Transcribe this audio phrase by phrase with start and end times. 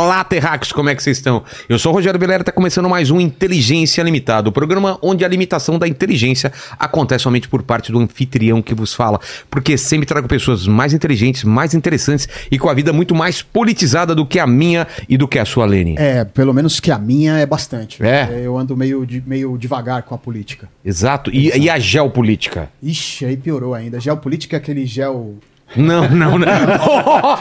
[0.00, 1.42] Olá, terráqueos, como é que vocês estão?
[1.68, 5.28] Eu sou o Rogério Vilera, tá começando mais um Inteligência Limitada, o programa onde a
[5.28, 9.18] limitação da inteligência acontece somente por parte do anfitrião que vos fala,
[9.50, 14.14] porque sempre trago pessoas mais inteligentes, mais interessantes e com a vida muito mais politizada
[14.14, 15.96] do que a minha e do que a sua, Lene.
[15.98, 18.00] É, pelo menos que a minha é bastante.
[18.00, 18.40] É?
[18.44, 20.68] Eu ando meio, de- meio devagar com a política.
[20.84, 21.28] Exato.
[21.34, 22.70] E, e a geopolítica?
[22.80, 23.98] Ixi, aí piorou ainda.
[23.98, 25.34] Geopolítica é aquele gel.
[25.76, 26.46] Não, não, não.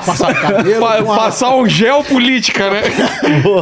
[0.05, 0.79] Passar o cabelo.
[0.81, 2.81] Pa- Passar um gel política, né?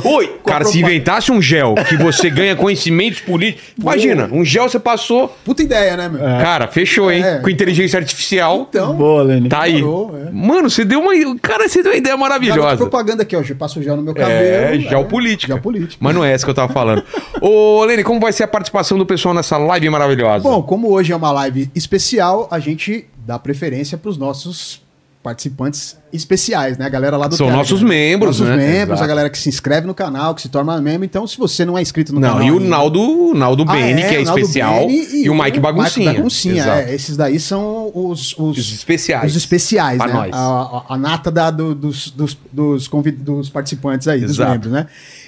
[0.04, 3.74] Oi, cara, se inventasse um gel que você ganha conhecimentos políticos.
[3.80, 5.36] Imagina, um gel você passou.
[5.46, 6.20] Puta ideia, né, meu?
[6.22, 7.24] Cara, fechou, hein?
[7.24, 7.38] É.
[7.40, 8.66] Com inteligência artificial.
[8.70, 9.50] Então, Boa, Lene.
[9.50, 9.76] Tá aí.
[9.76, 10.32] Demorou, é.
[10.32, 11.14] Mano, você deu uma.
[11.40, 12.78] Cara, você deu uma ideia maravilhosa.
[12.78, 13.42] propaganda aqui, ó.
[13.48, 14.34] Eu passo gel no meu cabelo.
[14.36, 15.54] É, geopolítica.
[15.54, 15.96] Geopolítica.
[16.00, 17.04] Mas não é essa que eu tava falando.
[17.40, 20.44] Ô, Lene, como vai ser a participação do pessoal nessa live maravilhosa?
[20.44, 24.84] Bom, como hoje é uma live especial, a gente dá preferência para os nossos
[25.24, 26.86] participantes especiais, né?
[26.86, 27.58] A galera lá do São Telegram.
[27.64, 28.58] nossos membros, nossos né?
[28.64, 29.04] membros, Exato.
[29.04, 31.04] a galera que se inscreve no canal, que se torna membro.
[31.04, 32.44] Então, se você não é inscrito no não, canal...
[32.48, 35.60] e o Naldo, Naldo Ah, Bene, que é o Naldo especial, Bene e, o Mike
[35.60, 36.10] Baguncinha.
[36.10, 36.94] Mike Baguncinha, é.
[36.94, 38.34] Esses daí são os...
[38.38, 39.32] Os, Os especiais.
[39.32, 40.14] Os especiais, Pra né?
[40.14, 40.32] nós.
[40.32, 44.52] A, a- a nata da- do- dos, dos, dos, convid- dos participantes aí, dos Exato.
[44.52, 44.86] membros, né?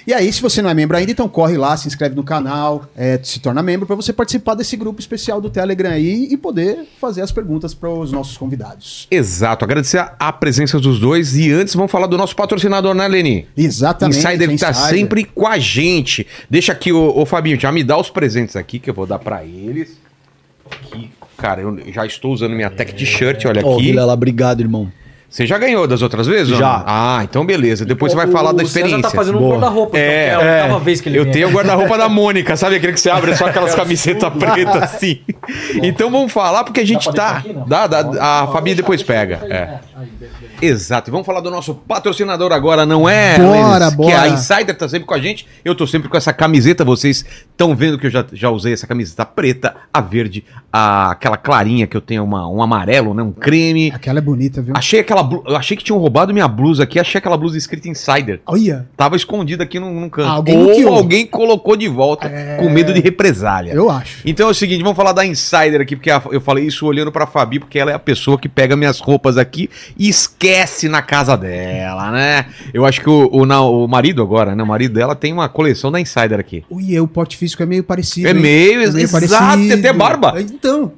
[0.08, 2.86] E aí, se você não é membro ainda, então corre lá, se inscreve no canal,
[2.96, 6.88] é, se torna membro para você participar desse grupo especial do Telegram aí e poder
[6.98, 9.06] fazer as perguntas para os nossos convidados.
[9.10, 11.36] Exato, agradecer a, a presença dos dois.
[11.36, 13.46] E antes, vamos falar do nosso patrocinador, né, Leni?
[13.54, 14.16] Exatamente.
[14.16, 14.88] Insider que tá Insider.
[14.88, 16.26] sempre com a gente.
[16.48, 19.18] Deixa aqui, ô, ô Fabinho, já me dá os presentes aqui que eu vou dar
[19.18, 19.98] pra eles.
[20.70, 23.88] Aqui, cara, eu já estou usando minha tech t-shirt, olha Ó, aqui.
[23.88, 24.90] Vilela, obrigado, irmão.
[25.30, 26.56] Você já ganhou das outras vezes?
[26.56, 26.82] Já.
[26.86, 27.84] Ah, então beleza.
[27.84, 29.02] Depois você vai falar da O César experiência.
[29.02, 31.32] tá fazendo um guarda-roupa, É, então, que é a oitava vez que ele Eu vem
[31.34, 35.20] tenho o guarda-roupa da Mônica, sabe aquele que você abre só aquelas camisetas pretas assim.
[35.82, 37.36] Então vamos falar porque a gente Dá tá.
[37.36, 37.56] aqui?
[37.66, 39.36] Dá, dá, a Fabi depois deixa- pega.
[39.36, 39.78] deixa- É.
[40.02, 40.66] é.
[40.66, 41.10] Exato.
[41.10, 43.38] E vamos falar do nosso patrocinador agora, não é?
[43.38, 43.94] Bora, Lênis?
[43.94, 44.08] bora.
[44.10, 45.46] Que a Insider tá sempre com a gente.
[45.64, 46.84] Eu tô sempre com essa camiseta.
[46.84, 51.36] Vocês estão vendo que eu já, já usei essa camiseta preta, a verde, a, aquela
[51.36, 53.22] clarinha que eu tenho uma, um amarelo, né?
[53.22, 53.90] Um creme.
[53.94, 54.74] Aquela é bonita, viu?
[54.76, 56.98] Achei aquela Eu achei que tinham roubado minha blusa aqui.
[56.98, 58.40] Achei aquela blusa escrita Insider.
[58.46, 60.28] Olha, Tava escondida aqui num, num canto.
[60.28, 62.56] Ah, alguém Ou alguém colocou de volta É.
[62.56, 63.72] com medo de represália.
[63.72, 64.22] eu acho.
[64.24, 67.10] Então é o seguinte, vamos falar da Insider aqui, porque a- eu falei isso olhando
[67.12, 71.02] pra Fabi, porque ela é a pessoa que pega minhas roupas aqui e esquece na
[71.02, 72.46] casa dela, né?
[72.72, 74.62] Eu acho que o, o, o marido agora, né?
[74.62, 76.64] O marido dela tem uma coleção da Insider aqui.
[76.68, 78.28] Ui, o porte físico é meio parecido.
[78.28, 78.40] É hein?
[78.40, 80.34] meio, exato, tem até barba.
[80.40, 80.92] Então,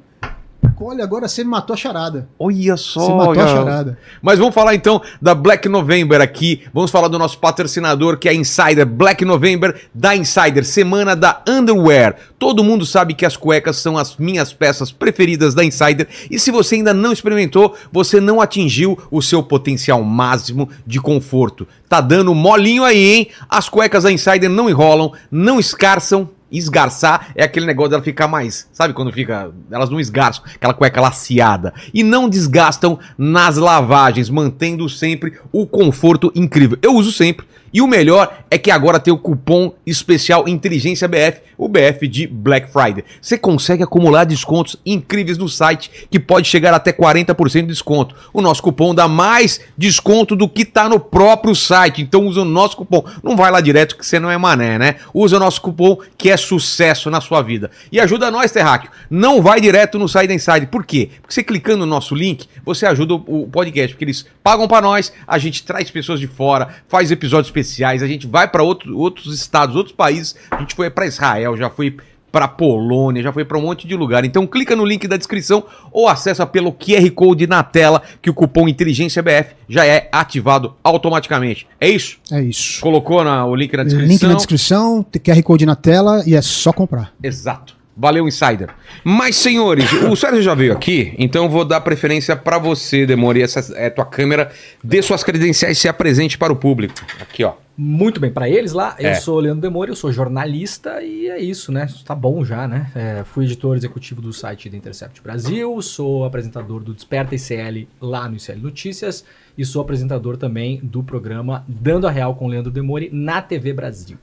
[0.79, 2.27] olha, agora você matou a charada.
[2.37, 3.01] Olha só.
[3.01, 3.49] Você matou a cara.
[3.49, 3.99] charada.
[4.21, 6.63] Mas vamos falar então da Black November aqui.
[6.73, 8.85] Vamos falar do nosso patrocinador que é a Insider.
[8.85, 12.15] Black November da Insider, semana da Underwear.
[12.37, 16.07] Todo mundo sabe que as cuecas são as minhas peças preferidas da Insider.
[16.29, 21.67] E se você ainda não experimentou, você não atingiu o seu potencial máximo de conforto.
[21.87, 23.27] Tá dando molinho aí, hein?
[23.49, 26.29] As cuecas da Insider não enrolam, não escarçam.
[26.51, 28.67] Esgarçar é aquele negócio dela ficar mais.
[28.73, 29.51] Sabe quando fica.
[29.71, 31.73] Elas não esgarçam, aquela cueca laciada.
[31.93, 36.77] E não desgastam nas lavagens, mantendo sempre o conforto incrível.
[36.81, 37.45] Eu uso sempre.
[37.73, 42.27] E o melhor é que agora tem o cupom especial Inteligência BF, o BF de
[42.27, 43.03] Black Friday.
[43.21, 48.13] Você consegue acumular descontos incríveis no site, que pode chegar até 40% de desconto.
[48.33, 52.01] O nosso cupom dá mais desconto do que está no próprio site.
[52.01, 53.05] Então usa o nosso cupom.
[53.23, 54.95] Não vai lá direto que você não é mané, né?
[55.13, 57.71] Usa o nosso cupom que é sucesso na sua vida.
[57.91, 58.91] E ajuda nós, Terráqueo.
[59.09, 60.67] Não vai direto no site da Inside.
[60.67, 61.09] Por quê?
[61.21, 64.81] Porque você clicando no nosso link, você ajuda o o podcast, porque eles pagam para
[64.81, 68.97] nós, a gente traz pessoas de fora, faz episódios especiais, a gente vai para outro,
[68.97, 70.35] outros estados, outros países.
[70.49, 71.97] A gente foi para Israel, já foi
[72.31, 74.23] para Polônia, já foi para um monte de lugar.
[74.23, 78.33] Então clica no link da descrição ou acessa pelo QR Code na tela que o
[78.33, 81.67] cupom Inteligência BF já é ativado automaticamente.
[81.79, 82.17] É isso?
[82.31, 82.79] É isso.
[82.81, 84.09] Colocou na- o link na descrição?
[84.11, 87.11] Link na descrição, QR Code na tela e é só comprar.
[87.21, 87.75] Exato.
[87.97, 88.69] Valeu, Insider.
[89.03, 93.41] Mas, senhores, o Sérgio já veio aqui, então eu vou dar preferência pra você, Demore.
[93.41, 94.49] Essa é tua câmera.
[94.83, 96.95] Dê suas credenciais e se apresente para o público.
[97.19, 97.53] Aqui, ó.
[97.83, 99.09] Muito bem, pra eles lá, É.
[99.09, 101.87] eu sou o Leandro Demore, eu sou jornalista e é isso, né?
[102.05, 102.91] Tá bom já, né?
[102.93, 108.29] É, fui editor executivo do site da Intercept Brasil, sou apresentador do Desperta ICL lá
[108.29, 109.25] no ICL Notícias
[109.57, 113.73] e sou apresentador também do programa Dando a Real com o Leandro Demore na TV
[113.73, 114.15] Brasil.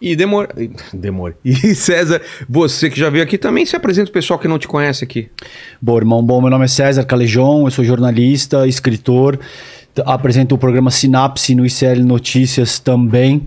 [0.00, 0.48] E Demore.
[0.94, 1.34] Demore.
[1.44, 4.68] E César, você que já veio aqui também, se apresenta o pessoal que não te
[4.68, 5.28] conhece aqui.
[5.82, 9.40] Bom, irmão, bom, meu nome é César Calejon, eu sou jornalista, escritor,
[10.04, 13.42] apresento o programa Sinapse no ICL Notícias também.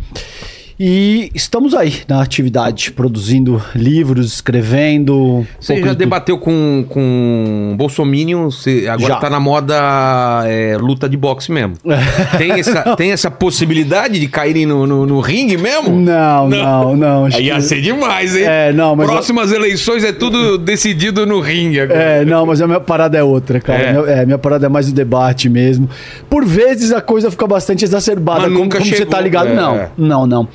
[0.84, 5.46] E estamos aí na atividade, produzindo livros, escrevendo.
[5.60, 9.20] Você já debateu com, com Bolsominion, você agora Já.
[9.20, 9.76] tá na moda
[10.48, 11.76] é, luta de boxe mesmo.
[12.36, 15.96] Tem essa, tem essa possibilidade de caírem no, no, no ringue mesmo?
[16.00, 17.26] Não, não, não.
[17.28, 18.46] acho Aí ia que- ser demais, hein?
[18.48, 22.00] É, não, mas eu- Próximas eleições é tudo decidido no ringue agora.
[22.02, 23.80] É, não, mas a minha parada é outra, cara.
[23.84, 23.92] É.
[23.94, 25.88] Minha, é, minha parada é mais o debate mesmo.
[26.28, 29.50] Por vezes a coisa fica bastante exacerbada, Mas como, como você chegou, tá ligado.
[29.50, 29.54] é.
[29.54, 30.48] Não, não, não.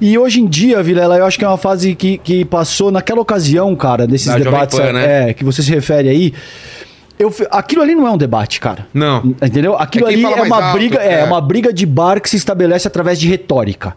[0.00, 3.20] E hoje em dia, Vilela, eu acho que é uma fase que, que passou naquela
[3.20, 5.30] ocasião, cara, desses Jovem debates Pan, né?
[5.30, 6.32] é, que você se refere aí.
[7.18, 8.86] Eu, aquilo ali não é um debate, cara.
[8.92, 9.34] Não.
[9.42, 9.74] Entendeu?
[9.74, 11.24] Aquilo É ali é uma alto, briga, é, é.
[11.24, 13.96] uma briga de bar que se estabelece através de retórica.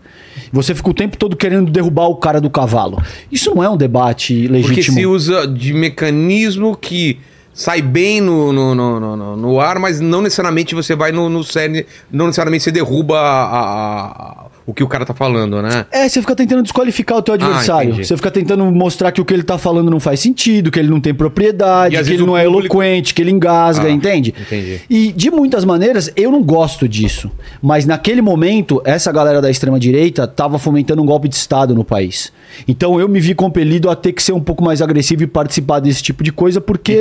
[0.54, 3.04] Você fica o tempo todo querendo derrubar o cara do cavalo.
[3.30, 4.98] Isso não é um debate Porque legítimo.
[4.98, 7.20] se usa de mecanismo que
[7.54, 11.28] sai bem no, no, no, no- no- no ar, mas não necessariamente você vai no,
[11.28, 15.62] no cerne, não necessariamente você derruba a- a- a- o que o cara tá falando,
[15.62, 15.86] né?
[15.92, 17.90] É, você fica tentando desqualificar o teu adversário.
[17.92, 18.08] entendi.
[18.08, 20.90] você fica tentando mostrar que o que ele tá falando não faz sentido, que ele
[20.90, 24.34] não tem propriedade, que ele não é público- eloquente, que ele engasga, Ah, entende?
[24.40, 24.82] entendi.
[24.90, 27.32] E de muitas maneiras, eu não gosto disso.
[27.62, 32.32] Mas naquele momento, essa galera da extrema-direita tava fomentando um golpe de Estado no país.
[32.68, 35.80] Então eu me vi compelido a ter que ser um pouco mais agressivo e participar
[35.80, 36.94] desse tipo de coisa, porque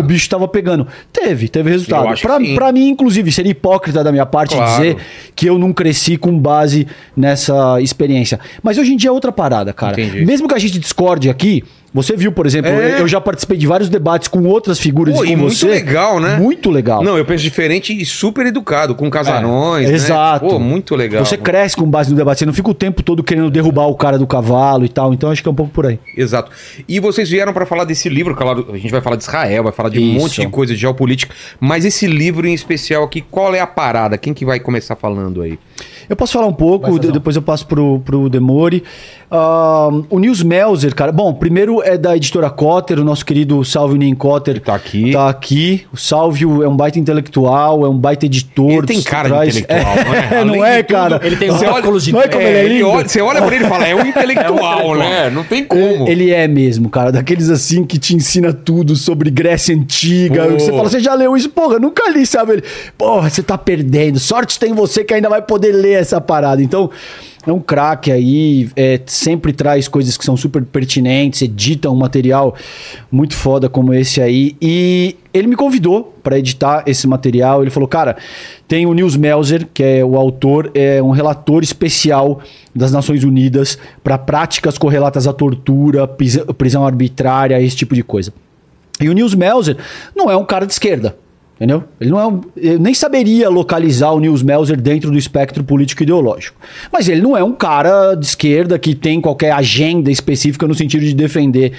[0.00, 0.86] o bicho tava pegando.
[1.12, 2.02] Teve, teve resultado.
[2.54, 4.70] pra mim, inclusive, seria hipócrita da minha parte Claro.
[4.82, 4.96] dizer
[5.34, 6.86] que eu não cresci com base
[7.16, 8.38] nessa experiência.
[8.62, 10.00] Mas hoje em dia é outra parada, cara.
[10.00, 10.24] Entendi.
[10.24, 11.62] Mesmo que a gente discorde aqui,
[12.02, 13.00] você viu, por exemplo, É.
[13.00, 15.66] eu já participei de vários debates com outras figuras Pô, muito você.
[15.66, 16.36] legal, né?
[16.36, 17.02] Muito legal.
[17.02, 19.94] Não, eu penso diferente e super educado, com casarões, É, né?
[19.94, 20.46] exato.
[20.46, 21.24] Pô, muito legal.
[21.24, 23.94] Você cresce com base no debate, você não fica o tempo todo querendo derrubar o
[23.96, 25.12] cara do cavalo e tal.
[25.12, 25.98] Então acho que é um pouco por aí.
[26.16, 26.50] Exato.
[26.88, 29.72] E vocês vieram para falar desse livro, claro, a gente vai falar de Israel, vai
[29.72, 30.20] falar de um Isso.
[30.20, 34.16] monte de coisa de geopolítica, mas esse livro em especial aqui, qual é a parada?
[34.18, 35.58] Quem que vai começar falando aí?
[36.08, 38.82] Eu posso falar um pouco, de- depois eu passo pro, pro Demore.
[39.28, 41.10] Ah, o Nils Melzer, cara.
[41.10, 44.60] Bom, primeiro é da editora Cotter, o nosso querido Salvio Nin Cotter.
[44.60, 45.10] Tá aqui.
[45.10, 45.84] Tá aqui.
[45.92, 48.70] O Salvio é um baita intelectual, é um baita editor.
[48.70, 50.18] Ele tem cara de traz- intelectual, não é?
[50.18, 51.20] É, Além não de é, tudo, cara?
[51.24, 52.88] ele tem Você óculos de- Não é como É, ele é ele lindo?
[52.88, 55.28] olha- você olha pra ele e fala, é um intelectual, né?
[55.30, 56.08] Não tem como.
[56.08, 57.10] Ele é mesmo, cara.
[57.10, 60.44] Daqueles assim que te ensina tudo sobre Grécia Antiga.
[60.46, 60.52] Pô.
[60.52, 61.50] Você fala, você já leu isso?
[61.50, 62.52] Porra, nunca li, sabe?
[62.52, 62.62] Ele,
[62.96, 64.20] Porra, você tá perdendo.
[64.20, 66.62] Sorte tem você que ainda vai poder ler essa parada.
[66.62, 66.90] Então,
[67.46, 68.68] é um craque aí.
[68.74, 72.56] é, sempre traz coisas que são super pertinentes, edita um material
[73.10, 74.56] muito foda como esse aí.
[74.60, 77.62] E ele me convidou para editar esse material.
[77.62, 78.16] Ele falou, cara,
[78.66, 82.40] tem o Nils Melzer, que é o autor, é um relator especial
[82.74, 88.32] das Nações Unidas para práticas correlatas à tortura, pris- prisão arbitrária, esse tipo de coisa.
[89.00, 89.76] E o Nils Melzer
[90.16, 91.16] não é um cara de esquerda.
[91.56, 91.84] Entendeu?
[91.98, 92.40] Ele não é um,
[92.78, 96.60] nem saberia localizar o Nils Melzer dentro do espectro político ideológico.
[96.92, 101.06] Mas ele não é um cara de esquerda que tem qualquer agenda específica no sentido
[101.06, 101.72] de defender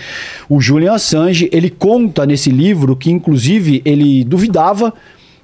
[0.49, 1.47] o Julian Assange.
[1.53, 4.91] Ele conta nesse livro que, inclusive, ele duvidava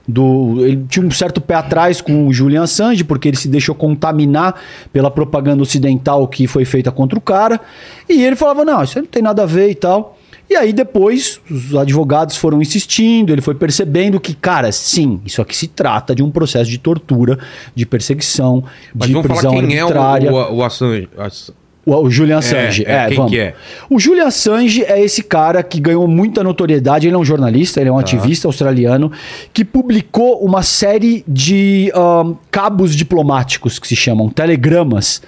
[0.07, 3.75] do, ele tinha um certo pé atrás com o Julian Assange, porque ele se deixou
[3.75, 4.59] contaminar
[4.91, 7.61] pela propaganda ocidental que foi feita contra o cara.
[8.09, 10.17] E ele falava: não, isso não tem nada a ver e tal.
[10.53, 15.57] E aí depois os advogados foram insistindo, ele foi percebendo que, cara, sim, isso aqui
[15.57, 17.39] se trata de um processo de tortura,
[17.73, 18.63] de perseguição,
[18.93, 20.31] Mas de vamos falar prisão quem é o, arbitrária.
[20.31, 21.09] o, o Assange.
[21.17, 21.51] Ass-
[21.85, 22.85] O, o Julian Assange.
[22.85, 23.31] É, É, é, quem vamos.
[23.31, 23.55] que é?
[23.89, 27.07] O Julian Assange é esse cara que ganhou muita notoriedade.
[27.07, 28.01] Ele é um jornalista, ele é um Tá.
[28.01, 29.11] ativista australiano
[29.51, 35.21] que publicou uma série de ahn, cabos diplomáticos que se chamam telegramas,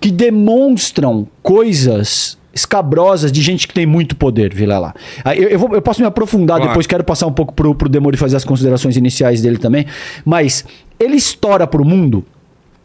[0.00, 4.94] que demonstram coisas escabrosas de gente que tem muito poder, Vilela.
[5.24, 6.70] Aí Eu, eu, vou- eu posso me aprofundar Claro.
[6.72, 9.86] depois, quero passar um pouco pro, pro Demore fazer as considerações iniciais dele também,
[10.24, 10.64] mas
[10.98, 12.24] ele estoura pro mundo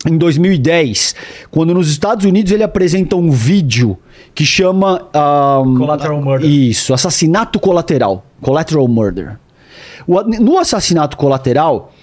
[0.06, 1.16] em 2010,
[1.50, 3.98] quando nos Estados Unidos ele apresenta um vídeo
[4.36, 5.08] que chama.
[5.13, 6.50] ahm, Collateral Murder.
[6.50, 8.25] Isso, assassinato colateral.
[8.42, 9.38] Collateral murder.
[10.08, 11.94] O no assassinato colateral,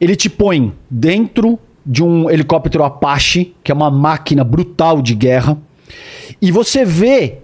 [0.00, 5.56] ele te põe dentro de um helicóptero Apache, que é uma máquina brutal de guerra,
[6.40, 7.38] e você vê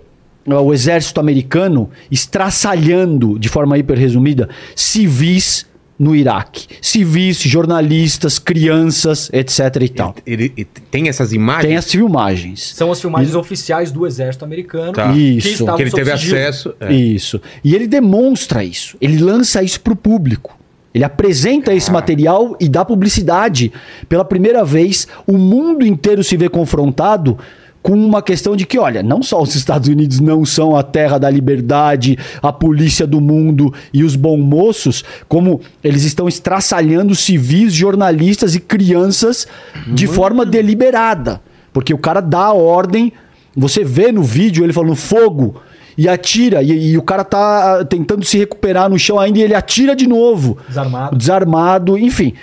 [0.49, 5.67] ó, o exército americano estraçalhando, de forma hiper resumida, civis
[5.99, 6.67] no Iraque.
[6.81, 10.15] Civis, jornalistas, crianças, etc e tal.
[10.27, 11.69] Ele, ele tem essas imagens?
[11.69, 12.73] Tem as filmagens.
[12.75, 14.93] São as filmagens oficiais do exército americano.
[14.93, 15.13] Tá.
[15.13, 15.49] Isso.
[15.49, 16.37] estavam que ele teve sigilo.
[16.37, 16.75] acesso.
[16.81, 16.93] é.
[16.93, 17.41] Isso.
[17.63, 18.97] E ele demonstra isso.
[19.01, 20.59] Ele lança isso pro público.
[20.95, 23.73] Ele apresenta esse material e dá publicidade.
[24.09, 27.39] Pela primeira vez, o mundo inteiro se vê confrontado
[27.83, 31.19] com uma questão de que, olha, não só os Estados Unidos não são a terra
[31.19, 37.75] da liberdade, a polícia do mundo e os bons moços, como eles estão estraçalhando civis,
[37.75, 39.49] jornalistas e crianças
[39.89, 41.41] de forma deliberada.
[41.73, 43.13] Porque o cara dá a ordem,
[43.57, 45.61] você vê no vídeo ele falando fogo
[45.97, 49.43] e atira, e, e o cara tá ah, tentando se recuperar no chão ainda e
[49.43, 50.59] ele atira de novo.
[50.69, 51.17] Desarmado.
[51.17, 52.35] Desarmado, enfim.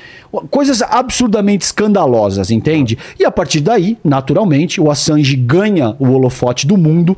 [0.49, 2.97] Coisas absurdamente escandalosas, entende?
[3.19, 7.17] E a partir daí, naturalmente, o Assange ganha o holofote do mundo.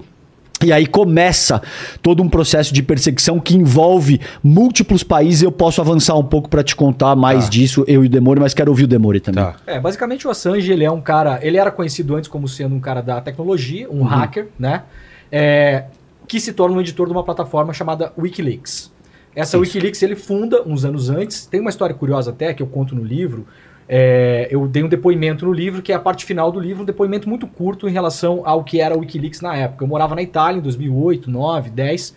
[0.64, 1.60] E aí começa
[2.04, 5.42] todo um processo de perseguição que envolve múltiplos países.
[5.42, 8.54] Eu posso avançar um pouco para te contar mais disso, eu e o Demore, mas
[8.54, 9.44] quero ouvir o Demore também.
[9.44, 9.56] Tá.
[9.66, 12.80] É, basicamente o Assange, ele é um cara, ele era conhecido antes como sendo um
[12.80, 14.84] cara da tecnologia, um hacker, né?
[15.32, 15.86] É,
[16.32, 18.90] que se torna um editor de uma plataforma chamada Wikileaks.
[19.36, 21.46] Essa Wikileaks ele funda uns anos antes.
[21.46, 23.46] Tem uma história curiosa até que eu conto no livro.
[23.86, 26.86] É, eu dei um depoimento no livro, que é a parte final do livro, um
[26.86, 29.84] depoimento muito curto em relação ao que era o Wikileaks na época.
[29.84, 32.16] Eu morava na Itália em 2008, 9, 10.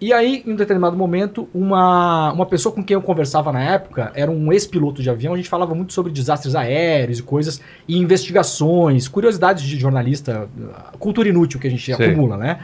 [0.00, 4.12] E aí, em um determinado momento, uma, uma pessoa com quem eu conversava na época
[4.14, 5.34] era um ex-piloto de avião.
[5.34, 10.48] A gente falava muito sobre desastres aéreos e coisas, e investigações, curiosidades de jornalista,
[10.98, 11.94] cultura inútil que a gente Sei.
[11.94, 12.60] acumula, né?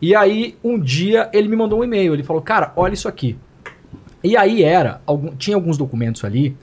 [0.00, 2.14] E aí, um dia, ele me mandou um e-mail.
[2.14, 3.36] Ele falou, cara, olha isso aqui.
[4.22, 6.56] E aí era, algum- tinha alguns documentos ali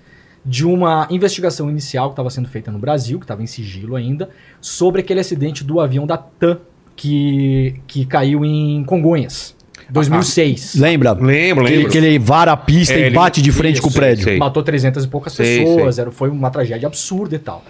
[0.45, 4.29] de uma investigação inicial que estava sendo feita no Brasil, que estava em sigilo ainda,
[4.61, 6.59] sobre aquele acidente do avião da TAM
[6.95, 9.55] que, que caiu em Congonhas,
[9.89, 10.75] 2006.
[10.75, 11.13] Lembra?
[11.13, 11.91] Lembro, Que ele, lembro.
[11.91, 14.23] que ele vara a pista É, e ele- bate de frente Isso, com o prédio.
[14.23, 14.37] sei.
[14.37, 16.01] Matou 300 e poucas Sei, pessoas, sei.
[16.03, 17.63] Era, foi uma tragédia absurda e tal.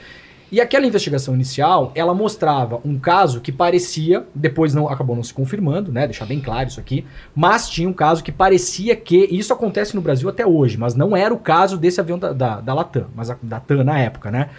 [0.56, 5.34] E aquela investigação inicial, ela mostrava um caso que parecia, depois não acabou não se
[5.34, 6.08] confirmando, né?
[6.08, 9.94] Deixar bem claro isso aqui, mas tinha um caso que parecia que, e isso acontece
[9.94, 13.08] no Brasil até hoje, mas não era o caso desse avião da, da, da Latam,
[13.14, 14.50] mas a- da TAM na época, né?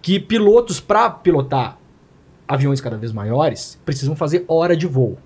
[0.00, 1.76] Que pilotos, para pilotar
[2.46, 5.18] aviões cada vez maiores, precisam fazer hora de voo.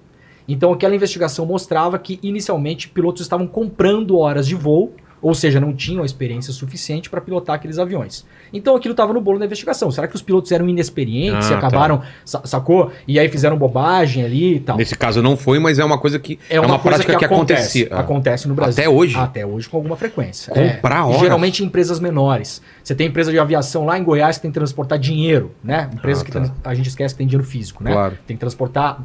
[0.49, 5.73] Então aquela investigação mostrava que inicialmente pilotos estavam comprando horas de voo, ou seja, não
[5.73, 8.25] tinham a experiência suficiente para pilotar aqueles aviões.
[8.53, 9.91] Então aquilo estava no bolo da investigação.
[9.91, 12.93] Será que os pilotos eram inexperientes Ah, e acabaram, sa- sacou?
[13.09, 14.77] E aí fizeram bobagem ali e tal.
[14.77, 17.83] Nesse caso não foi, mas é uma coisa que É uma, coisa prática que, acontece,
[17.83, 17.89] acontecia.
[17.91, 18.01] Ah.
[18.01, 18.83] Acontece no Brasil.
[18.85, 19.17] Até hoje?
[19.17, 20.53] Até hoje com alguma frequência.
[20.53, 21.03] Comprar é.
[21.03, 21.21] horas?
[21.21, 22.61] Geralmente em empresas menores.
[22.83, 25.91] Você tem empresa de aviação lá em Goiás que tem que transportar dinheiro, né?
[25.93, 26.41] Empresa Ah, que tá.
[26.41, 27.93] trans- a gente esquece que tem dinheiro físico, né?
[27.93, 28.19] Claro.
[28.27, 29.01] Tem que transportar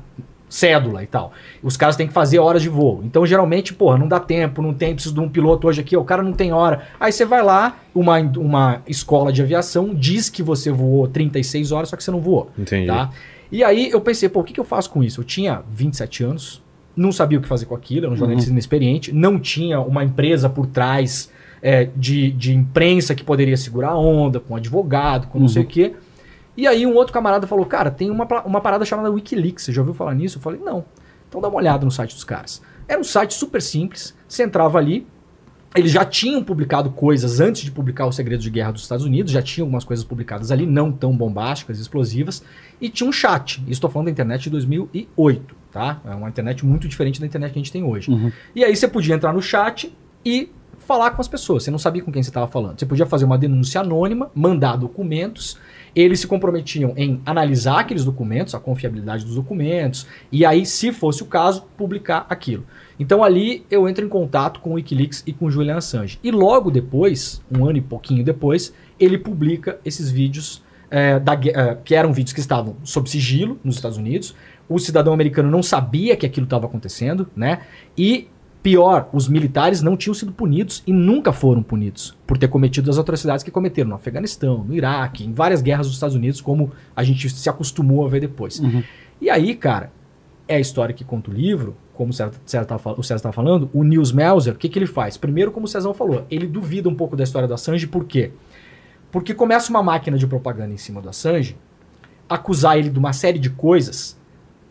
[0.49, 1.31] cédula e tal.
[1.61, 3.01] Os caras têm que fazer horas de voo.
[3.03, 6.01] Então, geralmente, porra, não dá tempo, não tem, preciso de um piloto hoje aqui, ó,
[6.01, 6.87] o cara não tem hora.
[6.99, 11.89] Aí você vai lá, uma, uma escola de aviação diz que você voou 36 horas,
[11.89, 12.51] só que você não voou.
[12.57, 12.87] Entendi.
[12.87, 13.11] Tá?
[13.51, 15.21] E aí eu pensei, pô, o que, que eu faço com isso?
[15.21, 16.61] Eu tinha 27 anos,
[16.95, 20.49] não sabia o que fazer com aquilo, era um jornalista inexperiente, não tinha uma empresa
[20.49, 25.47] por trás é, de, de imprensa que poderia segurar a onda, com advogado, com não
[25.47, 25.93] sei o quê.
[26.55, 29.81] E aí um outro camarada falou, cara, tem uma, uma parada chamada Wikileaks, você já
[29.81, 30.37] ouviu falar nisso?
[30.37, 30.85] Eu falei, não.
[31.27, 32.61] Então dá uma olhada no site dos caras.
[32.87, 35.05] Era um site super simples, você entrava ali,
[35.75, 39.31] eles já tinham publicado coisas antes de publicar os segredos de guerra dos Estados Unidos,
[39.31, 42.43] já tinham algumas coisas publicadas ali, não tão bombásticas explosivas,
[42.81, 43.59] e tinha um chat.
[43.61, 46.01] Isso estou falando da internet de 2008, tá?
[46.03, 48.11] É uma internet muito diferente da internet que a gente tem hoje.
[48.55, 51.63] E aí você podia entrar no chat e falar com as pessoas.
[51.63, 52.79] Você não sabia com quem você estava falando.
[52.79, 55.55] Você podia fazer uma denúncia anônima, mandar documentos.
[55.95, 61.23] Eles se comprometiam em analisar aqueles documentos, a confiabilidade dos documentos, e aí, se fosse
[61.23, 62.65] o caso, publicar aquilo.
[62.99, 66.19] Então ali eu entro em contato com o Wikileaks e com o Julian Assange.
[66.21, 71.77] E logo depois, um ano e pouquinho depois, ele publica esses vídeos é, da é,
[71.83, 74.35] que eram vídeos que estavam sob sigilo nos Estados Unidos.
[74.67, 77.61] O cidadão americano não sabia que aquilo estava acontecendo, né?
[77.97, 78.27] E
[78.61, 82.97] pior, os militares não tinham sido punidos e nunca foram punidos por ter cometido as
[82.97, 87.03] atrocidades que cometeram no Afeganistão, no Iraque, em várias guerras dos Estados Unidos, como a
[87.03, 88.61] gente se acostumou a ver depois.
[89.21, 89.91] E aí, cara,
[90.47, 94.53] é a história que conta o livro, como o César estava falando, o Nils Melzer,
[94.53, 95.17] o que, que ele faz?
[95.17, 98.31] Primeiro, como o César falou, ele duvida um pouco da história do Assange, por quê?
[99.11, 101.57] Porque começa uma máquina de propaganda em cima do Assange,
[102.27, 104.17] acusar ele de uma série de coisas,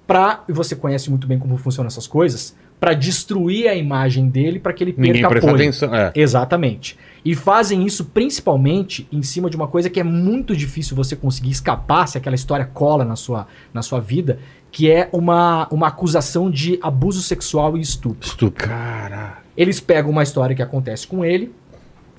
[0.07, 4.58] pra, e você conhece muito bem como funcionam essas coisas, para destruir a imagem dele,
[4.58, 5.62] para que ele Ninguém perca presta apoio.
[5.62, 5.94] atenção.
[5.94, 6.12] É.
[6.14, 6.97] Exatamente.
[7.25, 11.50] E fazem isso principalmente em cima de uma coisa que é muito difícil você conseguir
[11.50, 14.38] escapar se aquela história cola na sua, na sua vida,
[14.70, 18.26] que é uma, uma acusação de abuso sexual e estupro.
[18.26, 18.68] Estupro.
[18.68, 19.38] Cara.
[19.56, 21.52] Eles pegam uma história que acontece com ele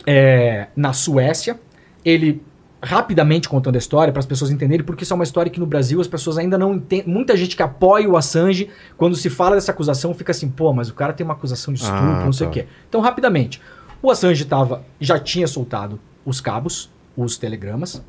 [0.05, 1.59] é, na Suécia.
[2.03, 2.41] Ele
[2.81, 5.65] rapidamente contando a história para as pessoas entenderem, porque isso é uma história que no
[5.65, 7.13] Brasil as pessoas ainda não entendem.
[7.13, 10.89] Muita gente que apoia o Assange, quando se fala dessa acusação, fica assim, pô, mas
[10.89, 12.53] o cara tem uma acusação de estupro, Ah, não sei o tá.
[12.53, 12.67] quê.
[12.87, 13.61] Então, rapidamente,
[14.01, 18.01] o Assange tava, já tinha soltado os cabos, os telegramas.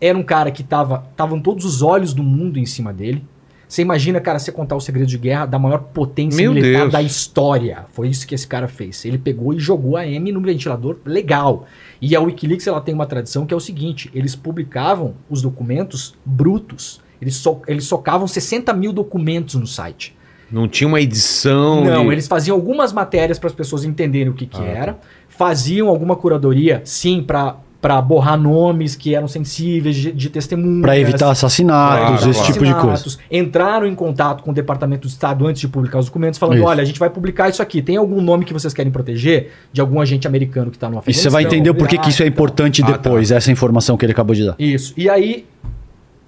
[0.00, 1.04] Era um cara que tava.
[1.10, 3.24] Estavam todos os olhos do mundo em cima dele.
[3.72, 6.92] Você imagina, cara, você contar o segredo de guerra da maior potência Meu militar Deus.
[6.92, 7.86] da história.
[7.94, 9.02] Foi isso que esse cara fez.
[9.06, 11.66] Ele pegou e jogou a M no ventilador legal.
[11.98, 16.14] E a Wikileaks ela tem uma tradição que é o seguinte: eles publicavam os documentos
[16.22, 17.00] brutos.
[17.18, 20.14] Eles, so- eles socavam 60 mil documentos no site.
[20.50, 21.82] Não tinha uma edição.
[21.82, 24.98] Não, de- eles faziam algumas matérias para as pessoas entenderem o que, que Ah, era.
[25.30, 30.82] Faziam alguma curadoria, sim, para para borrar nomes que eram sensíveis de, de testemunhas.
[30.82, 32.52] Pra evitar assassinatos, Claro, esse claro.
[32.52, 33.18] tipo de coisa.
[33.28, 36.66] Entraram em contato com o Departamento do Estado antes de publicar os documentos, falando: Isso.
[36.66, 37.82] olha, a gente vai publicar isso aqui.
[37.82, 39.50] Tem algum nome que vocês querem proteger?
[39.72, 41.22] De algum agente americano que está no E Afeganistão?
[41.24, 42.92] você vai entender o porquê que isso é Ah, importante Ah, tá.
[42.92, 44.54] depois, essa informação que ele acabou de dar.
[44.60, 44.94] Isso.
[44.96, 45.44] E aí,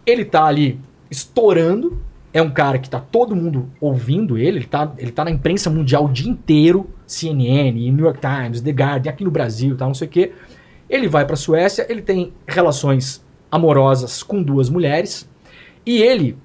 [0.04, 1.96] ele tá ali estourando.
[2.32, 4.58] É um cara que tá todo mundo ouvindo ele.
[4.58, 6.90] Ele tá, ele tá na imprensa mundial o dia inteiro.
[7.06, 10.32] CNN, New York Times, The Guardian, aqui no Brasil, tá, não sei o quê.
[10.88, 15.29] Ele vai pra Suécia, ele tem relações amorosas com duas mulheres.
[15.87, 16.37] E ele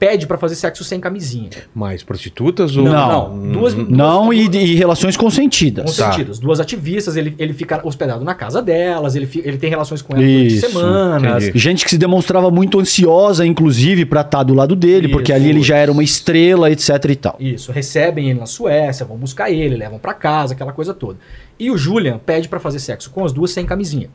[0.00, 1.50] pede pra fazer sexo sem camisinha.
[1.74, 2.84] Mais prostitutas ou.
[2.84, 5.84] Não, Duas, Não, e, e relações consentidas.
[5.84, 6.38] consentidas.
[6.38, 10.26] Duas ativistas, ele, ele fica hospedado na casa delas, ele, ele tem relações com elas
[10.26, 11.44] durante semanas.
[11.44, 11.58] entendi.
[11.58, 15.40] Gente que se demonstrava muito ansiosa, inclusive, pra estar do lado dele, porque Isso.
[15.40, 17.36] ali ele já era uma estrela, etc e tal.
[17.38, 21.18] Isso, recebem ele na Suécia, vão buscar ele, levam pra casa, aquela coisa toda.
[21.58, 24.08] E o Julian pede pra fazer sexo com as duas sem camisinha.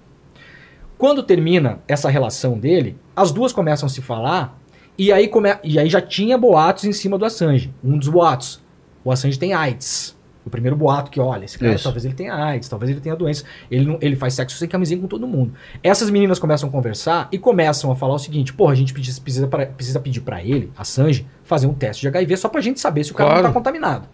[0.97, 4.57] Quando termina essa relação dele, as duas começam a se falar
[4.97, 5.49] e aí, come...
[5.63, 7.73] e aí já tinha boatos em cima do Assange.
[7.83, 8.61] Um dos boatos,
[9.03, 10.15] o Assange tem AIDS.
[10.45, 11.83] O primeiro boato que, olha, esse cara Isso.
[11.85, 13.43] talvez ele tenha AIDS, talvez ele tenha doença.
[13.71, 15.53] Ele, não, ele faz sexo sem camisinha com todo mundo.
[15.81, 19.19] Essas meninas começam a conversar e começam a falar o seguinte: porra, a gente precisa,
[19.19, 22.79] precisa, pra- precisa pedir pra ele, Assange, fazer um teste de HIV só pra gente
[22.79, 23.43] saber se o cara Claro.
[23.43, 24.07] não tá contaminado.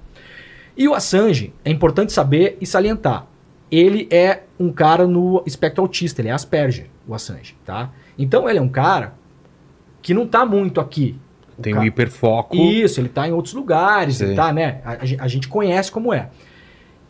[0.77, 3.27] E o Assange, é importante saber e salientar,
[3.69, 7.91] ele é um cara no espectro autista, ele é Asperger, o Assange, tá?
[8.17, 9.15] Então ele é um cara
[10.01, 11.15] que não tá muito aqui.
[11.57, 12.55] O Tem ca- um hiperfoco.
[12.55, 14.25] Isso, ele tá em outros lugares, Sim.
[14.25, 14.81] ele tá, né?
[14.83, 16.29] A, a gen- a gente conhece como é.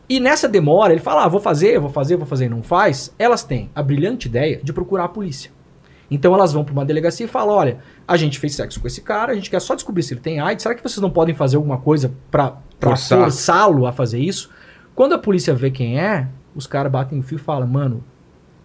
[0.09, 3.13] E nessa demora, ele fala, ah, vou fazer, vou fazer, vou fazer, e não faz.
[3.17, 5.51] Elas têm a brilhante ideia de procurar a polícia.
[6.09, 8.99] Então elas vão para uma delegacia e falam, olha, a gente fez sexo com esse
[8.99, 11.33] cara, a gente quer só descobrir se ele tem AIDS, será que vocês não podem
[11.33, 14.49] fazer alguma coisa para forçá-lo a fazer isso?
[14.93, 18.03] Quando a polícia vê quem é, os caras batem o fio e falam, mano,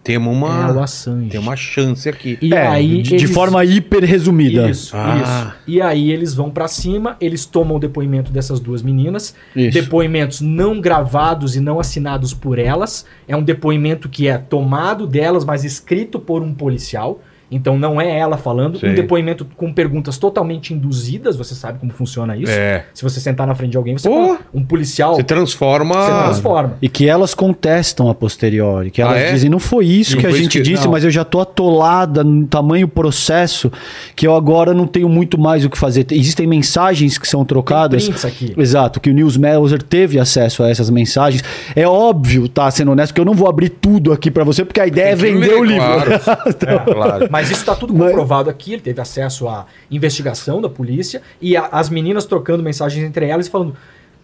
[0.07, 0.83] Temos é o uma.
[0.83, 1.29] Assange.
[1.29, 2.37] Tem uma chance aqui.
[2.41, 4.69] E É, aí de, de eles- forma hiper resumida.
[4.69, 5.17] Isso, Ah.
[5.21, 5.53] isso.
[5.67, 9.79] E aí eles vão pra cima, eles tomam o depoimento dessas duas meninas, Isso.
[9.79, 13.05] depoimentos não gravados e não assinados por elas.
[13.27, 17.21] É um depoimento que é tomado delas, mas escrito por um policial.
[17.49, 18.77] Então não é ela falando.
[18.79, 18.89] Sei.
[18.91, 22.51] Um depoimento com perguntas totalmente induzidas, você sabe como funciona isso.
[22.51, 22.85] É.
[22.93, 24.37] Se você sentar na frente de alguém, você Pô.
[24.53, 25.93] um policial, Você você transforma.
[26.23, 26.77] transforma.
[26.81, 29.31] E que elas contestam a posteriori, que Ah, elas é?
[29.31, 30.91] dizem, não foi isso Não que a gente isso que- disse, não.
[30.91, 33.71] mas eu já tô atolada no tamanho processo
[34.15, 36.05] que eu agora não tenho muito mais o que fazer.
[36.11, 38.09] Existem mensagens que são trocadas.
[38.25, 38.53] aqui.
[38.57, 41.43] Exato, que o News Melzer teve acesso a essas mensagens.
[41.75, 44.81] É óbvio, tá sendo honesto, que eu não vou abrir tudo aqui pra você, porque
[44.81, 45.85] a ideia é Tem vender ler, o livro.
[45.85, 46.47] claro.
[46.67, 47.27] É, claro.
[47.37, 48.73] Mas isso está tudo comprovado aqui.
[48.73, 53.45] Ele teve acesso à investigação da polícia e a- as meninas trocando mensagens entre elas
[53.45, 53.75] e falando.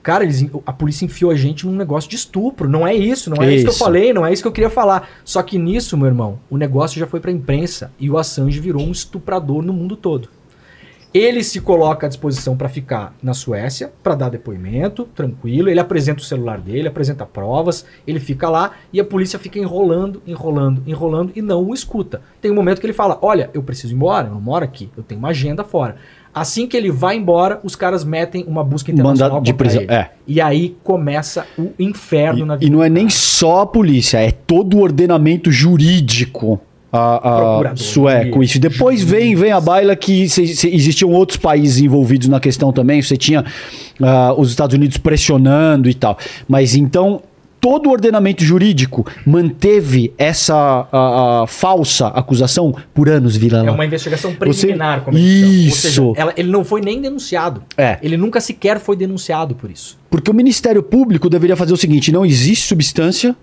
[0.01, 2.67] Cara, eles, a polícia enfiou a gente num negócio de estupro.
[2.67, 3.63] Não é isso, não é isso.
[3.65, 3.79] que eu Isso.
[3.79, 5.07] falei, não é isso que eu queria falar.
[5.23, 8.81] Só que nisso, meu irmão, o negócio já foi pra imprensa e o Assange virou
[8.81, 10.27] um estuprador no mundo todo.
[11.13, 15.69] Ele se coloca à disposição para ficar na Suécia, para dar depoimento, tranquilo.
[15.69, 20.23] Ele apresenta o celular dele, apresenta provas, ele fica lá e a polícia fica enrolando,
[20.25, 22.21] enrolando, enrolando e não o escuta.
[22.41, 24.89] Tem um momento que ele fala: Olha, eu preciso ir embora, eu não moro aqui,
[24.97, 25.97] eu tenho uma agenda fora.
[26.33, 30.09] Assim que ele vai embora, os caras metem uma busca internacional Mandado de prisão, é.
[30.25, 32.65] E aí começa o inferno na E, vida.
[32.65, 36.59] e não é nem só a polícia, é todo o ordenamento jurídico
[36.93, 38.43] a, a sueco.
[38.43, 38.59] Isso.
[38.59, 43.01] Depois vem, vem a baila que se- se- existiam outros países envolvidos na questão também.
[43.01, 43.43] Você tinha
[44.01, 46.17] ah, os Estados Unidos pressionando e tal.
[46.47, 47.21] Mas então.
[47.65, 50.53] Todo o ordenamento jurídico manteve essa
[50.91, 53.65] ah, ah, falsa acusação por anos, Vila.
[53.65, 55.77] É uma investigação preliminar, Você- como Isso.
[55.87, 57.63] seja, ela- ele não foi nem denunciado.
[57.77, 57.97] É.
[58.03, 59.97] Ele nunca sequer foi denunciado por isso.
[60.09, 63.33] Porque o Ministério Público deveria fazer o seguinte: não existe substância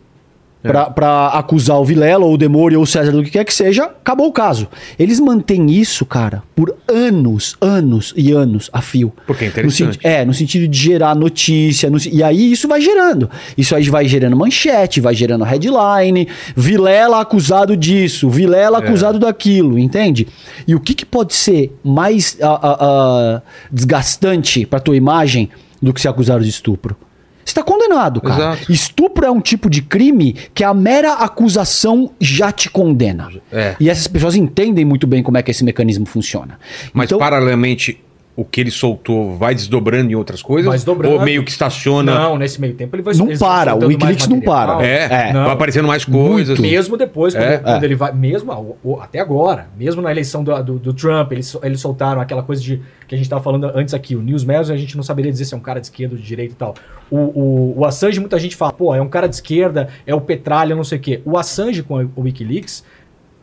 [0.63, 3.55] pra pra acusar o Vilela, ou o Demore, ou o César, do que quer que
[3.55, 4.69] seja, acabou o caso.
[4.99, 9.13] Eles mantêm isso, cara, por anos, anos e anos a fio.
[9.27, 9.95] Porque é No interessante.
[9.95, 11.89] senti- é, no sentido de gerar notícia.
[11.89, 13.31] no se- e aí isso vai gerando.
[13.57, 16.29] Isso aí vai gerando manchete, vai gerando headline.
[16.57, 18.81] Vilela acusado disso, Vilela É.
[18.83, 20.27] acusado daquilo, entende?
[20.67, 23.43] E o que, que pode ser mais ah, ah, ah,
[23.73, 25.49] desgastante pra tua imagem
[25.81, 26.97] do que ser acusado de estupro?
[27.45, 28.35] Você tá condenado, cara.
[28.55, 28.73] Exato.
[28.73, 33.29] Estupro é um tipo de crime que a mera acusação já te condena.
[33.51, 33.75] É.
[33.81, 36.59] E essas pessoas entendem muito bem como é que esse mecanismo funciona.
[36.93, 37.99] Mas Então- paralelamente,
[38.41, 40.67] o que ele soltou vai desdobrando em outras coisas?
[40.67, 41.15] Vai desdobrando.
[41.17, 42.15] Ou meio que estaciona?
[42.15, 44.83] Não, nesse meio tempo ele vai Não para, o Wikileaks não para.
[44.87, 45.33] É, É.
[45.33, 46.59] vai aparecendo mais coisas.
[46.59, 47.59] Mesmo depois, quando, É.
[47.59, 48.13] quando ele vai.
[48.13, 52.43] Mesmo ao- até agora, mesmo na eleição do, do, do Trump, eles, eles soltaram aquela
[52.43, 54.17] coisa de que a gente estava falando antes aqui.
[54.17, 56.21] O News Media, a gente não saberia dizer se é um cara de esquerda ou
[56.21, 56.75] de direita e tal.
[57.11, 60.21] O, o, o Assange, muita gente fala, pô, é um cara de esquerda, é o
[60.21, 61.21] Petralha, não sei o quê.
[61.25, 62.85] O Assange com o Wikileaks.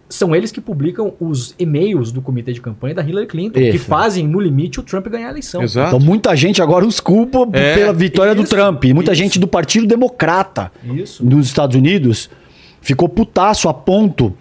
[0.09, 3.85] São eles que publicam os e-mails do comitê de campanha da Hillary Clinton, que Isso.
[3.85, 5.61] fazem, no limite, o Trump ganhar a eleição.
[5.61, 5.95] Exato.
[5.95, 8.85] Então muita gente agora os culpa É, pela vitória do isso, Trump.
[8.85, 9.21] Muita isso.
[9.21, 11.25] gente do Partido Democrata Isso.
[11.25, 12.29] nos Estados Unidos
[12.79, 14.33] ficou putaço a ponto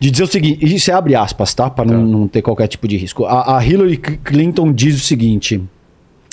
[0.00, 1.70] de dizer o seguinte, e isso é abre aspas, tá?
[1.70, 3.24] Para não, não ter qualquer tipo de risco.
[3.26, 5.62] A, a Hillary Clinton diz o seguinte.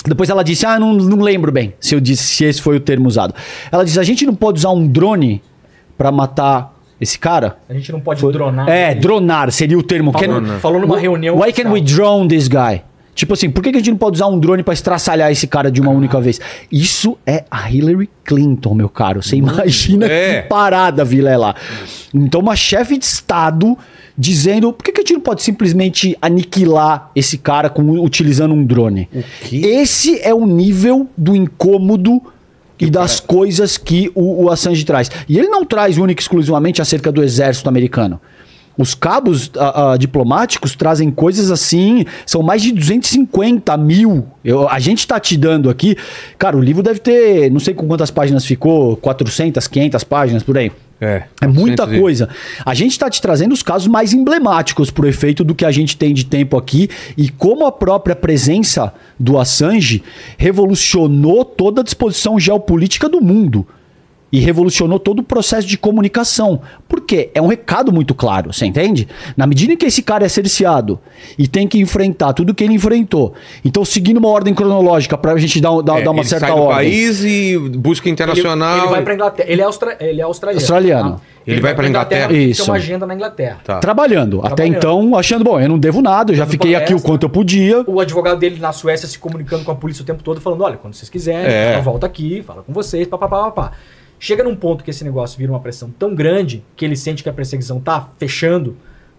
[0.05, 2.79] Depois ela disse, ah, não, não lembro bem se eu disse se esse foi o
[2.79, 3.35] termo usado.
[3.71, 5.41] Ela diz, a gente não pode usar um drone
[5.97, 7.57] para matar esse cara?
[7.69, 8.67] A gente não pode Foi- dronar.
[8.69, 10.11] É, dronar seria o termo.
[10.11, 11.39] Falou, Can- falou numa reunião.
[11.39, 12.81] Why can we drone this guy?
[13.15, 15.47] Tipo assim, por que que a gente não pode usar um drone pra estraçalhar esse
[15.47, 16.39] cara de uma única vez?
[16.71, 19.23] Isso é a Hillary Clinton, meu caro.
[19.23, 20.43] Você imagina É.
[20.43, 21.55] que parada, Vilela.
[22.13, 23.75] Então, uma chefe de Estado
[24.15, 28.63] dizendo por que, que a gente não pode simplesmente aniquilar esse cara com, utilizando um
[28.63, 29.09] drone?
[29.41, 29.57] quê?
[29.65, 32.21] Esse é o nível do incômodo
[32.79, 35.09] e das coisas que o, o Assange traz.
[35.27, 38.19] E ele não traz única e exclusivamente acerca do exército americano.
[38.77, 44.27] Os cabos ah, ah, diplomáticos trazem coisas assim, são mais de 250 mil.
[44.45, 45.97] Eu- a gente tá te dando aqui.
[46.37, 50.57] Cara, o livro deve ter, não sei com quantas páginas ficou, 400, 500 páginas por
[50.57, 50.71] aí.
[50.99, 52.29] É, É muita 400 coisa.
[52.65, 55.95] A gente está te trazendo os casos mais emblemáticos por efeito do que a gente
[55.95, 56.89] tem de tempo aqui.
[57.15, 60.03] E como a própria presença do Assange
[60.37, 63.67] revolucionou toda a disposição geopolítica do mundo
[64.31, 66.61] e revolucionou todo o processo de comunicação.
[66.87, 67.29] Por quê?
[67.33, 69.07] É um recado muito claro, você entende?
[69.37, 70.99] Na medida em que esse cara é cerceado
[71.37, 73.33] e tem que enfrentar tudo que ele enfrentou.
[73.63, 76.47] Então, seguindo uma ordem cronológica para a gente dar, dar, É, dar uma ele certa
[76.47, 76.75] sai do ordem.
[76.91, 78.77] país e busca Ele, internacional.
[78.79, 79.49] ele vai pra Inglaterra.
[79.49, 79.97] Ele é, austra...
[79.99, 80.59] ele é australiano.
[80.61, 81.11] Australiano.
[81.15, 81.21] tá?
[81.47, 82.27] Ele vai pra Inglaterra?
[82.27, 82.65] Tem Isso.
[82.65, 83.59] uma agenda na Inglaterra.
[83.63, 83.79] Tá.
[83.79, 84.39] Trabalhando.
[84.39, 84.75] Até Trabalhando.
[84.77, 87.09] então, achando, bom, eu não devo nada, eu já Dando fiquei aqui o palestra.
[87.09, 87.83] quanto eu podia.
[87.87, 90.75] O advogado dele na Suécia se comunicando com a polícia o tempo todo, falando: olha,
[90.75, 91.77] quando vocês quiserem, É.
[91.77, 93.71] eu volto aqui, fala com vocês, papapá, papá.
[94.19, 97.29] Chega num ponto que esse negócio vira uma pressão tão grande que ele sente que
[97.29, 98.75] a perseguição tá fechando.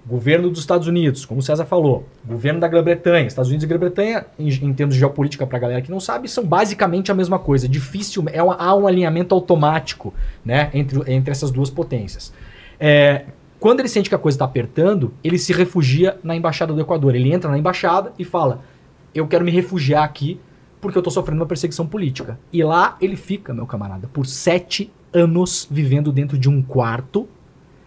[0.07, 4.25] Governo dos Estados Unidos, como o César falou, governo da Grã-Bretanha, Estados Unidos e Grã-Bretanha,
[4.39, 7.39] em, em termos de geopolítica para a galera que não sabe, são basicamente a mesma
[7.39, 7.69] coisa.
[7.69, 12.33] Difícil, é uma- há um alinhamento automático né, entre, entre essas duas potências.
[12.81, 13.27] É,
[13.61, 17.15] quando ele sente que a coisa está apertando, ele se refugia na embaixada do Equador.
[17.15, 18.63] Ele entra na embaixada e fala:
[19.15, 20.41] Eu quero me refugiar aqui
[20.81, 22.39] porque eu estou sofrendo uma perseguição política.
[22.53, 27.29] E lá ele fica, meu camarada, por sete anos vivendo dentro de um quarto,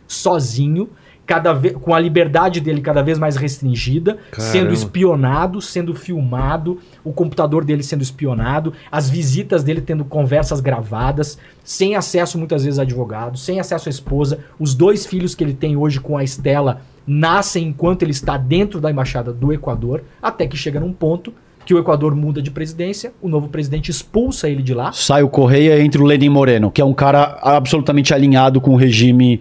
[0.07, 0.89] sozinho,
[1.25, 4.51] cada vez com a liberdade dele cada vez mais restringida, Caramba.
[4.51, 11.37] sendo espionado, sendo filmado, o computador dele sendo espionado, as visitas dele tendo conversas gravadas,
[11.63, 14.39] sem acesso muitas vezes a advogado, sem acesso à esposa.
[14.59, 18.81] Os dois filhos que ele tem hoje com a Estela nascem enquanto ele está dentro
[18.81, 21.33] da embaixada do Equador, até que chega num ponto
[21.71, 24.91] que o Equador muda de presidência, o novo presidente expulsa ele de lá.
[24.91, 28.75] Sai o Correia entre o Lenin Moreno, que é um cara absolutamente alinhado com o
[28.75, 29.39] regime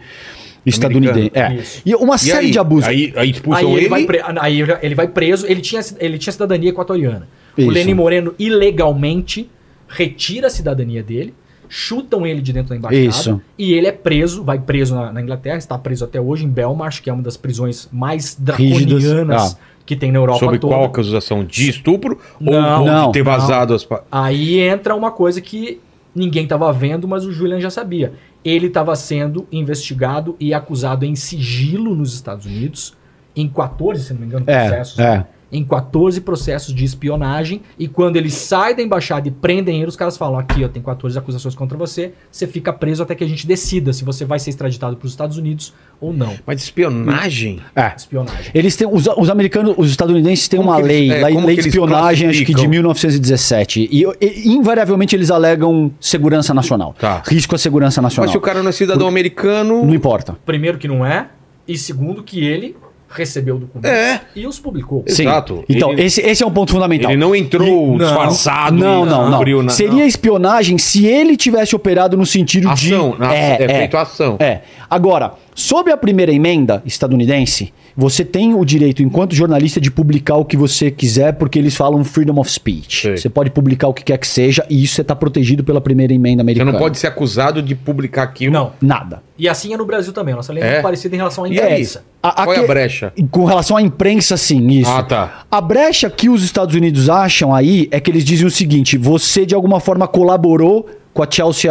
[0.64, 1.32] estadunidense.
[1.34, 1.54] É.
[1.56, 1.82] Isso.
[1.84, 2.50] E uma E série aí?
[2.52, 2.88] de abusos.
[2.88, 3.88] Aí, aí expulsam Aí ele, ele.
[3.88, 7.26] vai pre- aí ele vai preso, ele tinha, ele tinha cidadania equatoriana.
[7.58, 7.68] Isso.
[7.68, 9.50] O Lenin Moreno ilegalmente
[9.88, 11.34] retira a cidadania dele,
[11.68, 13.40] chutam ele de dentro da embaixada Isso.
[13.58, 17.00] e ele é preso, vai preso na, na Inglaterra, está preso até hoje em Belmarsh,
[17.00, 19.02] que é uma das prisões mais Rígidas.
[19.02, 19.69] draconianas Ah.
[19.90, 20.72] Que tem na Europa Sobre toda.
[20.74, 21.44] qual acusação?
[21.44, 22.16] De estupro?
[22.40, 23.32] Não, ou, não, de ter não.
[23.32, 23.84] vazado as.
[23.84, 25.80] pa- Aí entra uma coisa que
[26.14, 28.12] ninguém estava vendo, mas o Julian já sabia.
[28.44, 32.94] Ele estava sendo investigado e acusado em sigilo nos Estados Unidos,
[33.34, 34.98] em 14, se não me engano, É, processos.
[35.00, 35.26] é.
[35.52, 37.62] Em 14 processos de espionagem.
[37.78, 40.80] E quando ele sai da embaixada e prendem ele, os caras falam: aqui, ó, tem
[40.82, 42.12] 14 acusações contra você.
[42.30, 45.12] Você fica preso até que a gente decida se você vai ser extraditado para os
[45.12, 46.34] Estados Unidos ou não.
[46.46, 47.60] Mas espionagem?
[47.74, 47.92] É.
[47.96, 48.50] Espionagem.
[48.54, 51.44] Eles têm, os, os americanos, os estadunidenses têm Como uma que eles- lei, é, lei,
[51.44, 52.70] lei de espionagem, acho que de classificam?
[52.70, 53.88] 1917.
[53.90, 56.94] E, e, invariavelmente eles alegam segurança nacional.
[56.98, 57.22] Tá.
[57.26, 58.26] Risco à segurança nacional.
[58.26, 59.84] Mas se o cara não é cidadão americano.
[59.84, 60.36] Não importa.
[60.46, 61.28] Primeiro, que não é.
[61.66, 62.76] E segundo, que ele
[63.12, 64.20] recebeu o documento É.
[64.36, 65.04] e os publicou.
[65.08, 65.22] Sim.
[65.22, 65.64] Exato.
[65.68, 67.10] Então, Ele- esse, esse é um ponto fundamental.
[67.10, 68.76] Ele não entrou E- não, disfarçado.
[68.76, 69.36] Não, não, não.
[69.36, 73.18] abriu na- Seria espionagem se ele tivesse operado no sentido Ação, de.
[73.18, 74.36] na- é feito ação.
[74.38, 74.60] É.
[74.88, 80.44] Agora, sob a primeira emenda estadunidense, você tem o direito, enquanto jornalista, de publicar o
[80.44, 83.02] que você quiser, porque eles falam freedom of speech.
[83.02, 83.16] Sei.
[83.16, 86.36] Você pode publicar o que quer que seja, e isso está protegido pela primeira emenda
[86.36, 86.72] Você americana.
[86.72, 88.52] não pode ser acusado de publicar aquilo.
[88.52, 88.72] Não.
[88.80, 89.22] Nada.
[89.38, 90.34] E assim é no Brasil também.
[90.34, 90.70] Nossa lei é, É?
[90.72, 91.72] muito parecida em relação à E aí?
[91.72, 92.04] imprensa.
[92.22, 93.12] A- Qual é a brecha?
[93.30, 94.90] Com relação à imprensa, sim, isso.
[94.90, 95.42] Ah, tá.
[95.50, 99.44] A brecha que os Estados Unidos acham aí é que eles dizem o seguinte: você
[99.44, 101.70] de alguma forma colaborou com a Chelsea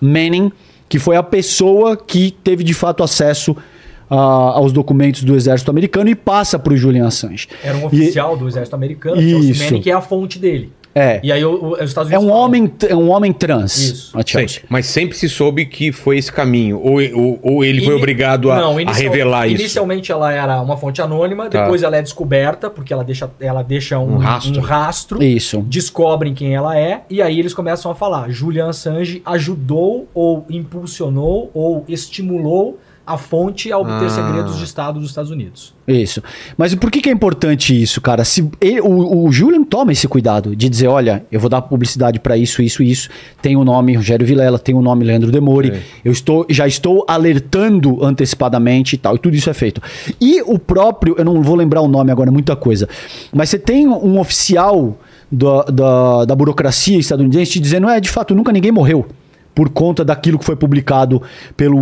[0.00, 0.52] Manning,
[0.88, 3.56] que foi a pessoa que teve de fato acesso
[4.08, 7.48] ah, aos documentos do exército americano e passa para o Julian Assange.
[7.62, 9.42] Era um E- oficial do exército americano, Isso.
[9.44, 10.72] Chelsea Manning, que é a fonte dele.
[10.98, 11.20] É.
[11.22, 13.76] E aí o- o- os Estados É Unidos um falam, homem, é um homem trans.
[13.76, 14.18] Isso.
[14.24, 14.62] Chelsea.
[14.70, 16.80] mas sempre se soube que foi esse caminho.
[16.82, 19.60] Ou, ou, ou ele foi obrigado a, Não, a revelar isso.
[19.60, 21.64] Inicialmente ela era uma fonte anônima, Tá.
[21.64, 24.58] depois ela é descoberta, porque ela deixa, ela deixa um, Um rastro.
[24.58, 25.60] um rastro, Isso.
[25.68, 28.30] descobrem quem ela é, e aí eles começam a falar.
[28.30, 34.10] Julian Assange ajudou ou impulsionou ou estimulou a fonte a obter Ah.
[34.10, 35.74] segredos de Estado dos Estados Unidos.
[35.86, 36.20] Isso.
[36.58, 38.24] Mas por que, que é importante isso, cara?
[38.24, 42.18] Se ele- o, o Julian toma esse cuidado de dizer, olha, eu vou dar publicidade
[42.18, 43.08] pra isso, isso isso.
[43.40, 45.70] Tem o nome Rogério Vilela, tem o nome Leandro Demori.
[45.70, 45.80] É.
[46.04, 49.14] Eu estou, já estou alertando antecipadamente e tal.
[49.14, 49.80] E tudo isso é feito.
[50.20, 52.88] E o próprio, eu não vou lembrar o nome agora, é muita coisa.
[53.32, 54.98] Mas você tem um oficial
[55.30, 59.06] da, da, da burocracia estadunidense te dizendo, é, de fato, nunca ninguém morreu
[59.56, 61.22] por conta daquilo que foi publicado
[61.56, 61.78] pelo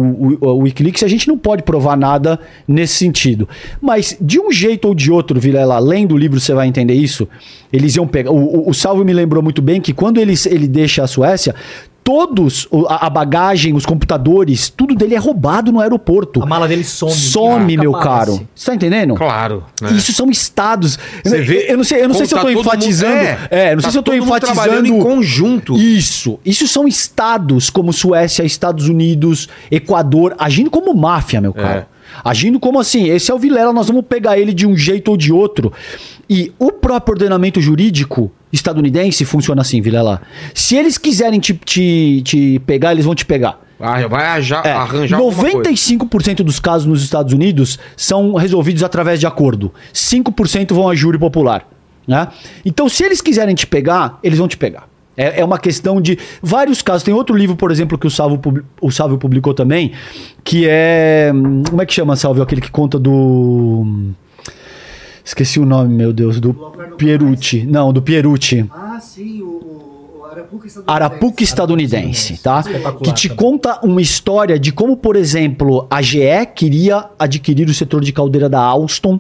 [0.61, 3.49] Wikileaks, a gente não pode provar nada nesse sentido.
[3.83, 7.29] Mas, de um jeito ou de outro, Vilela, além do livro você vai entender isso,
[7.73, 8.31] eles iam pegar...
[8.31, 11.53] O, o, o Salvo me lembrou muito bem que quando ele, ele deixa a Suécia,
[12.05, 16.43] todos, a, a bagagem, os computadores, tudo dele é roubado no aeroporto.
[16.43, 17.11] A mala dele some.
[17.13, 18.27] Some, meu aparece.
[18.37, 18.49] caro.
[18.55, 19.15] Você tá entendendo?
[19.15, 19.65] Claro.
[19.81, 19.91] né?
[19.93, 20.99] Isso são estados.
[21.25, 22.67] Você eu, vê eu não sei, eu não sei se eu tô tá todo mundo-
[22.69, 23.15] enfatizando.
[23.17, 24.87] é, É, não sei tá se eu tô enfatizando.
[24.87, 25.77] em conjunto.
[25.79, 26.39] Isso.
[26.45, 31.89] Isso são estados como Suécia, Estados Unidos, Equador, agindo como máfia, meu cara.
[32.23, 35.17] Agindo como assim, esse é o Vilela, nós vamos pegar ele de um jeito ou
[35.17, 35.73] de outro.
[36.31, 40.23] E o próprio ordenamento jurídico estadunidense funciona assim, Vilela.
[40.55, 43.61] Se eles quiserem te, te, te pegar, eles vão te pegar.
[43.81, 45.59] Ah, vai arranjar, É, arranjar alguma coisa.
[45.59, 49.73] 95% dos casos nos Estados Unidos são resolvidos através de acordo.
[49.93, 51.69] 5% vão a júri popular.
[52.07, 52.29] Né?
[52.65, 54.89] Então, se eles quiserem te pegar, eles vão te pegar.
[55.17, 57.03] É, é uma questão de vários casos.
[57.03, 58.41] Tem outro livro, por exemplo, que o Salvo,
[58.81, 59.93] o Salvio publicou também,
[60.43, 61.31] que é.
[61.35, 62.43] hum, Como é que chama, Salvio?
[62.43, 63.87] Aquele que conta do.
[65.25, 66.39] Esqueci o nome, meu Deus.
[66.41, 66.53] Do
[66.99, 67.65] Pierucci.
[67.65, 68.67] Não, do Pierucci.
[68.71, 70.85] Ah, sim, o, o, Arapuca estadunidense.
[70.87, 72.63] Arapuca estadunidense, tá?
[73.03, 73.37] Que te também.
[73.43, 76.21] conta uma história de como, por exemplo, a GE
[76.55, 79.19] queria adquirir o setor de caldeira da Alstom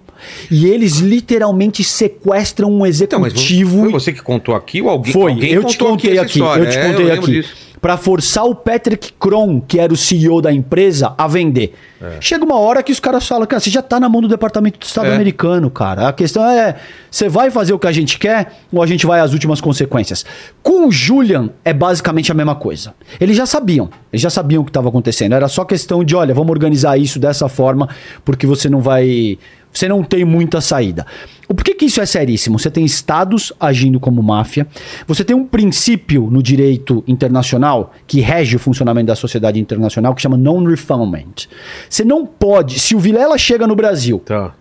[0.51, 3.81] e eles literalmente sequestram um Então, mas executivo.
[3.83, 6.63] foi você que contou aqui ou alguém, Foi, alguém eu te contei aqui, história?
[6.65, 7.33] eu te É, contei lembro aqui.
[7.33, 7.55] disso.
[7.85, 11.75] Pra forçar o Patrick Kron, que era o CEO da empresa, a vender.
[12.01, 12.17] É.
[12.19, 14.79] Chega uma hora que os caras falam, cara, você já tá na mão do Departamento
[14.79, 15.15] do Estado É.
[15.15, 16.09] americano, cara.
[16.09, 16.77] A questão é,
[17.11, 20.25] você vai fazer o que a gente quer ou a gente vai às últimas consequências?
[20.63, 22.95] Com o Julian é basicamente a mesma coisa.
[23.21, 25.35] Eles já sabiam, eles já sabiam o que estava acontecendo.
[25.35, 27.91] Era só questão de, olha, vamos organizar isso dessa forma,
[28.25, 29.39] porque você não vai
[29.75, 31.05] você não tem muita saída.
[31.49, 32.59] O porquê que isso é seríssimo?
[32.59, 34.67] Você tem estados agindo como máfia,
[35.07, 40.23] você tem um princípio no direito internacional que rege o funcionamento da sociedade internacional que
[40.23, 41.49] chama non-refoulement.
[41.91, 44.55] Você não pode, se o Vilela chega no Brasil Tá.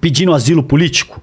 [0.00, 1.20] pedindo asilo político,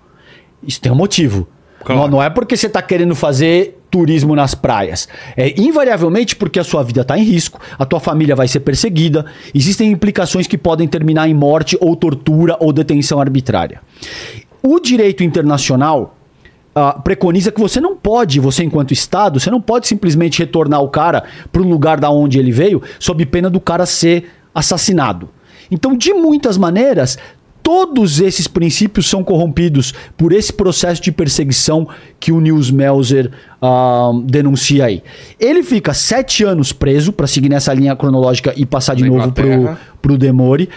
[0.67, 1.47] isso tem um motivo.
[1.83, 2.01] Claro.
[2.01, 5.07] Não, não é porque você está querendo fazer turismo nas praias.
[5.37, 9.25] É invariavelmente porque a sua vida está em risco, a tua família vai ser perseguida,
[9.53, 13.81] existem implicações que podem terminar em morte ou tortura ou detenção arbitrária.
[14.61, 16.17] O direito internacional
[16.75, 20.89] ah, preconiza que você não pode, você enquanto Estado, você não pode simplesmente retornar o
[20.89, 25.29] cara para o lugar da onde ele veio, sob pena do cara ser assassinado.
[25.71, 27.17] Então, de muitas maneiras,
[27.65, 31.87] todos esses princípios são corrompidos por esse processo de perseguição
[32.19, 35.01] que o Nils Melzer ah, denuncia aí.
[35.39, 39.31] Ele fica sete anos preso, para seguir nessa linha cronológica e passar de Na novo
[39.31, 39.79] pro, Inglaterra.
[39.99, 40.69] pro Demore.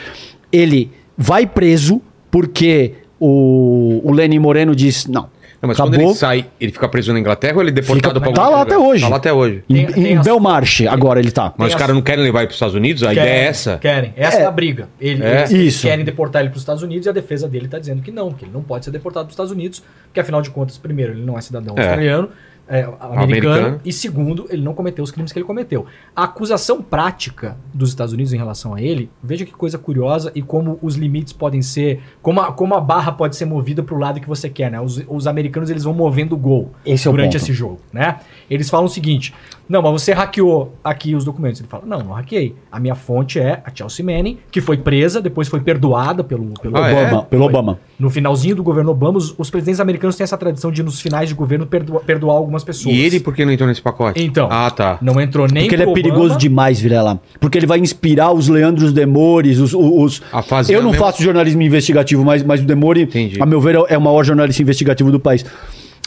[0.51, 5.29] Ele vai preso porque o, o Lenin Moreno diz: não.
[5.61, 6.11] Não, mas quando acabou.
[6.11, 8.49] ele sai, ele fica preso na Inglaterra ou ele é deportado Fica- pra tá lá
[8.49, 8.63] lugar?
[8.63, 9.03] até hoje.
[9.03, 9.65] Tá lá até hoje.
[9.69, 11.47] Em, Tem- tem em as- Belmarche, agora ele tá.
[11.47, 13.03] Mas Tem os as- caras não querem levar ele pros Estados Unidos?
[13.03, 13.79] A Querem, ideia é essa?
[13.79, 14.15] Querem.
[14.17, 14.47] Essa é, É.
[14.47, 14.89] a briga.
[15.01, 15.39] Ele- É.
[15.41, 18.01] Eles, eles querem deportar ele para os Estados Unidos e a defesa dele está dizendo
[18.03, 20.51] que não, que ele não pode ser deportado para os Estados Unidos, porque afinal de
[20.51, 21.81] contas, primeiro, ele não é cidadão É.
[21.81, 23.81] australiano, é, americano, Americano.
[23.85, 25.87] e segundo, ele não cometeu os crimes que ele cometeu.
[26.15, 30.43] A acusação prática dos Estados Unidos em relação a ele, veja que coisa curiosa e
[30.43, 33.99] como os limites podem ser, como a, como a barra pode ser movida para o
[33.99, 34.81] lado que você quer, né?
[34.81, 38.21] Os, os americanos eles vão movendo o gol Esse é o durante esse jogo, né?
[38.51, 39.35] Eles falam o seguinte:
[39.69, 41.61] não, mas você hackeou aqui os documentos.
[41.61, 42.55] Ele fala: não, não hackeei.
[42.71, 46.77] A minha fonte é a Chelsea Manning, que foi presa, depois foi perdoada pelo, pelo
[46.77, 46.93] Ah, é?
[47.07, 47.53] Obama, pelo Foi.
[47.53, 47.79] Obama.
[47.99, 51.29] No finalzinho do governo Obama, os, os presidentes americanos têm essa tradição de, nos finais
[51.29, 52.95] de governo, perdoa- perdoar algumas algumas pessoas.
[52.95, 54.23] E ele por que não entrou nesse pacote?
[54.25, 54.99] Então, Ah, tá.
[55.03, 57.21] não entrou nem Porque ele é pro perigoso Obama, demais, Vilela.
[57.39, 59.75] Porque ele vai inspirar os Leandros Demores, os.
[59.75, 63.41] os- A fazer Eu não mesma- faço jornalismo investigativo, mas, mas o Demore, Entendi.
[63.43, 65.45] a meu ver, é o maior jornalista investigativo do país.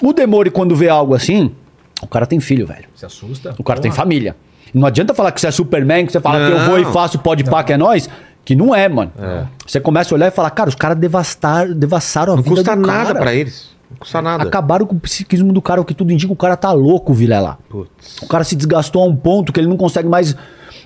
[0.02, 1.52] O Demore, quando vê algo assim,
[2.01, 2.85] o cara tem filho, velho.
[2.95, 3.53] Se assusta.
[3.57, 4.03] O cara tem Porra.
[4.03, 4.35] família.
[4.73, 6.65] Não adianta falar que você é Superman, que você fala que eu Não.
[6.67, 8.09] vou e faço pode pá, que é nós.
[8.43, 9.11] Que não é, mano.
[9.67, 12.75] Você começa a olhar e falar, cara, os caras devastar, devassaram a Não vida custa
[12.75, 13.19] do nada cara.
[13.19, 13.69] pra eles.
[13.89, 14.43] Não custa nada.
[14.43, 17.59] Acabaram com o psiquismo do cara, o que tudo indica, o cara tá louco, Vilela.
[17.69, 18.17] Putz.
[18.21, 20.35] O cara se desgastou a um ponto que ele não consegue mais.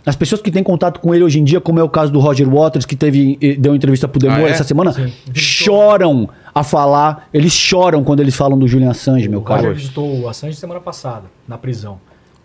[0.06, 2.19] As pessoas que têm contato com ele hoje em dia, como é o caso do
[2.19, 4.51] Roger Waters, que teve eh, deu entrevista pro Demore Ah, é?
[4.51, 5.12] essa semana, Sim.
[5.34, 7.28] choram a falar.
[7.34, 9.74] Eles choram quando eles falam do Julian Assange, meu O cara.
[9.74, 12.00] visitou o Assange semana passada, na prisão.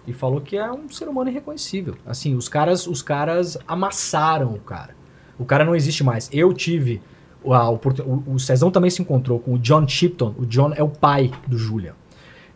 [0.07, 1.95] E falou que é um ser humano irreconhecível.
[2.05, 4.97] Assim, os caras, os caras amassaram o cara.
[5.39, 6.29] O cara não existe mais.
[6.33, 7.01] Eu tive.
[7.47, 10.35] A oportun- o, o Cezão também se encontrou com o John Chipton.
[10.37, 11.93] O John é o pai do Julian.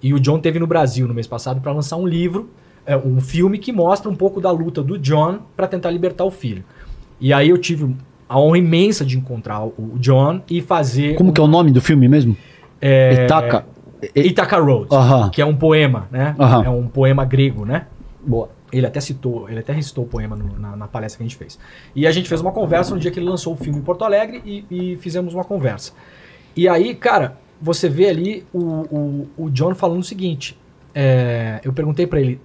[0.03, 2.51] E o John teve no Brasil no mês passado para lançar um livro,
[2.85, 6.31] é, um filme que mostra um pouco da luta do John para tentar libertar o
[6.31, 6.65] filho.
[7.21, 7.95] E aí eu tive
[8.29, 11.15] a honra imensa de encontrar o John e fazer.
[11.17, 12.37] Como que é o nome do filme mesmo?
[12.81, 13.67] É, Itaca.
[14.15, 15.31] Ithaca Road, Aham.
[15.31, 16.35] que é um poema, né?
[16.39, 16.65] Aham.
[16.65, 17.87] É um poema grego, né?
[18.27, 18.51] Boa.
[18.73, 21.37] Ele até citou, ele até recitou o poema no- na, na palestra que a gente
[21.37, 21.59] fez.
[21.95, 24.05] E a gente fez uma conversa no dia que ele lançou o filme em Porto
[24.05, 25.93] Alegre e, e fizemos uma conversa.
[26.57, 30.59] E aí, cara, você vê ali o, o, o John falando o seguinte:
[30.95, 32.41] é, eu perguntei pra ele,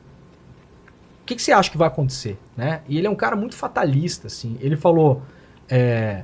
[1.23, 2.37] o que, que você acha que vai acontecer?
[2.55, 2.81] Né?
[2.87, 4.55] E ele é um cara muito fatalista, assim.
[4.61, 5.21] Ele falou:
[5.69, 6.23] é,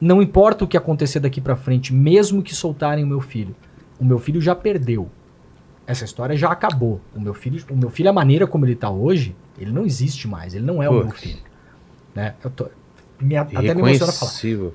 [0.00, 3.54] não importa o que acontecer daqui pra frente, mesmo que soltarem o meu filho,
[3.98, 5.08] o meu filho já perdeu.
[5.86, 7.00] Essa história já acabou.
[7.16, 10.28] O meu filho, o meu filho, a maneira como ele tá hoje, ele não existe
[10.28, 10.54] mais.
[10.54, 11.38] Ele não é o meu filho.
[12.14, 12.34] Né?
[12.44, 12.66] Eu tô-
[13.20, 14.30] me- até me emociona falar.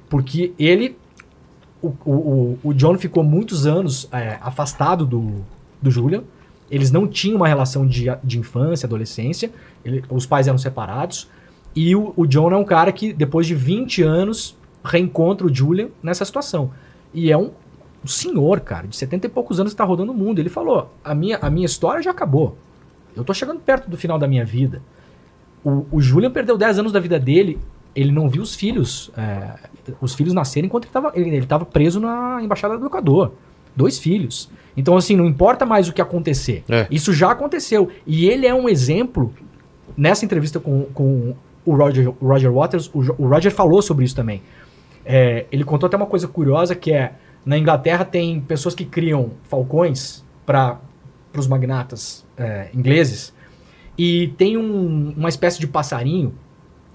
[0.09, 0.97] Porque ele.
[1.81, 5.45] O, o, o- o John ficou muitos anos é, afastado do,
[5.81, 6.23] do Julian.
[6.71, 9.51] Eles não tinham uma relação de, de infância, adolescência.
[9.85, 11.29] Ele- os pais eram separados.
[11.75, 15.89] E o, o John é um cara que, depois de 20 anos, reencontra o Julian
[16.01, 16.71] nessa situação.
[17.13, 17.51] E é um,
[18.03, 20.39] um senhor, cara, de 70 e poucos anos que tá rodando o mundo.
[20.39, 22.57] Ele falou: a minha, a minha história já acabou.
[23.15, 24.81] Eu tô chegando perto do final da minha vida.
[25.63, 27.59] O, o Julian perdeu 10 anos da vida dele.
[27.95, 29.11] Ele não viu os filhos.
[29.15, 29.69] é,
[30.01, 33.33] os filhos nascerem enquanto ele estava ele, ele tava preso na embaixada do Equador.
[33.75, 34.49] Dois filhos.
[34.75, 36.63] Então, assim, não importa mais o que acontecer.
[36.69, 36.87] É.
[36.89, 37.89] Isso já aconteceu.
[38.05, 39.33] E ele é um exemplo.
[39.95, 44.15] Nessa entrevista com, com o Roger, o Roger Waters, o, o Roger falou sobre isso
[44.15, 44.41] também.
[45.05, 47.13] É, ele contou até uma coisa curiosa que é
[47.45, 50.79] na Inglaterra tem pessoas que criam falcões para
[51.37, 53.33] os magnatas é, ingleses
[53.97, 56.33] e tem um- uma espécie de passarinho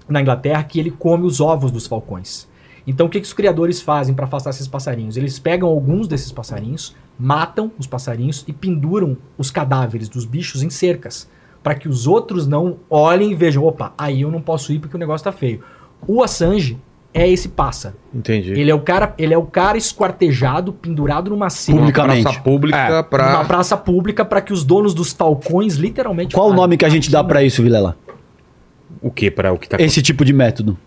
[0.07, 2.47] na Inglaterra que ele come os ovos dos falcões.
[2.87, 5.15] Então o que, que os criadores fazem para afastar esses passarinhos?
[5.15, 10.69] Eles pegam alguns desses passarinhos, matam os passarinhos e penduram os cadáveres dos bichos em
[10.71, 11.29] cercas
[11.63, 14.95] para que os outros não olhem e vejam, opa, aí eu não posso ir porque
[14.95, 15.61] o negócio tá feio.
[16.07, 16.77] O Assange
[17.13, 17.95] é esse pássaro.
[18.13, 18.51] Entendi.
[18.51, 22.23] Ele é o cara, ele é o cara esquartejado, pendurado numa Uma Publicamente.
[22.23, 23.03] praça pública É.
[23.03, 23.31] pra...
[23.31, 26.89] numa praça pública para que os donos dos falcões literalmente Qual o nome que a
[26.89, 27.97] gente dá "Aqui pra isso, Vilela?
[29.01, 29.29] O que?
[29.31, 30.77] Pra o que tá Esse tipo de método.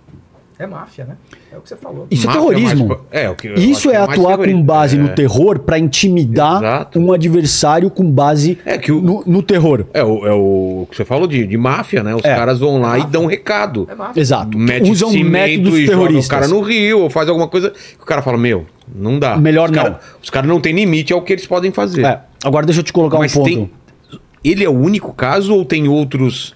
[0.63, 1.17] É máfia, né?
[1.53, 2.07] É o que você falou.
[2.11, 2.87] Isso Máfia é terrorismo.
[2.89, 5.01] mais- É, o que Isso é que mais atuar com base É.
[5.01, 6.99] no terror pra intimidar Exato.
[7.01, 9.85] um adversário com base É que o- no, no terror.
[9.93, 12.15] É o, é o que você falou de, de máfia, né?
[12.15, 12.35] Os É.
[12.35, 13.87] caras vão lá e dão um recado.
[13.91, 14.21] É máfia.
[14.21, 14.57] Exato.
[14.57, 16.27] Mete Usam métodos e joga terroristas.
[16.27, 19.37] o cara no rio ou faz alguma coisa que o cara fala, meu, não dá.
[19.37, 19.83] Melhor os não.
[19.83, 22.05] Cara, os caras não têm limite ao que eles podem fazer.
[22.05, 23.49] É, Agora deixa eu te colocar Mas um ponto.
[23.49, 23.71] tem...
[24.45, 26.55] Ele é o único caso ou tem outros...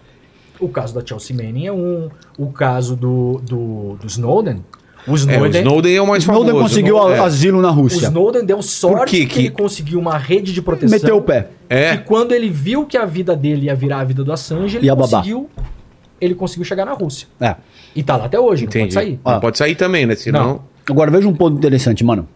[0.60, 2.08] O caso da Chelsea Manning é um.
[2.38, 4.64] O caso do, do, do Snowden.
[5.06, 5.60] O É, o Snowden.
[5.62, 6.64] Snowden é o mais Snowden famoso.
[6.68, 7.20] conseguiu não- a- é.
[7.20, 8.06] asilo na o Rússia.
[8.06, 10.98] Snowden deu sorte que que, ele conseguiu uma rede de proteção.
[10.98, 11.48] Meteu o pé.
[11.68, 11.94] É.
[11.94, 14.90] E quando ele viu que a vida dele ia virar a vida do Assange, ele
[14.94, 15.48] conseguiu.
[16.20, 17.28] Ele conseguiu chegar na Rússia.
[17.40, 17.54] É.
[17.94, 18.94] E tá lá até hoje, não pode Entendi.
[18.94, 19.20] sair.
[19.24, 19.40] Não Ah.
[19.40, 20.14] pode sair também, né?
[20.16, 20.46] Senão...
[20.46, 20.60] Não.
[20.88, 22.26] Agora veja um ponto interessante, mano.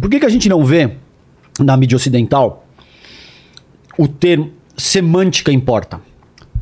[0.00, 0.92] Por que, que a gente não vê
[1.60, 2.64] na mídia ocidental
[3.98, 6.00] o termo semântica importa?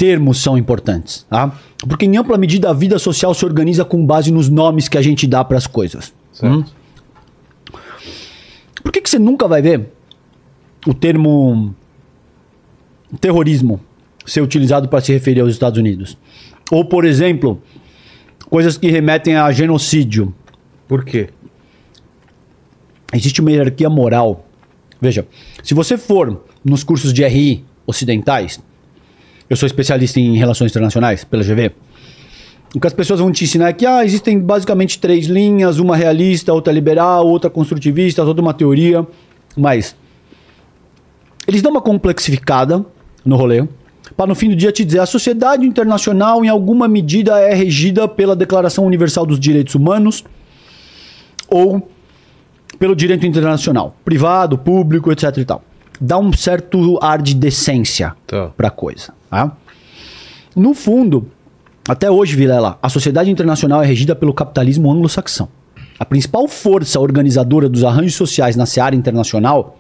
[0.02, 1.56] Termos são importantes, tá?
[1.88, 5.00] Porque em ampla medida a vida social se organiza com base nos nomes que a
[5.00, 6.12] gente dá para as coisas.
[6.32, 6.52] Certo.
[6.52, 6.64] Hum?
[8.82, 9.92] Por que, que você nunca vai ver
[10.84, 11.72] o termo
[13.20, 13.80] terrorismo
[14.26, 16.18] ser utilizado para se referir aos Estados Unidos?
[16.72, 17.62] Ou, por exemplo,
[18.50, 20.34] coisas que remetem a genocídio.
[20.88, 21.28] Por quê?
[23.12, 24.48] Existe uma hierarquia moral.
[25.00, 25.28] Veja,
[25.62, 28.58] se você for nos cursos de RI ocidentais,
[29.52, 31.72] eu sou especialista em relações internacionais pela GV.
[32.74, 35.94] O que as pessoas vão te ensinar é que ah, existem basicamente três linhas, uma
[35.94, 39.06] realista, outra liberal, outra construtivista, outra uma teoria,
[39.54, 39.94] mas
[41.46, 42.82] Eles dão uma complexificada
[43.26, 43.66] no rolê,
[44.16, 48.08] para no fim do dia te dizer: a sociedade internacional, em alguma medida, é regida
[48.08, 50.24] pela Declaração Universal dos Direitos Humanos
[51.46, 51.90] ou
[52.78, 55.62] pelo direito internacional, privado, público, etc e tal.
[56.00, 58.50] Dá um certo ar de decência Tá.
[58.56, 59.12] pra coisa.
[59.32, 59.50] Tá?
[60.54, 61.26] No fundo,
[61.88, 65.48] até hoje, Vilela, a sociedade internacional é regida pelo capitalismo anglo-saxão.
[65.98, 69.78] A principal força organizadora dos arranjos sociais na seara internacional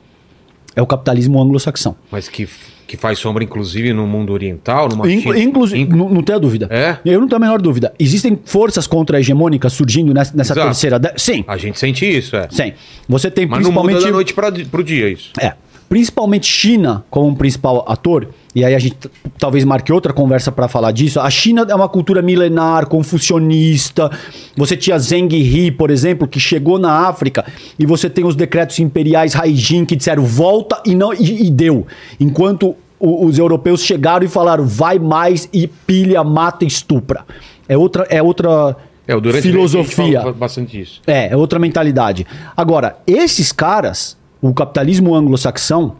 [0.74, 1.94] é o capitalismo anglo-saxão.
[2.10, 2.48] Mas que,
[2.86, 6.68] que faz sombra, inclusive, no mundo oriental, numa Inclu China- inclusive, Inclu- não, tenho dúvida.
[6.70, 6.96] É?
[7.04, 7.92] Eu não tenho a menor dúvida.
[7.98, 10.98] Existem forças contra-hegemônicas surgindo nessa, nessa terceira.
[10.98, 12.48] de- Sim, A gente sente isso, é.
[12.50, 12.72] sim.
[13.06, 14.06] Você tem Mas não muda principalmente.
[14.06, 15.30] da noite pra, pro dia isso.
[15.38, 15.52] É.
[15.92, 18.96] Principalmente China como um principal ator, e aí a gente
[19.38, 21.20] talvez marque outra conversa para falar disso.
[21.20, 24.10] A China é uma cultura milenar, confucionista.
[24.56, 27.44] Você tinha Zheng He, por exemplo, que chegou na África
[27.78, 31.86] e você tem os decretos imperiais Haijin que disseram volta e não e, e deu.
[32.18, 37.26] Enquanto o- os europeus chegaram e falaram vai mais e pilha, mata e estupra.
[37.68, 38.74] É outra é outra
[39.06, 40.32] É, filosofia.
[40.32, 41.02] bastante isso.
[41.06, 42.26] É, é outra mentalidade.
[42.56, 45.94] Agora, esses caras, o capitalismo anglo-saxão,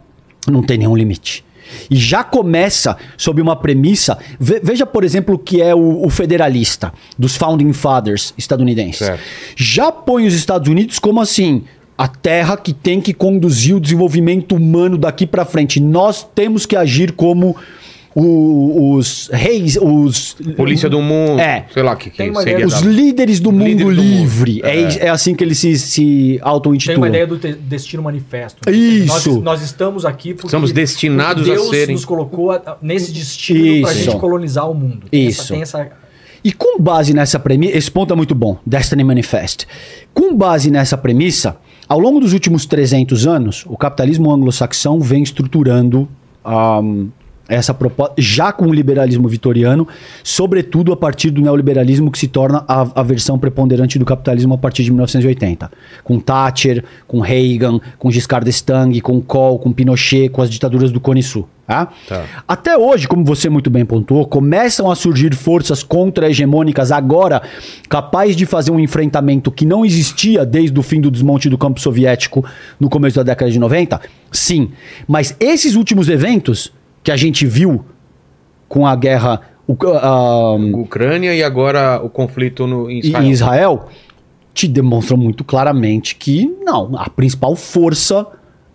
[0.47, 1.43] não tem nenhum limite.
[1.89, 4.17] E já começa sob uma premissa.
[4.39, 8.97] ve- veja, por exemplo, o que é o, o federalista dos Founding Fathers estadunidenses.
[9.07, 9.21] Certo.
[9.55, 11.63] Já põe os Estados Unidos como assim.
[11.97, 15.79] A terra que tem que conduzir o desenvolvimento humano daqui pra frente.
[15.79, 17.55] Nós temos que agir como
[18.15, 20.35] o- os reis, os.
[20.55, 21.65] Polícia do mundo, É.
[21.73, 22.53] sei lá o que, que Tem uma seria.
[22.53, 24.19] ideia Os da- líderes do mundo Líderes do mundo.
[24.19, 24.61] livre.
[24.63, 24.75] É.
[24.87, 26.99] is- é assim que eles se, se Tem auto-intitulam.
[27.01, 28.59] uma ideia do te- destino manifesto.
[28.69, 28.75] né?
[28.75, 29.31] Isso.
[29.33, 33.11] Nós, nós estamos aqui porque Estamos destinados porque a Deus serem- nos colocou a- nesse
[33.11, 34.03] destino pra Isso.
[34.03, 35.07] gente colonizar o mundo.
[35.09, 35.53] Tem essa- Isso.
[35.53, 35.89] tem essa
[36.45, 39.65] E com base nessa premissa, esse ponto é muito bom, Destiny Manifest.
[40.13, 41.55] Com base nessa premissa,
[41.87, 46.05] ao longo dos últimos 300 anos, o capitalismo anglo-saxão vem estruturando
[46.43, 47.07] ahm,
[47.47, 49.87] essa proposta, já com o liberalismo vitoriano,
[50.23, 54.57] sobretudo a partir do neoliberalismo que se torna a, a versão preponderante do capitalismo a
[54.57, 55.69] partir de 1980.
[56.03, 60.99] Com Thatcher, com Reagan, com Giscard d'Estaing, com Kohl, com Pinochet, com as ditaduras do
[60.99, 61.47] Cone Sul.
[61.65, 61.87] Tá?
[62.07, 62.25] Tá.
[62.45, 67.41] Até hoje, como você muito bem pontuou, começam a surgir forças contra-hegemônicas agora
[67.87, 71.79] capazes de fazer um enfrentamento que não existia desde o fim do desmonte do campo
[71.79, 72.45] soviético
[72.77, 73.99] no começo da década de 90?
[74.29, 74.71] Sim.
[75.07, 76.71] Mas esses últimos eventos
[77.03, 77.83] que a gente viu
[78.67, 83.29] com a guerra o- ah, Ucrânia e agora o conflito no, em em Israel.
[83.29, 83.85] Israel
[84.53, 88.25] te demonstram muito claramente que não, a principal força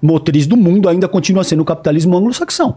[0.03, 2.77] motriz do mundo ainda continua sendo o capitalismo anglo-saxão.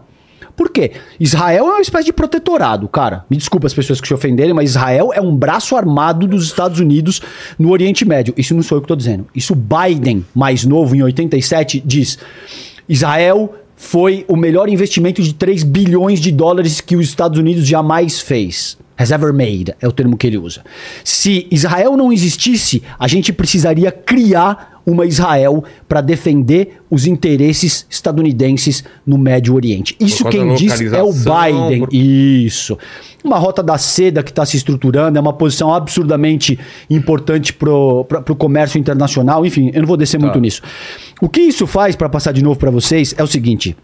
[0.56, 0.92] Por quê?
[1.18, 3.24] Israel é uma espécie de protetorado, cara.
[3.30, 6.78] Me desculpa as pessoas que se ofenderem, mas Israel é um braço armado dos Estados
[6.78, 7.22] Unidos
[7.58, 8.34] no Oriente Médio.
[8.36, 9.26] Isso não sou eu que estou dizendo.
[9.34, 12.18] Isso Biden, mais novo, em 87, diz:
[12.88, 18.20] Israel foi o melhor investimento de 3 bilhões de dólares que os Estados Unidos jamais
[18.20, 18.78] fez.
[19.02, 20.62] Has ever made, é o termo que ele usa.
[21.02, 28.82] Se Israel não existisse, a gente precisaria criar uma Israel para defender os interesses estadunidenses
[29.06, 29.96] no Médio Oriente.
[30.00, 31.80] Isso quem diz é o Biden.
[31.86, 32.76] por- Isso.
[33.22, 36.58] Uma rota da seda que está se estruturando, é uma posição absurdamente
[36.90, 39.46] importante para o comércio internacional.
[39.46, 40.60] Enfim, eu não vou descer muito nisso.
[41.20, 43.76] O que isso faz, para passar de novo para vocês, é o seguinte: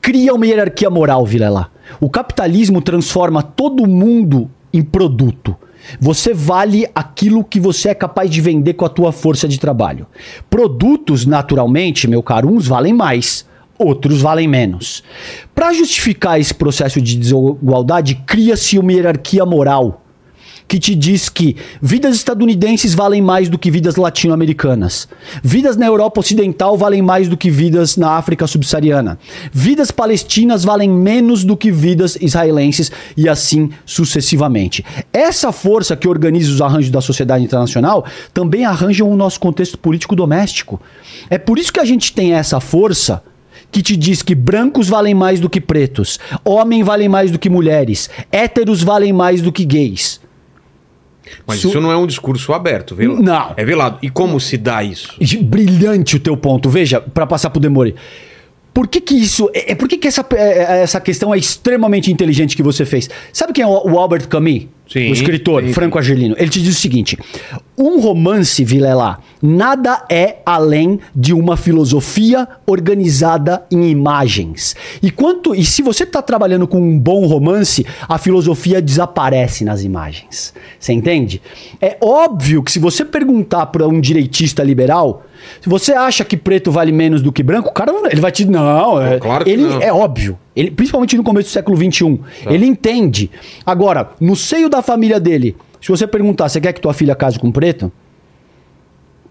[0.00, 1.68] cria uma hierarquia moral, Vilela.
[1.98, 5.56] O capitalismo transforma todo mundo em produto.
[5.98, 10.06] Você vale aquilo que você é capaz de vender com a tua força de trabalho.
[10.48, 13.46] Produtos, naturalmente, meu caro, uns valem mais,
[13.78, 15.02] outros valem menos.
[15.54, 19.99] Para justificar esse processo de desigualdade, cria-se uma hierarquia moral
[20.70, 25.08] que te diz que vidas estadunidenses valem mais do que vidas latino-americanas.
[25.42, 29.18] Vidas na Europa Ocidental valem mais do que vidas na África Subsaariana.
[29.52, 34.84] Vidas palestinas valem menos do que vidas israelenses e assim sucessivamente.
[35.12, 40.14] Essa força que organiza os arranjos da sociedade internacional também arranja o nosso contexto político
[40.14, 40.80] doméstico.
[41.28, 43.24] É por isso que a gente tem essa força
[43.72, 47.50] que te diz que brancos valem mais do que pretos, homens valem mais do que
[47.50, 50.19] mulheres, héteros valem mais do que gays.
[51.46, 53.22] Mas Su- isso não é um discurso aberto, velado.
[53.22, 53.54] Não.
[53.56, 53.98] É velado.
[54.02, 55.14] E como se dá isso?
[55.42, 56.68] Brilhante o teu ponto.
[56.68, 57.94] Veja, para passar pro Demore.
[58.80, 59.50] Por que que isso...
[59.52, 62.86] É, é- por que que essa, é- é- essa questão é extremamente inteligente que você
[62.86, 63.10] fez?
[63.30, 64.68] Sabe quem é o, o Albert Camus?
[64.90, 65.74] Sim, o escritor, sim, sim.
[65.74, 66.34] Franco Argelino.
[66.38, 67.18] Ele te diz o seguinte.
[67.76, 74.74] Um romance, Vilela, nada é além de uma filosofia organizada em imagens.
[75.02, 79.84] E, quanto, e se você está trabalhando com um bom romance, a filosofia desaparece nas
[79.84, 80.54] imagens.
[80.78, 81.42] Você entende?
[81.82, 85.26] É óbvio que se você perguntar para um direitista liberal
[85.60, 88.44] Se você acha que preto vale menos do que branco, o cara ele vai te.
[88.44, 89.82] Não, é, Claro ele não.
[89.82, 90.38] é óbvio.
[90.54, 92.18] Ele, principalmente no começo do século XXI.
[92.44, 92.52] Tá.
[92.52, 93.30] Ele entende.
[93.64, 97.38] Agora, no seio da família dele, se você perguntar, você quer que tua filha case
[97.38, 97.90] com preto?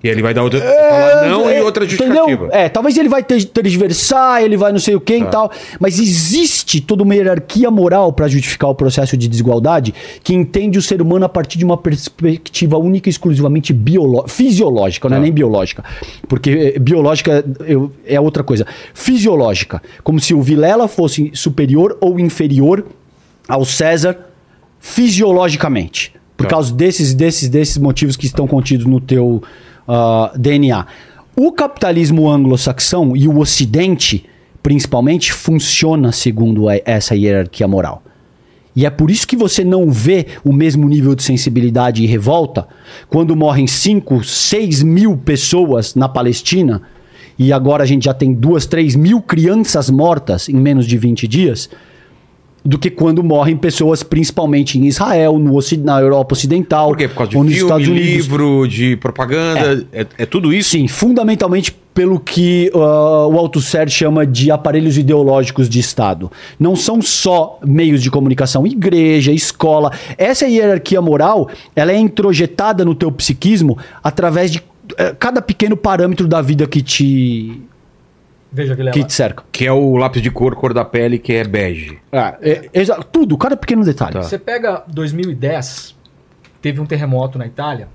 [0.02, 0.62] E ele vai dar outra.
[0.62, 2.08] falar não É, e outra entendeu?
[2.30, 2.50] justificativa.
[2.54, 5.30] É, talvez ele vai ter- tergiversar, ele vai não sei o que e Tá.
[5.30, 5.52] tal.
[5.78, 9.94] Mas existe toda uma hierarquia moral para justificar o processo de desigualdade
[10.24, 13.76] que entende o ser humano a partir de uma perspectiva única e exclusivamente
[14.28, 15.24] fisiológica, não é Tá.
[15.24, 15.84] nem biológica.
[16.30, 18.66] Porque eh, biológica eu- é outra coisa.
[18.94, 19.82] Fisiológica.
[20.02, 22.86] Como se o Vilela fosse superior ou inferior
[23.50, 24.18] ao César
[24.80, 26.14] fisiologicamente.
[26.38, 26.52] Por Tá.
[26.52, 29.44] causa desses, desses, desses motivos que estão contidos no teu
[29.90, 30.86] ah, DNA.
[31.36, 34.26] O capitalismo anglo-saxão e o Ocidente,
[34.62, 38.04] principalmente, funciona segundo essa hierarquia moral.
[38.76, 42.68] E é por isso que você não vê o mesmo nível de sensibilidade e revolta
[43.10, 46.84] quando morrem 5, 6 mil pessoas na Palestina
[47.38, 51.28] e agora a gente já tem 2, 3 mil crianças mortas em menos de 20
[51.28, 51.70] dias
[52.64, 57.08] do que quando morrem pessoas principalmente em Israel, no, na Europa Ocidental, Por quê?
[57.08, 58.10] Por causa de ou nos filme, Estados Unidos.
[58.10, 59.88] livro, de propaganda.
[59.92, 60.72] É, é tudo isso?
[60.72, 66.32] Sim, fundamentalmente pelo que ah, o Althusser chama de aparelhos ideológicos de Estado.
[66.60, 69.92] Não são só meios de comunicação, igreja, escola.
[70.18, 74.64] Essa hierarquia moral, ela é introjetada no teu psiquismo através de
[74.98, 77.62] eh, cada pequeno parâmetro da vida que te,
[78.52, 78.94] Veja, Vilela.
[78.94, 79.44] que te cerca.
[79.52, 82.00] Que é o lápis de cor, cor da pele, que é bege.
[82.12, 84.14] É, exa- tudo, cada pequeno detalhe.
[84.14, 84.24] Tá.
[84.24, 85.96] Você pega 2010,
[86.62, 87.88] teve um terremoto na Itália.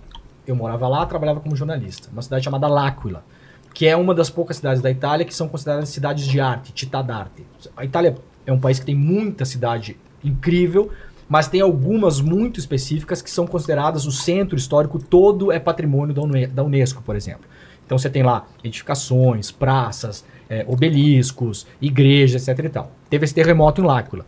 [0.46, 2.09] Eu morava lá, trabalhava como jornalista.
[2.12, 3.24] Uma cidade chamada L'Aquila,
[3.72, 7.02] que é uma das poucas cidades da Itália que são consideradas cidades de arte, città
[7.02, 7.44] d'arte.
[7.76, 8.14] A Itália
[8.46, 10.90] é um país que tem muita cidade incrível,
[11.28, 16.14] mas tem algumas muito específicas que são consideradas o centro histórico todo é patrimônio
[16.52, 17.44] da Unesco, por exemplo.
[17.86, 22.90] Então você tem lá edificações, praças, eh, obeliscos, igrejas, etc e tal.
[23.11, 24.24] Teve esse terremoto em L'Aquila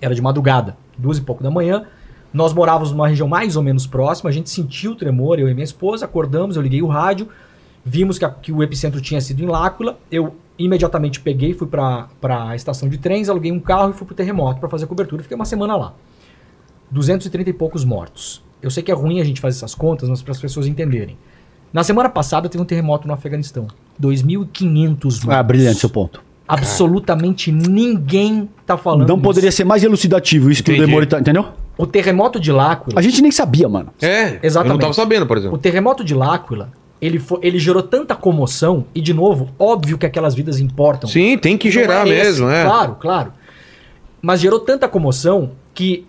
[0.00, 1.84] era de madrugada, duas e pouco da manhã.
[2.32, 5.52] Nós morávamos numa região mais ou menos próxima, a gente sentiu o tremor, eu e
[5.54, 7.28] minha esposa, acordamos, eu liguei o rádio,
[7.84, 12.08] vimos que, a- que o epicentro tinha sido em L'Aquila, eu imediatamente peguei, fui para
[12.22, 15.34] a estação de trens, aluguei um carro e fui pro terremoto para fazer cobertura, fiquei
[15.34, 15.94] uma semana lá.
[16.90, 18.42] 230 e poucos mortos.
[18.62, 21.16] Eu sei que é ruim a gente fazer essas contas, mas para as pessoas entenderem.
[21.72, 23.68] Na semana passada teve um terremoto no Afeganistão.
[24.00, 25.28] 2.500 mortos.
[25.28, 26.22] Ah, brilhante seu ponto.
[26.48, 29.24] Absolutamente ninguém tá falando Não disso.
[29.24, 30.84] poderia ser mais elucidativo isso que Entendi.
[30.84, 31.46] o Demore tá, entendeu?
[31.78, 33.90] O terremoto de L'Aquila, A gente nem sabia, mano.
[34.02, 34.56] É, Exatamente.
[34.56, 35.58] eu não tava sabendo, por o exemplo.
[35.58, 36.70] terremoto de L'Aquila,
[37.00, 41.08] ele, foi, ele gerou tanta comoção e de novo, óbvio que aquelas vidas importam.
[41.08, 42.64] Sim, tem que Não gerar é esse, mesmo, é.
[42.64, 43.32] Claro, claro.
[44.20, 46.04] Mas gerou tanta comoção que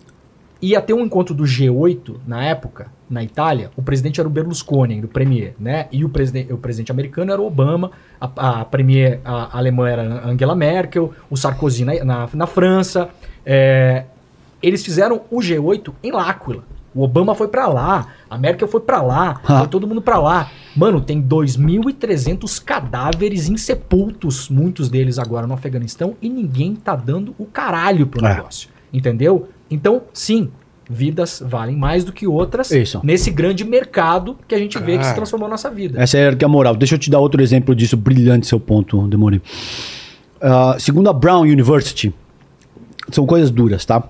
[0.62, 3.70] ia ter um encontro do G8 na época, na Itália.
[3.76, 5.88] O presidente era o Berlusconi, do premier, né?
[5.92, 10.02] E o presidente, o presidente americano era o Obama, a, a premier a, alemã era
[10.02, 13.10] a Angela Merkel, o Sarkozy na, na, na França.
[13.46, 14.06] É,
[14.64, 16.64] eles fizeram o G8 em L'Aquila.
[16.94, 19.60] O Obama foi pra lá, a Merkel foi pra lá, Ah.
[19.60, 20.50] foi todo mundo pra lá.
[20.76, 27.46] Mano, tem 2.300 cadáveres insepultos, muitos deles agora no Afeganistão, e ninguém tá dando o
[27.46, 28.36] caralho pro É.
[28.36, 28.70] negócio.
[28.94, 29.48] Entendeu?
[29.70, 30.50] Então, sim,
[30.92, 33.00] vidas valem mais do que outras Isso.
[33.04, 36.02] nesse grande mercado que a gente vê que se transformou na nossa vida.
[36.02, 36.76] Essa é a moral.
[36.76, 39.42] Deixa eu te dar outro exemplo disso, brilhante seu ponto, Demore.
[40.42, 42.14] Ah, segundo a Brown University,
[43.12, 44.04] são coisas duras, tá?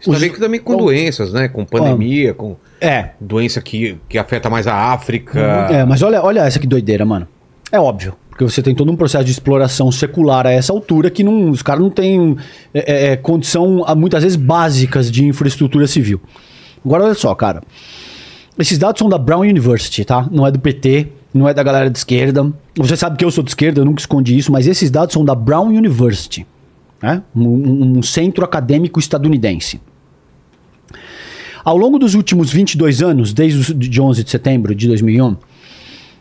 [0.00, 1.48] Você vê que também com doenças, né?
[1.48, 3.10] Com pandemia, com É.
[3.20, 5.40] doença que, que afeta mais a África.
[5.70, 7.28] É, mas olha, olha essa que doideira, mano.
[7.70, 8.14] É óbvio.
[8.30, 11.60] Porque você tem todo um processo de exploração secular a essa altura que não, os
[11.62, 12.36] caras não têm
[12.72, 16.20] é, é, condição, ah, muitas vezes, básicas de infraestrutura civil.
[16.84, 17.62] Agora, olha só, cara.
[18.58, 20.26] Esses dados são da Brown University, tá?
[20.30, 22.50] Não é do PT, não é da galera de esquerda.
[22.76, 25.24] Você sabe que eu sou de esquerda, eu nunca escondi isso, mas esses dados são
[25.24, 26.46] da Brown University,
[27.02, 27.22] né?
[27.34, 29.80] um, um- um centro acadêmico estadunidense.
[31.64, 35.36] Ao longo dos últimos 22 anos, desde o de 11 de setembro de 2001,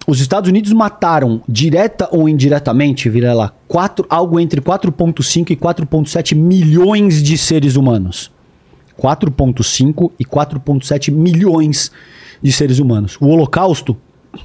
[0.08, 6.36] os Estados Unidos mataram, direta ou indiretamente, vira lá, quatro, algo entre 4,5 e 4,7
[6.36, 8.32] milhões de seres humanos.
[9.00, 11.92] 4,5 e 4,7 milhões
[12.42, 13.18] de seres humanos.
[13.22, 13.96] O Holocausto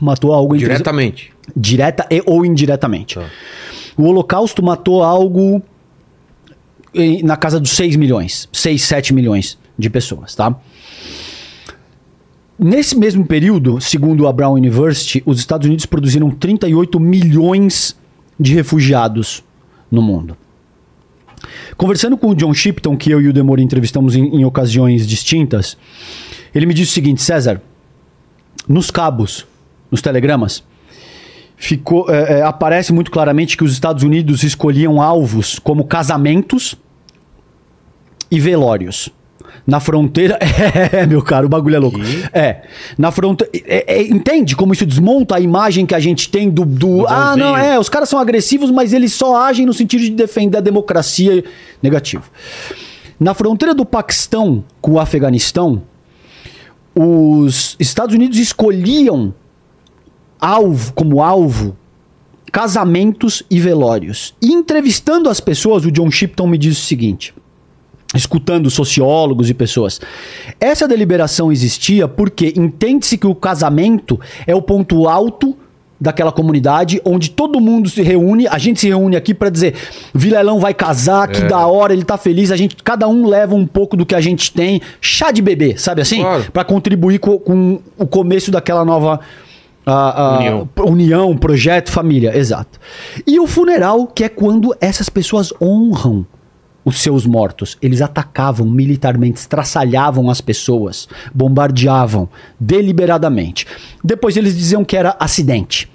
[0.00, 1.32] matou algo entre Diretamente.
[1.57, 3.16] direta e ou indiretamente.
[3.16, 3.26] Tá.
[3.96, 5.62] O Holocausto matou algo
[7.24, 10.55] na casa dos 6 milhões, 6, 7 milhões de pessoas, tá?
[12.59, 17.96] Nesse mesmo período, segundo a Brown University, os Estados Unidos produziram 38 milhões
[18.38, 19.42] de refugiados
[19.90, 20.36] no mundo.
[21.76, 25.76] Conversando com o John Shipton, que eu e o Demore entrevistamos em, em ocasiões distintas,
[26.55, 27.61] ele me disse o seguinte, César,
[28.68, 29.46] nos cabos,
[29.90, 30.62] nos telegramas,
[31.57, 36.76] ficou, é, é, aparece muito claramente que os Estados Unidos escolhiam alvos como casamentos
[38.30, 39.11] e velórios.
[39.66, 40.38] Na fronteira.
[40.92, 41.99] É, meu caro, o bagulho é louco.
[42.32, 42.62] É.
[42.97, 43.51] Na fronteira.
[43.66, 46.64] é- é- entende como isso desmonta a imagem que a gente tem do.
[46.64, 47.78] do ah, não, é.
[47.78, 51.45] Os caras são agressivos, mas eles só agem no sentido de defender a democracia.
[51.82, 52.24] Negativo.
[53.18, 55.82] Na fronteira do Paquistão com o Afeganistão,
[56.95, 59.34] os Estados Unidos escolhiam
[60.40, 61.76] alvo como alvo
[62.53, 64.34] casamentos e velórios.
[64.40, 67.34] E entrevistando as pessoas, o John Shipton me diz o seguinte:
[68.15, 70.01] escutando sociólogos e pessoas.
[70.61, 75.57] Essa deliberação existia porque entende-se que o casamento é o ponto alto
[76.01, 79.75] daquela comunidade onde todo mundo se reúne, a gente se reúne aqui pra dizer,
[80.12, 83.67] Vilela vai casar, que da hora, ele tá feliz, a gente cada um leva um
[83.67, 86.21] pouco do que a gente tem, chá de bebê, sabe assim?
[86.21, 86.45] Claro.
[86.53, 89.21] Pra contribuir co- com, o começo daquela nova
[89.87, 90.69] ah, ah, União.
[90.87, 92.79] união, projeto, família, exato.
[93.27, 96.27] E o funeral, que é quando essas pessoas honram
[96.85, 97.76] os seus mortos.
[97.80, 102.28] Eles atacavam militarmente, estraçalhavam as pessoas, bombardeavam
[102.61, 103.66] deliberadamente.
[104.03, 105.91] Depois eles diziam que era acidente.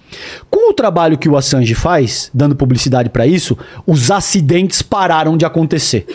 [0.50, 5.46] Com o trabalho que o Assange faz, dando publicidade para isso, os acidentes pararam de
[5.46, 6.08] acontecer.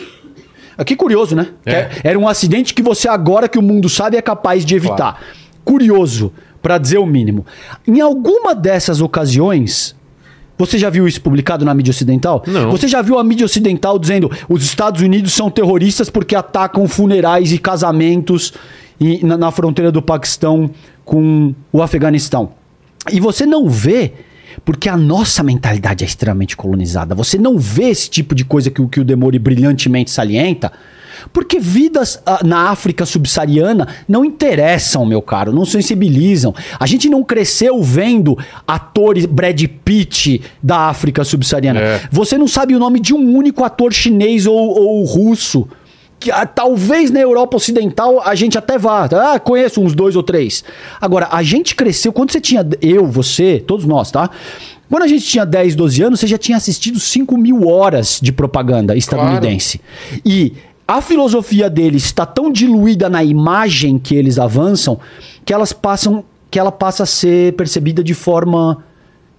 [0.77, 1.47] Ah, Que curioso, né?
[1.65, 1.71] É.
[1.71, 5.21] É- Era um acidente que você, agora que o mundo sabe, é capaz de evitar.
[5.63, 7.45] Curioso, para dizer o mínimo.
[7.87, 9.95] Em alguma dessas ocasiões,
[10.57, 12.43] você já viu isso publicado na mídia ocidental?
[12.47, 12.71] Não.
[12.71, 17.51] Você já viu a mídia ocidental dizendo os Estados Unidos são terroristas porque atacam funerais
[17.51, 18.53] e casamentos
[18.99, 20.69] e- na, na fronteira do Paquistão
[21.03, 22.51] com o Afeganistão?
[23.11, 24.13] E você não vê,
[24.63, 27.13] porque a nossa mentalidade é extremamente colonizada.
[27.13, 30.71] Você não vê esse tipo de coisa que, o- que o Demore brilhantemente salienta.
[31.31, 36.53] Porque vidas ah, na África subsaariana não interessam, meu caro, não sensibilizam.
[36.79, 38.37] A gente não cresceu vendo
[38.67, 41.79] atores Brad Pitt da África subsaariana.
[41.79, 42.01] É.
[42.11, 45.67] Você não sabe o nome de um único ator chinês ou, ou russo.
[46.19, 49.05] Que ah, talvez na Europa Ocidental a gente até vá.
[49.05, 50.63] Ah, conheço uns dois ou três.
[50.99, 52.13] Agora, a gente cresceu.
[52.13, 52.65] Quando você tinha.
[52.81, 54.29] Eu, você, todos nós, tá?
[54.89, 58.31] Quando a gente tinha 10, 12 anos, você já tinha assistido 5 mil horas de
[58.31, 59.81] propaganda estadunidense.
[60.23, 60.53] E
[60.87, 64.99] a filosofia deles está tão diluída na imagem que eles avançam
[65.43, 66.23] que elas passam.
[66.49, 68.83] que ela passa a ser percebida de forma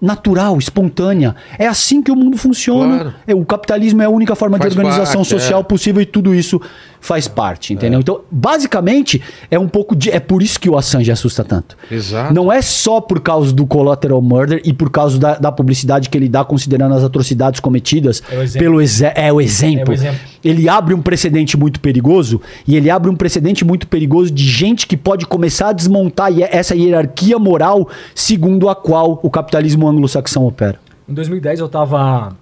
[0.01, 1.35] natural, espontânea.
[1.59, 2.99] É assim que o mundo funciona.
[2.99, 3.15] Claro.
[3.27, 5.65] É, o capitalismo é a única forma Faz de organização parte, social é.
[5.65, 6.61] possível e tudo isso
[7.07, 8.01] faz parte, entendeu?
[8.01, 10.11] Então, basicamente, é um pouco de.
[10.11, 11.77] É por isso que o Assange assusta tanto.
[11.91, 12.35] Exato.
[12.35, 16.19] Não é só por causa do collateral murder e por causa da, da publicidade que
[16.19, 18.67] ele dá considerando as atrocidades cometidas É o exemplo.
[18.67, 19.89] pelo exe é o exemplo.
[19.89, 20.21] É o exemplo.
[20.45, 24.87] Ele abre um precedente muito perigoso e ele abre um precedente muito perigoso de gente
[24.87, 30.79] que pode começar a desmontar essa hierarquia moral segundo a qual o capitalismo anglo-saxão opera.
[31.09, 32.37] Em 2010 eu estava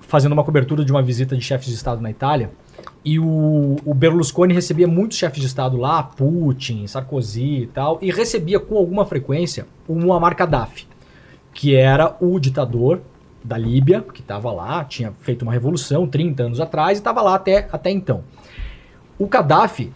[0.00, 2.50] fazendo uma cobertura de uma visita de chefes de Estado na Itália
[3.04, 8.10] e o, o Berlusconi recebia muitos chefes de Estado lá, Putin, Sarkozy e tal, e
[8.10, 10.86] recebia com alguma frequência o Muammar Gaddafi,
[11.52, 13.00] que era o ditador
[13.44, 17.34] da Líbia, que estava lá, tinha feito uma revolução 30 anos atrás e estava lá
[17.34, 18.22] até, até então.
[19.18, 19.92] O Gaddafi,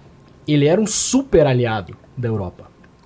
[0.47, 2.65] ele era um super aliado da Europa.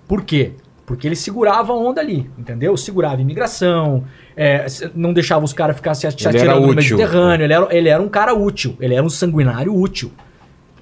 [0.08, 0.54] Por quê?
[0.90, 2.76] Porque ele segurava a onda ali, entendeu?
[2.76, 4.02] Segurava a imigração,
[4.36, 6.66] é, não deixava os caras ficar se atirando no.
[6.96, 7.44] Mediterrâneo.
[7.44, 10.10] Ele era, ele era um cara útil, ele era um sanguinário útil.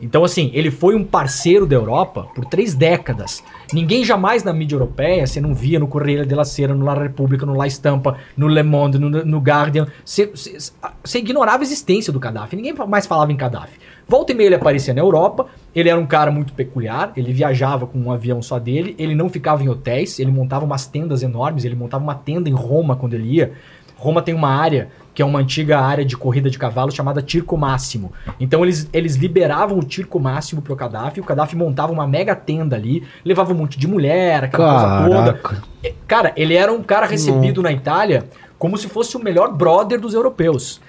[0.01, 3.45] Então, assim, ele foi um parceiro da Europa por três décadas.
[3.71, 7.45] Ninguém jamais na mídia europeia, você não via no Correio della Sera, no La Repubblica,
[7.45, 9.89] no La Stampa, no Le Monde, no, no Guardian.
[10.03, 10.57] Você, você-
[11.05, 12.57] você ignorava a existência do Gaddafi.
[12.57, 13.79] Ninguém mais falava em Gaddafi.
[14.09, 15.47] Volta e meia ele aparecia na Europa.
[15.75, 17.13] Ele era um cara muito peculiar.
[17.17, 18.97] Ele viajava com um avião só dele.
[18.99, 20.19] Ele não ficava em hotéis.
[20.19, 21.65] Ele montava umas tendas enormes.
[21.65, 23.53] Ele montava uma tenda em Roma quando ele ia.
[23.99, 27.59] Roma tem uma área que é uma antiga área de corrida de cavalo chamada Tirco
[27.59, 28.13] Máximo.
[28.39, 32.77] Então eles, eles liberavam o Tirco Máximo pro Gaddafi, o Gaddafi montava uma mega tenda
[32.77, 35.43] ali, levava um monte de mulher, aquela coisa Caraca.
[35.43, 35.59] toda.
[35.83, 40.01] É, Cara, ele era um cara recebido na Itália como se fosse o melhor brother
[40.01, 40.81] dos europeus.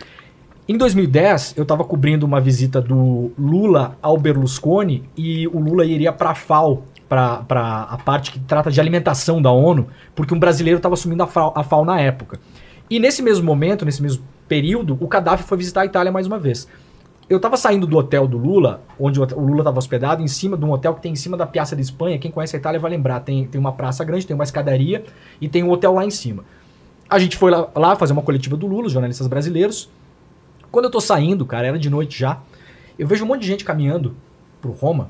[0.69, 6.13] Em 2010, eu estava cobrindo uma visita do Lula ao Berlusconi e o Lula iria
[6.13, 10.77] para a FAO, para a parte que trata de alimentação da ONU, porque um brasileiro
[10.77, 12.39] estava assumindo a FAO, a FAO na época.
[12.87, 16.37] E nesse mesmo momento, nesse mesmo período, o Gaddafi foi visitar a Itália mais uma
[16.37, 16.67] vez.
[17.27, 20.65] Eu estava saindo do hotel do Lula, onde o Lula estava hospedado, em cima de
[20.65, 22.19] um hotel que tem em cima da Piazza de Espanha.
[22.19, 23.21] Quem conhece a Itália vai lembrar.
[23.21, 25.03] Tem, tem uma praça grande, tem uma escadaria
[25.41, 26.45] e tem um hotel lá em cima.
[27.09, 29.89] A gente foi lá, lá fazer uma coletiva do Lula, os jornalistas brasileiros.
[30.71, 32.41] Quando eu tô saindo, cara, era de noite já,
[32.97, 34.15] eu vejo um monte de gente caminhando
[34.61, 35.09] pro Roma.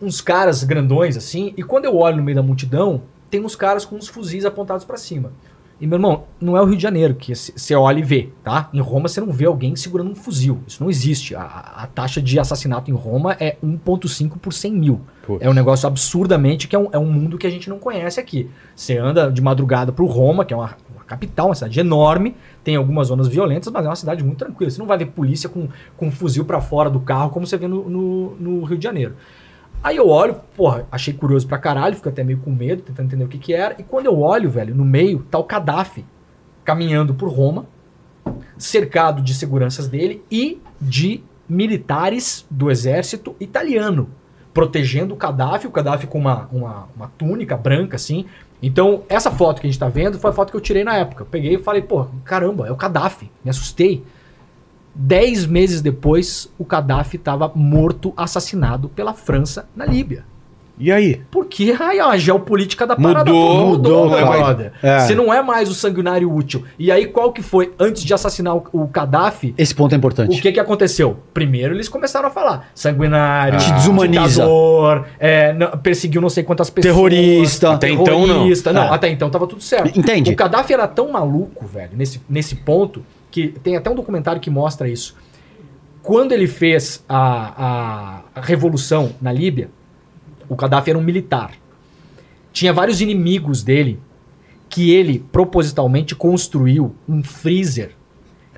[0.00, 3.84] Uns caras grandões assim, e quando eu olho no meio da multidão, tem uns caras
[3.84, 5.32] com uns fuzis apontados pra cima.
[5.80, 8.68] E, meu irmão, não é o Rio de Janeiro que você olha e vê, tá?
[8.72, 10.58] Em Roma você não vê alguém segurando um fuzil.
[10.66, 11.36] Isso não existe.
[11.36, 15.00] A, a taxa de assassinato em Roma é 1,5 por 100 mil.
[15.24, 15.40] Putz.
[15.40, 18.18] É um negócio absurdamente que é um, é um mundo que a gente não conhece
[18.18, 18.50] aqui.
[18.74, 20.76] Você anda de madrugada pro Roma, que é uma
[21.08, 24.70] capital, uma cidade enorme, tem algumas zonas violentas, mas é uma cidade muito tranquila.
[24.70, 27.56] Você não vai ver polícia com, com um fuzil pra fora do carro como você
[27.56, 29.16] vê no, no, no Rio de Janeiro.
[29.82, 33.24] Aí eu olho, porra, achei curioso pra caralho, fico até meio com medo, tentando entender
[33.24, 33.76] o que que era.
[33.78, 36.04] E quando eu olho, velho, no meio tá o Gaddafi
[36.64, 37.66] caminhando por Roma,
[38.58, 44.10] cercado de seguranças dele e de militares do exército italiano,
[44.52, 48.26] protegendo o Gaddafi, o Gaddafi com uma, uma, uma túnica branca, assim.
[48.62, 50.96] Então, essa foto que a gente tá vendo foi a foto que eu tirei na
[50.96, 51.22] época.
[51.22, 53.30] Eu peguei e falei, pô, caramba, é o Gaddafi.
[53.44, 54.04] Me assustei.
[54.94, 60.24] Dez meses depois, o Gaddafi estava morto, assassinado pela França na Líbia.
[60.80, 61.20] E aí?
[61.30, 64.30] Porque ai, a geopolítica da parada Mudou, mudou, meu cara.
[64.38, 64.72] brother.
[64.82, 65.00] É.
[65.00, 66.64] Você não é mais o sanguinário útil.
[66.78, 67.72] E aí, qual que foi?
[67.78, 70.38] Antes de assassinar o, o Gaddafi, Esse ponto é importante.
[70.38, 71.18] o que que aconteceu?
[71.34, 74.28] Primeiro eles começaram a falar sanguinário, Te desumaniza.
[74.42, 76.94] ditador, é, não- perseguiu não sei quantas pessoas.
[76.94, 77.72] Terrorista.
[77.72, 78.34] Até então, não.
[78.34, 78.72] terrorista.
[78.72, 78.88] Não, É.
[78.94, 79.98] até então tava tudo certo.
[79.98, 80.30] Entende?
[80.32, 84.48] O Gaddafi era tão maluco, velho, nesse, nesse ponto, que tem até um documentário que
[84.50, 85.14] mostra isso.
[86.02, 87.18] Quando ele fez a,
[87.56, 89.68] a, a revolução na Líbia,
[90.48, 91.52] o Gaddafi era um militar.
[92.52, 94.00] Tinha vários inimigos dele
[94.68, 97.97] que ele propositalmente construiu um freezer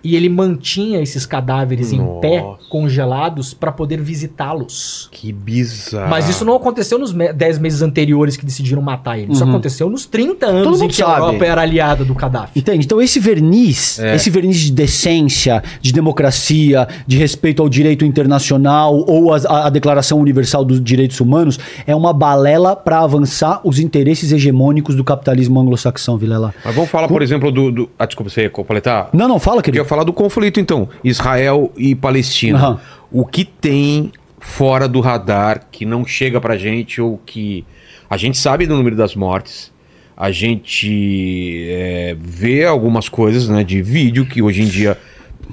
[0.03, 2.59] e ele mantinha esses cadáveres em pé, Nossa.
[2.70, 5.09] congelados, para poder visitá-los.
[5.12, 6.09] Que bizarro.
[6.09, 9.32] Mas isso não aconteceu nos 10 meses anteriores que decidiram matar ele.
[9.32, 9.51] Isso Uhum.
[9.51, 11.20] aconteceu nos 30 Todo anos em que a sabe.
[11.20, 12.59] Europa era aliada do Gaddafi.
[12.59, 12.84] Entende?
[12.86, 14.14] Então esse verniz, É.
[14.14, 20.18] esse verniz de decência, de democracia, de respeito ao direito internacional ou a, a Declaração
[20.20, 26.16] Universal dos Direitos Humanos é uma balela para avançar os interesses hegemônicos do capitalismo anglo-saxão,
[26.16, 26.55] Vilela.
[26.64, 27.70] Mas vamos falar, por exemplo, do.
[27.70, 27.90] do...
[27.98, 29.11] Ah, desculpa, você ia completar?
[29.12, 29.84] Não, não, fala, Eu querido.
[29.91, 30.88] Falar do conflito, então.
[31.03, 32.59] Israel e Palestina.
[32.59, 32.80] Aham.
[33.11, 37.64] O que tem fora do radar que não chega pra gente ou que.
[38.09, 39.72] A gente sabe do número das mortes.
[40.16, 44.97] A gente é, vê algumas coisas né, de vídeo que hoje em dia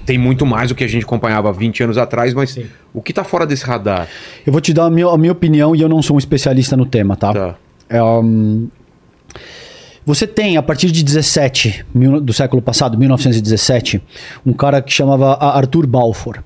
[0.05, 2.65] tem muito mais do que a gente acompanhava 20 anos atrás, mas Sim.
[2.93, 4.07] o que tá fora desse radar?
[4.45, 6.75] Eu vou te dar a minha, a minha opinião e eu não sou um especialista
[6.75, 7.33] no tema, tá?
[7.33, 7.55] Tá.
[7.89, 8.67] É, hum,
[10.07, 14.01] você tem, a partir de 17, mil- do século passado, 1917,
[14.45, 16.37] um cara que chamava Arthur Balfour.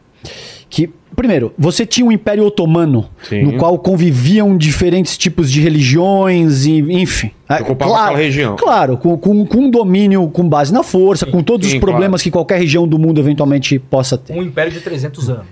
[0.67, 3.43] Que, primeiro, você tinha um Império Otomano, Sim.
[3.43, 7.29] no qual conviviam diferentes tipos de religiões, e, enfim.
[7.57, 8.55] É, ocupava aquela região.
[8.55, 12.21] Claro, com, com, com um domínio com base na força, com todos Sim, os problemas
[12.21, 14.33] que qualquer região do mundo eventualmente possa ter.
[14.33, 15.47] Um império de 300 anos.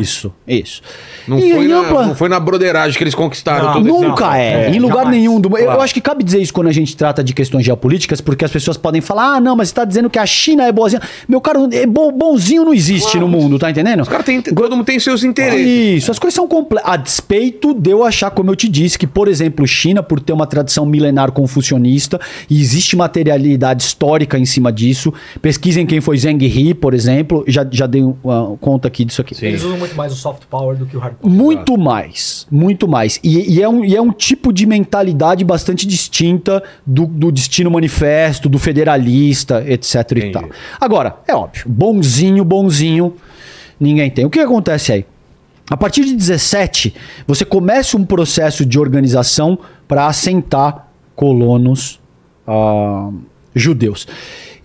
[0.00, 0.82] Isso, isso.
[1.26, 4.00] Não, E foi na, ampla- não foi na broderagem que eles conquistaram Não, todo esse-
[4.06, 5.16] Nunca Não, é, é, em lugar jamais.
[5.18, 5.58] nenhum do mundo.
[5.58, 5.80] Eu Claro.
[5.82, 8.76] acho que cabe dizer isso quando a gente trata de questões geopolíticas, porque as pessoas
[8.76, 11.00] podem falar: ah, não, mas você tá dizendo que a China é boazinha.
[11.28, 14.00] Meu caro, é bom, bonzinho não existe no mundo, tá entendendo?
[14.02, 14.40] Os caras têm.
[14.40, 15.66] Todo mundo tem seus interesses.
[16.02, 16.88] Isso, as coisas são completas.
[16.90, 20.32] A despeito de eu achar, como eu te disse, que, por exemplo, China, por ter
[20.32, 25.12] uma tradição milenar confucionista, e existe materialidade histórica em cima disso.
[25.40, 27.44] Pesquisem quem foi Zheng He, por exemplo.
[27.46, 29.34] Já, já dei uma conta aqui disso aqui.
[29.34, 29.46] Sim.
[29.46, 31.34] Eles usam muito mais o soft power do que o hard power.
[31.34, 33.18] Muito mais, muito mais.
[33.22, 37.70] E, e é um, e é um tipo de mentalidade bastante distinta do, do destino
[37.70, 40.48] manifesto, do federalista, etc e tal.
[40.80, 43.14] Agora, é óbvio, bonzinho, bonzinho,
[43.78, 44.24] ninguém tem.
[44.24, 45.06] O que acontece aí?
[45.68, 46.94] A partir de 17,
[47.26, 49.58] você começa um processo de organização
[49.88, 50.85] para assentar
[51.16, 51.98] colonos
[52.46, 53.10] ah,
[53.54, 54.06] judeus.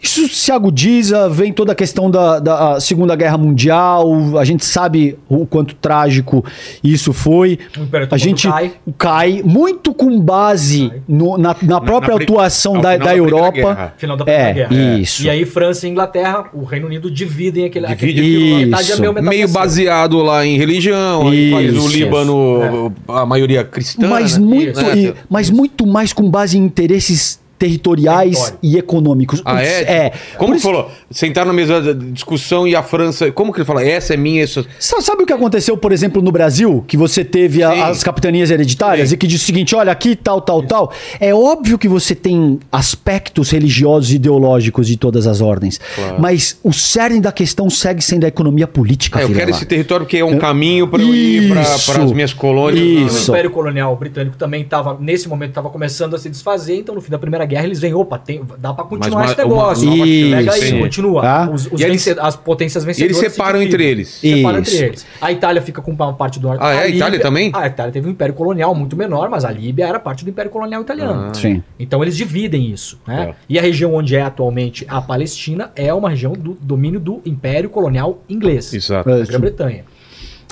[0.04, 5.18] Isso se agudiza, vem toda a questão da, da Segunda Guerra Mundial, a gente sabe
[5.30, 6.44] o quanto trágico
[6.84, 7.60] isso foi.
[7.78, 8.72] O Império A gente cai.
[8.98, 13.16] cai muito com base no- na, na própria na pri- atuação da, final da da
[13.16, 13.52] Europa.
[13.52, 13.94] Guerra.
[13.98, 15.00] Final da É, Primeira Guerra.
[15.00, 15.24] isso.
[15.24, 17.86] E aí França e Inglaterra, o Reino Unido dividem aquele...
[17.88, 19.02] Divide aquele metade é Isso.
[19.02, 21.88] meu, metade Meio é baseado lá em religião, aí faz o Isso.
[21.98, 24.08] Líbano, a maioria cristã.
[24.08, 24.46] mas né?
[24.46, 24.96] muito, Isso.
[24.98, 28.60] e- mas muito mais com base em interesses territoriais Território.
[28.64, 29.42] e econômicos.
[29.46, 29.82] Ah, é?
[29.84, 30.14] é.
[30.38, 30.92] Como Por que isso- falou?
[31.12, 33.32] Sentar na mesa da discussão e a França.
[33.32, 33.84] Como que ele fala?
[33.86, 34.66] Essa é minha, essa.
[34.80, 36.84] Sa- Sabe o que aconteceu, por exemplo, no Brasil?
[36.88, 39.16] Que você teve a- as capitanias hereditárias Sim.
[39.16, 40.92] e que diz o seguinte: olha, aqui tal, tal, tal.
[41.20, 45.80] É óbvio que você tem aspectos religiosos e ideológicos de todas as ordens.
[45.96, 46.16] Claro.
[46.20, 49.20] Mas o cerne da questão segue sendo a economia política.
[49.20, 49.58] Ah, eu quero lá.
[49.58, 51.92] esse território porque é um caminho para eu ir Isso.
[51.92, 53.12] para as minhas colônias.
[53.14, 53.32] Isso.
[53.32, 57.02] O Império Colonial Britânico também estava, nesse momento, estava começando a se desfazer, então no
[57.02, 59.88] fim da Primeira guerra, eles veem, opa, tem, dá pra continuar esse uma- negócio.
[59.88, 60.64] uma nova Pega chance.
[60.66, 60.80] aí, Sim.
[60.80, 61.22] continua.
[61.22, 61.50] Tá?
[61.52, 63.18] Os, os E eles- as potências E vencedoras.
[63.18, 64.10] eles se separam entre eles.
[64.10, 64.74] Separam Isso.
[64.76, 65.06] entre eles.
[65.22, 66.62] A Itália fica com uma parte do norte.
[66.64, 66.84] Ah, é?
[66.84, 67.52] A Itália também?
[67.54, 70.50] A Itália teve um império colonial muito menor, mas a Líbia era parte do império
[70.50, 71.28] colonial italiano.
[71.30, 71.34] Ah.
[71.34, 71.62] Sim.
[71.80, 73.30] Então eles dividem isso, né?
[73.32, 73.36] É.
[73.50, 77.70] E a região onde é atualmente a Palestina é uma região do domínio do Império
[77.70, 79.10] Colonial Inglês, Exato.
[79.10, 79.84] da É, Grã-Bretanha.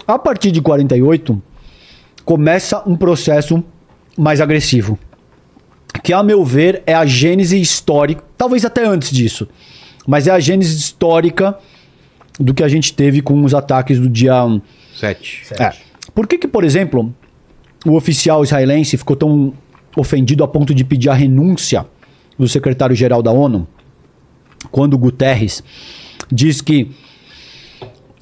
[0.07, 1.41] A partir de 48,
[2.25, 3.63] começa um processo
[4.17, 4.97] mais agressivo.
[6.03, 9.47] Que, a meu ver, é a gênese histórica, talvez até antes disso,
[10.07, 11.57] mas é a gênese histórica
[12.39, 14.45] do que a gente teve com os ataques do dia.
[14.45, 14.61] um,
[14.95, 15.43] Sete.
[15.61, 15.73] É.
[16.13, 17.13] Por que, que, por exemplo,
[17.85, 19.53] o oficial israelense ficou tão
[19.95, 21.85] ofendido a ponto de pedir a renúncia
[22.37, 23.67] do secretário-geral da ONU
[24.71, 25.63] quando Guterres
[26.31, 26.91] diz que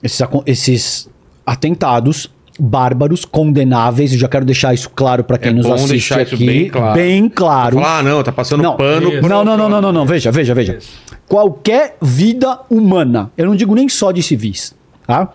[0.01, 1.09] esses, esses
[1.45, 6.21] atentados bárbaros, condenáveis, eu já quero deixar isso claro para quem É nos assiste deixar
[6.21, 6.93] isso aqui, bem claro.
[6.95, 7.75] bem claro.
[7.77, 9.13] Falar, ah, não, tá passando Não, pano.
[9.13, 9.27] Isso.
[9.27, 10.77] Não, não, não, não, não, não, veja, veja, veja.
[10.77, 10.91] Isso.
[11.27, 14.73] Qualquer vida humana, eu não digo nem só de civis,
[15.05, 15.33] tá?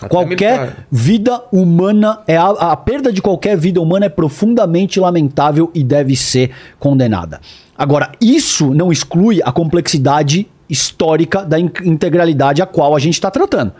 [0.00, 0.86] Até qualquer militar.
[0.92, 6.14] vida humana, é a, a perda de qualquer vida humana é profundamente lamentável e deve
[6.14, 7.40] ser condenada.
[7.76, 13.30] Agora, isso não exclui a complexidade histórica da in- integralidade a qual a gente está
[13.30, 13.72] tratando.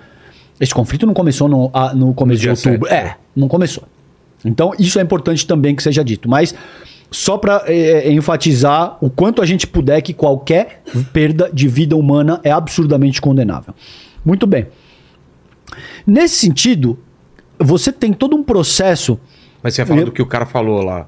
[0.60, 2.88] Esse conflito não começou no, a- no começo dia de outubro.
[2.88, 3.06] sete.
[3.06, 3.84] É, não começou.
[4.44, 6.28] Então, isso é importante também que seja dito.
[6.28, 6.54] Mas,
[7.10, 7.64] só para
[8.10, 10.82] enfatizar o quanto a gente puder que qualquer
[11.12, 13.74] perda de vida humana é absurdamente condenável.
[14.24, 14.66] Muito bem.
[16.06, 16.98] Nesse sentido,
[17.58, 19.18] você tem todo um processo
[19.62, 21.06] Mas você ia falar Eu- do que o cara falou lá.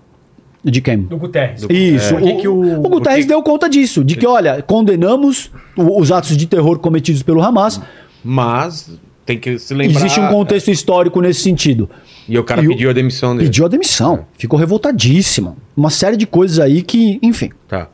[0.64, 0.98] de quem?
[1.02, 1.62] Do Guterres.
[1.70, 2.16] Isso.
[2.16, 5.98] Que O, que o- o Guterres porque- deu conta disso, de que, olha, condenamos o-
[6.00, 7.80] os atos de terror cometidos pelo Hamas.
[8.22, 8.90] Mas
[9.30, 9.98] tem que se lembrar.
[10.00, 11.88] Existe um contexto histórico nesse sentido.
[12.28, 13.48] E o cara E o- pediu a demissão dele.
[13.48, 14.26] Pediu a demissão.
[14.38, 15.56] Ficou revoltadíssima.
[15.76, 17.50] Uma série de coisas aí que, enfim.
[17.68, 17.88] Tá.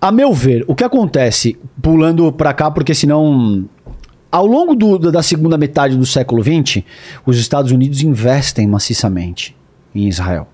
[0.00, 3.64] A meu ver, o que acontece, pulando pra cá, porque senão.
[4.30, 6.82] Ao longo do- da segunda metade do século XX,
[7.24, 9.54] os Estados Unidos investem maciçamente
[9.94, 10.48] em Israel.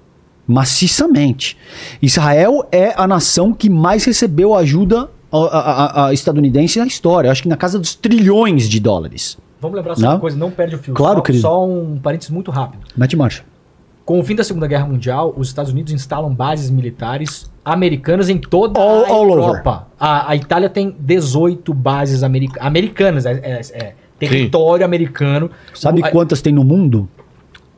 [0.47, 1.57] Maciçamente.
[2.03, 7.31] Israel é a nação que mais recebeu ajuda a- a- a estadunidense na história.
[7.31, 9.39] Acho que na casa dos trilhões de dólares.
[9.61, 10.11] Vamos lembrar só Não?
[10.15, 10.95] uma coisa, não perde o fio.
[10.95, 11.43] Claro, só, querido.
[11.43, 12.83] Só um parênteses muito rápido.
[12.97, 13.45] Mete marcha.
[14.05, 18.39] Com o fim da Segunda Guerra Mundial, os Estados Unidos instalam bases militares americanas em
[18.39, 19.87] toda All- a all Europa.
[20.01, 25.51] A, a Itália tem 18 bases america americanas, é, é- é território americano.
[25.75, 27.09] Sabe O- a- quantas tem no mundo?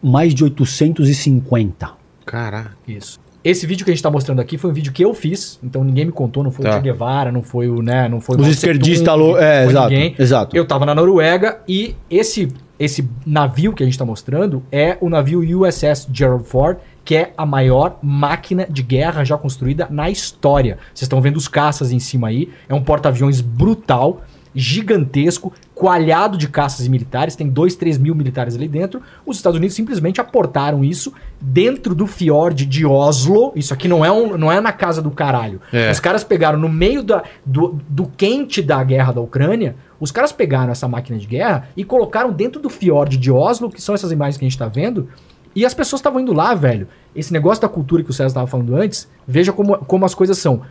[0.03, 1.91] Mais de 850.
[2.25, 2.73] Caraca.
[2.87, 3.21] Isso.
[3.45, 5.83] Esse vídeo que a gente tá mostrando aqui foi um vídeo que eu fiz, então
[5.83, 6.71] ninguém me contou, não foi Tá.
[6.71, 9.73] o Che Guevara, não foi o, né, não foi Os esquerdistas lo- é, não foi
[9.73, 10.57] exato, exato.
[10.57, 15.09] Eu tava na Noruega e esse esse navio que a gente tá mostrando é o
[15.09, 20.79] navio USS Gerald Ford, que é a maior máquina de guerra já construída na história.
[20.93, 24.23] Vocês estão vendo os caças em cima aí, é um porta-aviões brutal,
[24.55, 29.03] gigantesco, coalhado de caças e militares, tem 2, 3 mil militares ali dentro.
[29.25, 33.53] Os Estados Unidos simplesmente aportaram isso dentro do fiord de Oslo.
[33.57, 35.61] Isso aqui não é, um, não é na casa do caralho.
[35.73, 35.91] É.
[35.91, 40.33] Os caras pegaram no meio da, do, do quente da guerra da Ucrânia, os caras
[40.33, 44.11] pegaram essa máquina de guerra e colocaram dentro do fiord de Oslo, que são essas
[44.11, 45.09] imagens que a gente tá vendo,
[45.55, 46.89] e as pessoas estavam indo lá, velho.
[47.15, 50.39] Esse negócio da cultura que o César estava falando antes, veja como, como as coisas
[50.39, 50.63] são.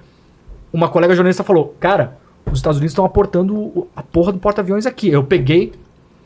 [0.73, 2.17] Uma colega jornalista falou, cara,
[2.49, 5.09] os Estados Unidos estão aportando a porra do porta-aviões aqui.
[5.09, 5.73] Eu peguei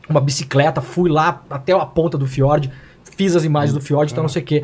[0.09, 2.71] uma bicicleta, fui lá até a ponta do fiord,
[3.17, 4.63] fiz as imagens do fiord e tal, não sei o quê.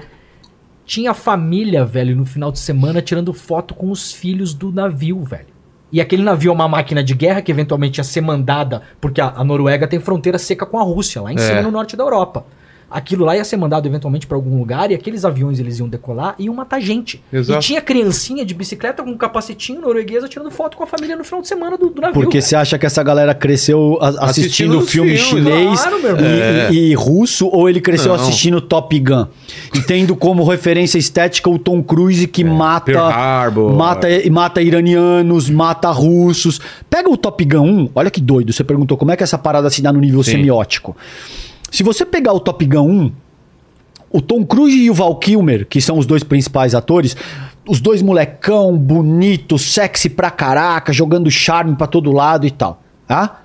[0.86, 5.47] Tinha família, velho, no final de semana tirando foto com os filhos do navio, velho.
[5.91, 9.30] E aquele navio é uma máquina de guerra que eventualmente ia ser mandada, porque a,
[9.36, 11.39] a Noruega tem fronteira seca com a Rússia, lá em É.
[11.39, 12.45] cima no norte da Europa.
[12.92, 16.36] Aquilo lá ia ser mandado eventualmente para algum lugar e aqueles aviões eles iam decolar
[16.38, 17.24] e iam matar gente.
[17.32, 17.60] Exato.
[17.60, 21.24] E tinha criancinha de bicicleta com um capacetinho norueguesa tirando foto com a família no
[21.24, 22.14] final de semana do, do navio.
[22.22, 26.18] Porque você acha que essa galera cresceu a- assistindo, Assistindo filme filmes, chinês claro, meu
[26.18, 28.16] e, e- e russo, ou ele cresceu Não.
[28.16, 29.26] assistindo Top Gun?
[29.74, 33.74] E tendo como referência estética o Tom Cruise que mata, Pearl Harbor.
[33.74, 36.60] mata, mata iranianos, mata russos.
[36.89, 39.70] Pega o Top Gun 1, olha que doido, você perguntou como é que essa parada
[39.70, 40.32] se dá no nível Sim.
[40.32, 40.96] semiótico.
[41.72, 43.12] Se você pegar o Top Gun 1,
[44.12, 47.16] o Tom Cruise e o Val Kilmer, que são os dois principais atores,
[47.68, 53.42] os dois molecão, bonito, sexy pra caraca, jogando charme pra todo lado e tal, tá?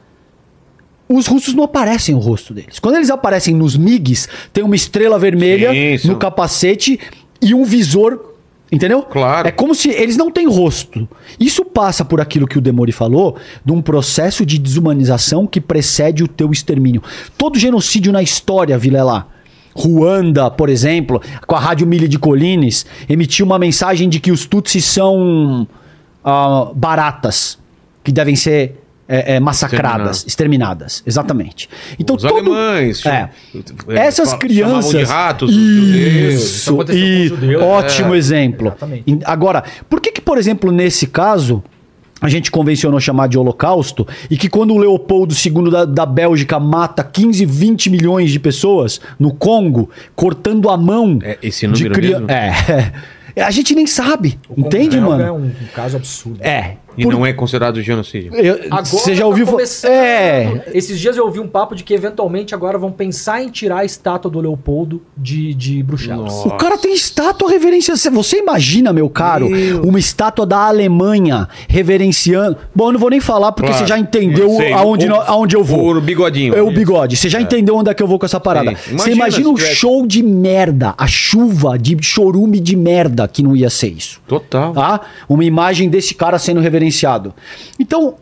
[1.08, 2.80] Os russos não aparecem o rosto deles.
[2.80, 6.08] Quando eles aparecem nos MiGs, tem uma estrela vermelha Isso.
[6.08, 6.98] no capacete
[7.40, 8.34] e um visor,
[8.70, 9.02] entendeu?
[9.02, 9.48] Claro.
[9.48, 11.08] É como se eles não têm rosto.
[11.38, 16.22] Isso passa por aquilo que o Demori falou, de um processo de desumanização que precede
[16.22, 17.02] o teu extermínio.
[17.36, 19.28] Todo genocídio na história, Vilela,
[19.74, 24.46] Ruanda, por exemplo, com a Rádio Milha de Colines, emitiu uma mensagem de que os
[24.46, 25.68] Tutsis são
[26.24, 27.58] ah, baratas,
[28.02, 31.02] que devem ser é, é, massacradas, exterminadas.
[31.06, 31.68] Exatamente.
[31.98, 33.04] Então, Os alemães.
[33.06, 33.30] É.
[33.88, 34.90] é, Essas fa- crianças.
[34.90, 36.42] de ratos, os judeus.
[36.42, 38.18] Isso, e os judeus, ótimo é.
[38.18, 38.68] exemplo.
[38.68, 39.18] Exatamente.
[39.24, 41.62] Agora, por que que, por exemplo, nesse caso,
[42.20, 46.58] a gente convencionou chamar de holocausto e que quando o Leopoldo II da, da Bélgica
[46.58, 52.20] mata 15, 20 milhões de pessoas no Congo, cortando a mão É esse de criança.
[52.20, 52.30] mesmo?
[52.30, 52.92] É,
[53.36, 53.42] é.
[53.44, 55.22] A gente nem sabe, O Congo entende, belga mano?
[55.24, 56.42] É um, um caso absurdo.
[56.42, 56.78] É.
[56.96, 58.34] E Por- não é considerado genocídio.
[58.34, 59.62] eu- Agora Você já tá ouviu falar?
[59.84, 60.70] É.
[60.72, 63.84] Esses dias eu ouvi um papo de que eventualmente agora vão pensar em tirar a
[63.84, 66.32] estátua do Leopoldo de, de Bruxelas.
[66.32, 66.48] Nossa.
[66.48, 67.98] O cara tem estátua reverenciando.
[68.14, 69.82] Você imagina, meu caro, Meu.
[69.82, 72.56] uma estátua da Alemanha reverenciando.
[72.74, 73.84] Bom, eu não vou nem falar porque Claro.
[73.84, 74.72] você já entendeu Sei.
[74.72, 75.94] aonde, O- aonde eu vou.
[75.96, 76.54] o bigodinho.
[76.54, 77.16] É o bigode.
[77.16, 78.70] Você já entendeu onde é que eu vou com essa parada.
[78.76, 78.96] Sim.
[78.96, 83.54] Você Imagina imagina um show de merda, a chuva de chorume de merda que não
[83.56, 84.72] ia ser isso Total.
[84.72, 85.00] tá?
[85.28, 86.85] Uma imagem desse cara sendo reverenciado.
[87.78, 88.16] Então,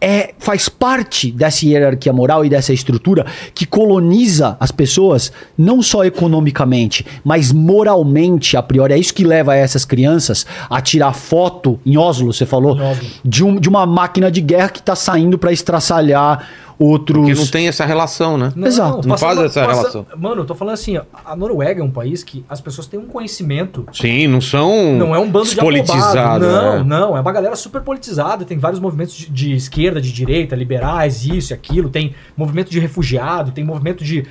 [0.00, 6.04] é, faz parte dessa hierarquia moral e dessa estrutura que coloniza as pessoas não só
[6.04, 8.94] economicamente, mas moralmente a priori.
[8.94, 13.06] É isso que leva essas crianças a tirar foto em Oslo, você falou, Oslo.
[13.24, 16.48] de, um, de uma máquina de guerra que está saindo para estraçalhar
[16.78, 17.18] outros.
[17.18, 18.52] Porque não tem essa relação, né?
[18.56, 19.06] Exato.
[19.06, 20.06] Não faz essa relação.
[20.16, 23.00] Mano, eu tô falando assim, ó, a Noruega é um país que as pessoas têm
[23.00, 23.86] um conhecimento.
[23.92, 26.04] Sim, não são Não é um bando de politizados.
[26.04, 26.46] politizado.
[26.46, 26.84] Não, né?
[26.84, 27.16] não.
[27.16, 28.44] É uma galera super politizada.
[28.44, 31.88] Tem vários movimentos de, de esquerda, de direita, liberais, isso e aquilo.
[31.88, 34.24] Tem movimento de refugiado, tem movimento de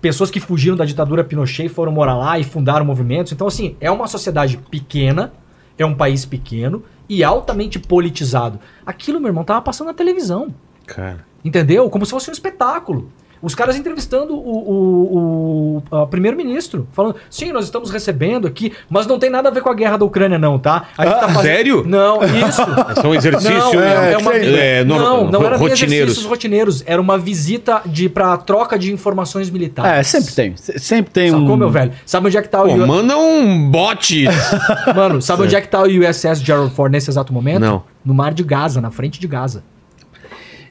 [0.00, 3.32] pessoas que fugiram da ditadura Pinochet e foram morar lá e fundaram movimentos.
[3.32, 5.32] Então, assim, é uma sociedade pequena,
[5.78, 8.58] é um país pequeno e altamente politizado.
[8.84, 10.48] Aquilo, meu irmão, tava passando na televisão.
[10.86, 11.24] Cara.
[11.44, 11.88] Entendeu?
[11.90, 13.10] Como se fosse um espetáculo.
[13.42, 19.06] Os caras entrevistando o, o- o, ah, primeiro-ministro, falando: sim, nós estamos recebendo aqui, mas
[19.06, 20.84] não tem nada a ver com a guerra da Ucrânia, não, tá?
[20.96, 21.84] A gente tá fazendo- sério?
[21.86, 22.62] Não, isso.
[23.02, 25.92] São exercícios Não, é, é uma, é, não, não era nem rotineiros.
[25.92, 26.82] exercícios rotineiros.
[26.86, 29.90] Era uma visita de para troca de informações militares.
[29.92, 30.56] É, sempre tem.
[30.56, 31.56] Se- Sempre tem Sacou, um.
[31.56, 31.92] meu velho?
[32.06, 34.24] Sabe onde é que tá o Pô, manda um bote.
[34.96, 37.60] Mano, sabe onde é que tá o USS Gerald Ford nesse exato momento?
[37.60, 37.82] Não.
[38.02, 39.62] No mar de Gaza, na frente de Gaza.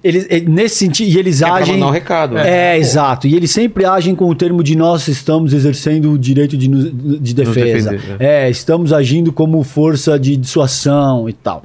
[0.03, 1.75] Eles, eh, nesse sentido, e eles É pra agem.
[1.75, 2.37] mandar um recado.
[2.37, 2.81] É, Pô.
[2.81, 3.27] exato.
[3.27, 7.33] E eles sempre agem com o termo de nós estamos exercendo o direito de, de
[7.33, 7.91] defesa.
[7.91, 8.49] defender, é.
[8.49, 11.63] estamos agindo como força de dissuasão e tal.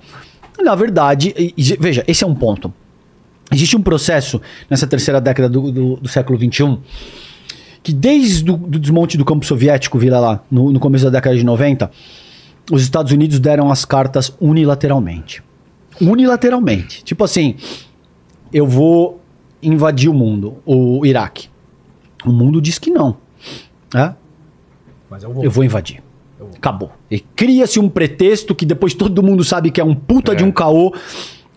[0.60, 1.34] Na verdade,
[1.80, 2.72] veja, esse é um ponto.
[3.52, 6.78] Existe um processo nessa terceira década do, do, do século XXI
[7.82, 11.34] que desde o do desmonte do campo soviético, vira lá, no, no começo da década
[11.36, 11.90] de 90,
[12.70, 15.42] os Estados Unidos deram as cartas unilateralmente.
[16.00, 17.02] Unilateralmente.
[17.02, 17.54] Tipo assim,
[18.52, 19.20] eu vou
[19.62, 21.48] invadir o mundo, o Iraque.
[22.24, 23.16] O mundo diz que não.
[23.94, 24.14] né?
[25.10, 25.44] Mas eu vou.
[25.44, 26.02] Eu vou invadir.
[26.56, 26.90] Acabou.
[27.10, 30.34] E cria-se um pretexto que depois todo mundo sabe que é um puta É.
[30.36, 30.94] de um caô.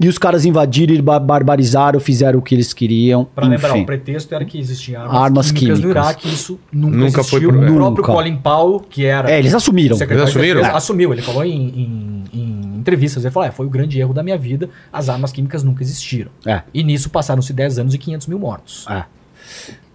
[0.04, 3.24] E os caras invadiram, e ba- barbarizaram, fizeram o que eles queriam.
[3.36, 3.84] Pra lembrar, enfim.
[3.84, 6.04] o pretexto era que existiam armas, Armas químicas, químicas.
[6.06, 7.50] Iraque, isso nunca, Nunca foi existiu.
[7.50, 8.14] pro- O próprio Nunca.
[8.14, 9.32] Colin Powell, que era...
[9.32, 9.96] É, eles assumiram.
[9.96, 10.62] Eles assumiram?
[10.62, 14.12] defesa, Assumiu, ele falou em, em- em entrevistas, ele falou, é, foi o grande erro
[14.12, 16.32] da minha vida, as armas químicas nunca existiram.
[16.48, 16.64] É.
[16.74, 18.86] E nisso passaram-se 10 anos e 500 mil mortos.
[18.90, 19.04] É.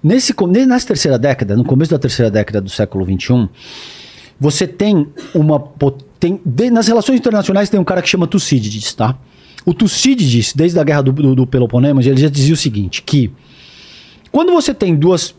[0.02, 0.32] Nesse,
[0.68, 3.48] nessa terceira década, no começo da terceira década do século XXI,
[4.38, 5.58] você tem uma.
[6.20, 6.40] Tem,
[6.70, 9.16] nas relações internacionais tem um cara que chama Tucídides, tá?
[9.66, 11.48] O Tucídides, desde a guerra do, do, do
[11.98, 13.30] ele já dizia o seguinte: que
[14.30, 15.34] quando você tem duas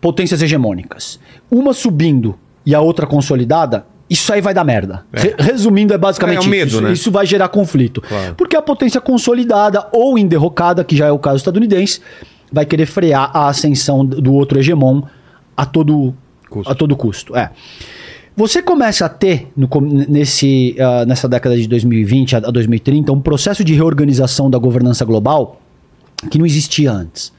[0.00, 1.18] potências hegemônicas,
[1.50, 5.04] uma subindo e a outra consolidada, isso aí vai dar merda.
[5.12, 6.80] Re- resumindo, é basicamente É, é o medo, isso.
[6.80, 6.92] né?
[6.92, 8.00] Isso vai gerar conflito.
[8.00, 8.34] Claro.
[8.36, 12.00] Porque a potência consolidada ou enderrocada, que já é o caso estadunidense,
[12.52, 15.02] vai querer frear a ascensão do outro hegemon
[15.56, 16.14] a todo
[16.48, 16.70] Custo.
[16.70, 17.36] a todo custo.
[17.36, 17.50] É.
[18.36, 19.68] Você começa a ter, no
[20.08, 25.04] nesse, ah, nessa década de 2020 a a 2030, um processo de reorganização da governança
[25.04, 25.60] global
[26.30, 27.32] que não existia antes.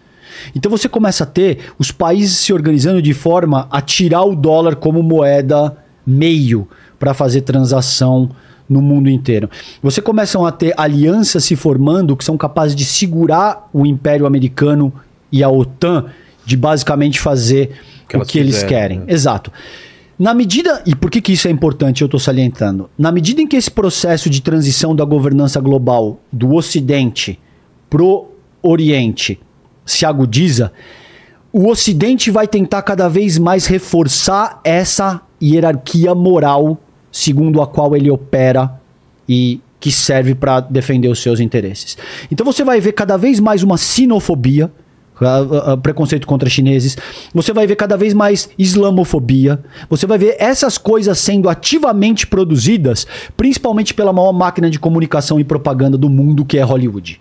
[0.56, 4.76] Então você começa a ter os países se organizando de forma a tirar o dólar
[4.76, 5.76] como moeda
[6.06, 6.68] meio
[7.00, 8.30] para fazer transação
[8.68, 9.50] no mundo inteiro.
[9.82, 14.94] Você começa a ter alianças se formando que são capazes de segurar o Império Americano
[15.32, 16.06] e a OTAN
[16.46, 17.72] de basicamente fazer
[18.08, 19.00] Que o que eles querem.
[19.00, 19.06] né?
[19.08, 19.52] Exato.
[20.18, 22.90] Na medida, e por que, que isso é importante, eu estou salientando?
[22.98, 27.38] Na medida em que esse processo de transição da governança global do Ocidente
[27.90, 28.28] pro
[28.62, 29.40] Oriente
[29.86, 30.72] se agudiza,
[31.52, 36.78] o Ocidente vai tentar cada vez mais reforçar essa hierarquia moral
[37.12, 38.80] segundo a qual ele opera
[39.28, 41.98] e que serve para defender os seus interesses.
[42.32, 44.72] Então você vai ver cada vez mais uma sinofobia,
[45.82, 46.98] preconceito contra chineses.
[47.34, 49.60] Você vai ver cada vez mais islamofobia.
[49.90, 53.08] Você vai ver essas coisas sendo ativamente produzidas,
[53.38, 57.20] principalmente pela maior máquina de comunicação e propaganda do mundo, que é Hollywood.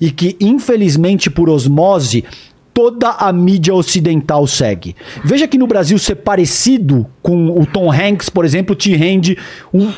[0.00, 2.24] E que, infelizmente, por osmose,
[2.72, 4.96] toda a mídia ocidental segue.
[5.22, 9.38] Veja que no Brasil ser parecido com o Tom Hanks, por exemplo, te rende
[9.72, 9.92] um,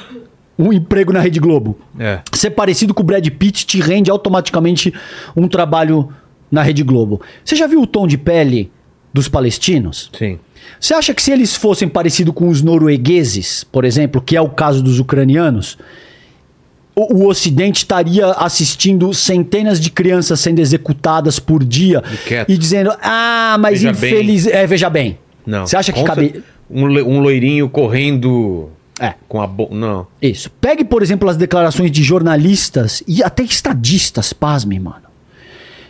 [0.58, 1.78] um emprego na Rede Globo.
[1.98, 2.20] É.
[2.34, 4.92] Ser parecido com o Brad Pitt te rende automaticamente
[5.34, 6.10] um trabalho
[6.50, 7.20] na Rede Globo.
[7.44, 8.70] Você já viu o tom de pele
[9.12, 10.10] dos palestinos?
[10.16, 10.38] Sim.
[10.80, 14.48] Você acha que se eles fossem parecidos com os noruegueses, por exemplo, que é o
[14.48, 15.78] caso dos ucranianos,
[16.94, 22.02] o, o Ocidente estaria assistindo centenas de crianças sendo executadas por dia
[22.48, 24.46] E e dizendo: Ah, mas Veja infeliz.
[24.46, 25.18] É, veja bem.
[25.46, 25.66] Não.
[25.66, 26.42] Você acha que cabe.
[26.68, 28.68] Um, um loirinho correndo
[28.98, 29.14] É.
[29.28, 29.72] com a boca.
[29.74, 30.06] Não.
[30.20, 30.50] Isso.
[30.60, 35.05] Pegue, por exemplo, as declarações de jornalistas e até estadistas, pasme, mano.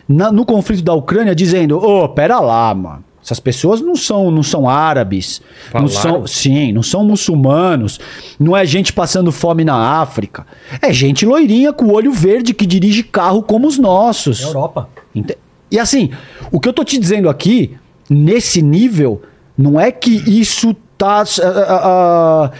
[0.08, 3.04] Na- no conflito da Ucrânia, dizendo: Ô, pera lá, mano.
[3.22, 5.42] Essas pessoas não são, não são árabes,
[5.74, 6.18] não Falaram?
[6.20, 7.98] são, sim, não são muçulmanos,
[8.38, 10.46] não é gente passando fome na África,
[10.80, 14.42] é gente loirinha com o olho verde que dirige carro como os nossos.
[14.42, 14.88] É Europa.
[15.12, 15.36] Ente-
[15.72, 16.10] E assim,
[16.52, 17.72] o que eu tô te dizendo aqui,
[18.08, 19.20] nesse nível,
[19.58, 22.50] não é que isso tá ah, ah,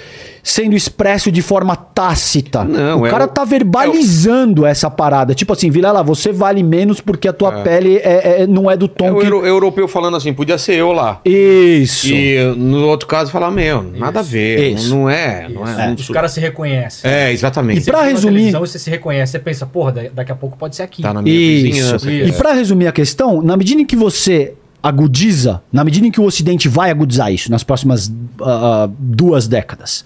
[0.43, 2.62] sendo expresso de forma tácita.
[2.64, 5.34] Não, o é cara o- tá verbalizando essa parada.
[5.34, 8.84] Tipo assim, Vilela, você vale menos porque a tua pele é, é- não é do
[8.87, 9.26] É tom o que...
[9.26, 11.20] euro- europeu falando assim, podia ser eu lá.
[11.24, 12.07] Isso.
[12.09, 14.72] E no outro caso falar, meu, nada a ver.
[14.74, 14.95] Isso.
[14.95, 15.49] Não é.
[15.49, 17.11] Não é, não Os caras se reconhecem.
[17.11, 17.80] é, exatamente.
[17.80, 20.76] E pra Você resumir- Você se reconhece, você pensa, porra, da- daqui a pouco pode
[20.76, 21.03] ser aqui.
[21.03, 21.64] Tá na minha Isso.
[21.99, 22.11] vizinhança.
[22.12, 24.55] E pra resumir a questão, na medida em que você
[24.89, 28.12] agudiza, na medida em que o Ocidente vai agudizar isso nas próximas
[28.43, 30.05] ah, duas décadas,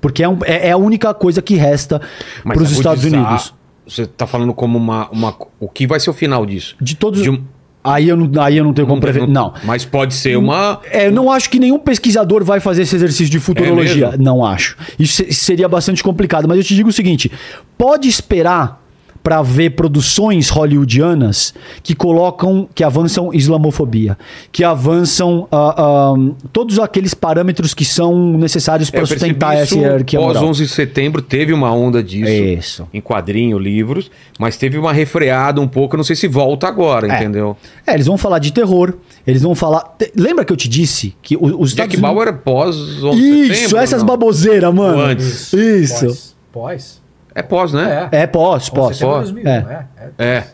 [0.00, 2.00] porque é, um- é- é a única coisa que resta
[2.44, 3.54] para os Estados Unidos.
[3.86, 5.34] Você tá falando como uma, uma.
[5.58, 6.76] O que vai ser o final disso?
[6.80, 7.22] De todos.
[7.22, 7.42] De um-
[7.82, 9.26] Aí, eu não, aí eu não tenho como prever.
[9.26, 9.54] Não.
[9.64, 10.80] Mas pode ser uma.
[10.90, 14.10] É, eu não acho que nenhum pesquisador vai fazer esse exercício de futurologia.
[14.14, 14.76] É não acho.
[14.98, 16.46] Isso se- seria bastante complicado.
[16.46, 17.30] Mas eu te digo o seguinte:
[17.78, 18.84] pode esperar
[19.28, 21.52] para ver produções hollywoodianas
[21.82, 24.16] que colocam, que avançam islamofobia,
[24.50, 26.14] que avançam ah, ah,
[26.50, 30.48] todos aqueles parâmetros que são necessários para sustentar essa isso hierarquia Pós moral.
[30.48, 32.30] 11 de setembro teve uma onda disso.
[32.32, 32.88] Isso.
[32.90, 34.10] Em quadrinho, livros.
[34.38, 35.94] Mas teve uma refreada um pouco.
[35.94, 37.16] Não sei se volta agora, É.
[37.16, 37.54] entendeu?
[37.86, 38.94] É, eles vão falar de terror,
[39.26, 39.94] eles vão falar.
[39.98, 43.20] Te- Lembra que eu te disse que o- os Jack Estados Unidos- Bauer pós 11
[43.20, 43.78] de Isso, setembro.
[43.78, 44.06] essas não?
[44.08, 45.00] baboseiras, mano.
[45.02, 45.52] Antes.
[45.52, 46.06] Isso.
[46.06, 46.36] Pós.
[46.50, 47.07] Pós?
[47.38, 48.08] É pós, né?
[48.10, 48.96] É, pós, pós.
[48.96, 49.28] Setembro pós.
[49.28, 49.60] de 2000, É.
[49.62, 49.86] não é?
[50.18, 50.44] É.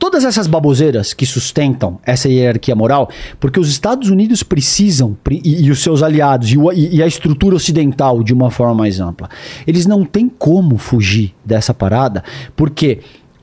[0.00, 3.08] Todas essas baboseiras que sustentam essa hierarquia moral,
[3.38, 7.54] porque os Estados Unidos precisam, e, e os seus aliados, e, o- e a estrutura
[7.54, 9.28] ocidental de uma forma mais ampla,
[9.64, 12.24] eles não têm como fugir dessa parada,
[12.56, 12.98] porque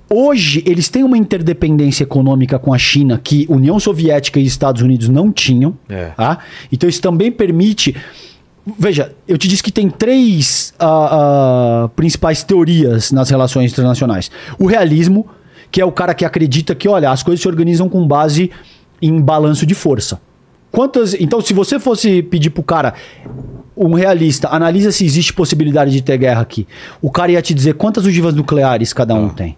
[0.09, 5.07] hoje eles têm uma interdependência econômica com a China que União Soviética e Estados Unidos
[5.07, 5.77] não tinham.
[5.87, 6.07] É.
[6.07, 6.39] tá?
[6.69, 7.95] Então isso também permite.
[8.77, 14.29] Veja, eu te disse que tem três ah, ah, principais teorias nas relações internacionais.
[14.59, 15.27] O realismo,
[15.71, 18.51] que é o cara que acredita que, olha, as coisas se organizam com base
[19.01, 20.19] em balanço de força.
[20.69, 21.13] Quantas.
[21.13, 22.93] Então, se você fosse pedir pro cara,
[23.75, 26.67] um realista, analisa se existe possibilidade de ter guerra aqui.
[27.01, 29.55] O cara ia te dizer quantas ogivas nucleares cada um tem.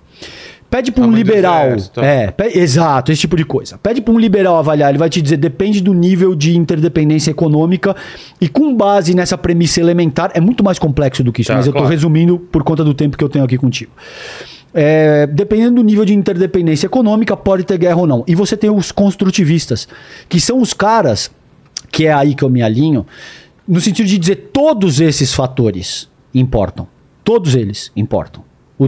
[0.70, 1.66] Pede pra um do liberal.
[1.98, 3.78] É, exato, esse tipo de coisa.
[3.78, 7.96] Pede pra um liberal avaliar, ele vai te dizer, depende do nível de interdependência econômica
[8.40, 11.66] e com base nessa premissa elementar, é muito mais complexo do que isso, Tá, mas
[11.66, 11.92] eu tô claro.
[11.92, 13.92] resumindo por conta do tempo que eu tenho aqui contigo.
[14.72, 18.24] É, dependendo do nível de interdependência econômica, pode ter guerra ou não.
[18.28, 19.88] E você tem os construtivistas,
[20.28, 21.32] que são os caras,
[21.92, 23.08] que é aí que eu me alinho,
[23.68, 26.88] no sentido de dizer todos esses fatores importam.
[27.24, 28.44] Todos eles importam.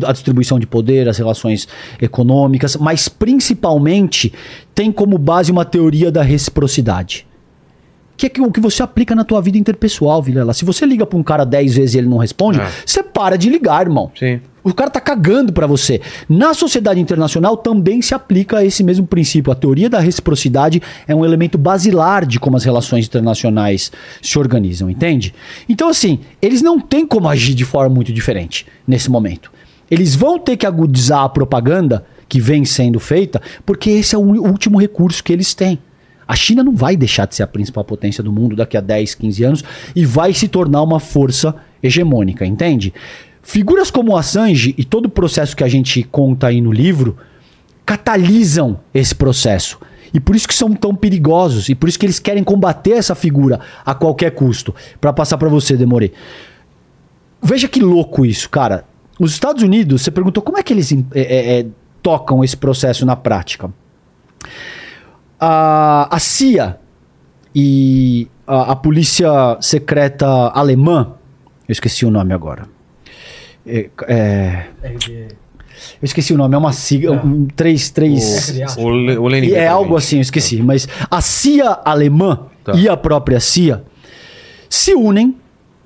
[0.07, 1.67] A distribuição de poder, as relações
[2.01, 4.31] econômicas, mas principalmente
[4.73, 7.27] tem como base uma teoria da reciprocidade.
[8.15, 10.53] Que é o que você aplica na tua vida interpessoal, Vilela.
[10.53, 12.67] Se você liga pra um cara 10 vezes e ele não responde, É.
[12.85, 14.11] você para de ligar, irmão.
[14.17, 14.39] Sim.
[14.63, 15.99] O cara tá cagando pra você.
[16.29, 19.51] Na sociedade internacional também se aplica esse mesmo princípio.
[19.51, 23.91] A teoria da reciprocidade é um elemento basilar de como as relações internacionais
[24.21, 25.33] se organizam, entende?
[25.67, 29.51] Então, assim, eles não têm como agir de forma muito diferente nesse momento.
[29.91, 34.21] Eles vão ter que agudizar a propaganda que vem sendo feita, porque esse é o
[34.21, 35.77] último recurso que eles têm.
[36.25, 39.15] A China não vai deixar de ser a principal potência do mundo daqui a 10,
[39.15, 39.63] 15 anos
[39.93, 41.53] e vai se tornar uma força
[41.83, 42.93] hegemônica, entende?
[43.41, 47.17] Figuras como Assange e todo o processo que a gente conta aí no livro
[47.85, 49.77] catalisam esse processo.
[50.13, 53.15] E por isso que são tão perigosos e por isso que eles querem combater essa
[53.15, 54.73] figura a qualquer custo.
[55.01, 56.13] Pra passar pra você, Demorei.
[57.43, 58.85] Veja que louco isso, cara.
[59.19, 61.65] Os Estados Unidos, você perguntou como é que eles é, é, é,
[62.01, 63.71] tocam esse processo na prática.
[65.39, 66.79] a, a CIA
[67.53, 71.13] e a, a polícia secreta alemã,
[71.67, 72.67] eu esqueci o nome agora.
[73.65, 78.59] É, é, eu esqueci o nome, é uma sigla, um, três, três...
[78.77, 78.87] O,
[79.23, 80.61] o E é algo assim, eu esqueci.
[80.61, 82.73] Mas a CIA alemã Tá.
[82.73, 83.83] e a própria CIA
[84.69, 85.35] se unem,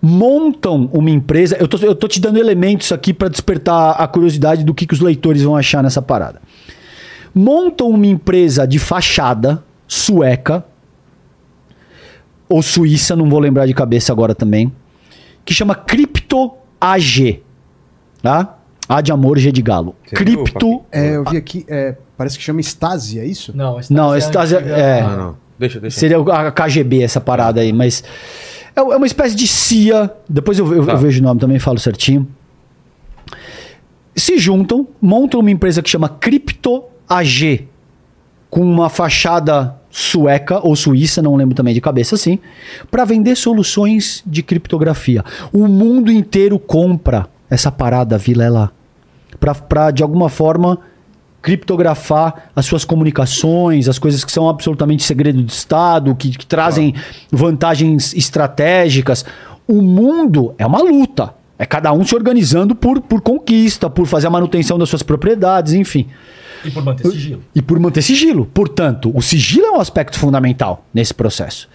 [0.07, 1.57] montam uma empresa.
[1.59, 4.93] Eu tô, eu tô te dando elementos aqui para despertar a curiosidade do que, que
[4.93, 6.39] os leitores vão achar nessa parada.
[7.33, 10.63] Montam uma empresa de fachada sueca
[12.47, 14.71] ou suíça, não vou lembrar de cabeça agora também,
[15.43, 17.41] que chama Crypto AG.
[18.21, 18.57] Tá?
[18.87, 19.95] A de amor, G de galo.
[20.05, 20.83] Você Cripto.
[20.91, 23.51] É, eu vi aqui, é, parece que chama Stasi, é isso?
[23.57, 24.59] Não, Não, esse tá- antiga.
[24.61, 25.01] é.
[25.01, 25.37] Ah, não.
[25.57, 25.99] Deixa, deixa.
[25.99, 28.03] Seria o- a KGB essa parada aí, mas
[28.75, 30.11] é é uma espécie de CIA.
[30.27, 30.93] Depois eu, eu- Tá.
[30.93, 32.27] eu vejo o nome também, falo certinho.
[34.15, 37.67] Se juntam, montam uma empresa que chama Crypto AG,
[38.49, 42.39] com uma fachada sueca ou suíça, não lembro também de cabeça assim,
[42.89, 45.23] para vender soluções de criptografia.
[45.51, 48.71] O mundo inteiro compra essa parada, Vilela,
[49.69, 50.79] para de alguma forma
[51.45, 56.95] criptografar as suas comunicações, as coisas que são absolutamente segredo de Estado, que, que trazem
[57.31, 59.23] vantagens estratégicas.
[59.67, 61.35] O mundo é uma luta.
[61.59, 65.73] É cada um se organizando por, por conquista, por fazer a manutenção das suas propriedades,
[65.73, 66.07] enfim.
[66.63, 67.43] E por manter sigilo.
[67.53, 68.45] E por manter sigilo.
[68.51, 71.69] Portanto, o sigilo é um aspecto fundamental nesse processo.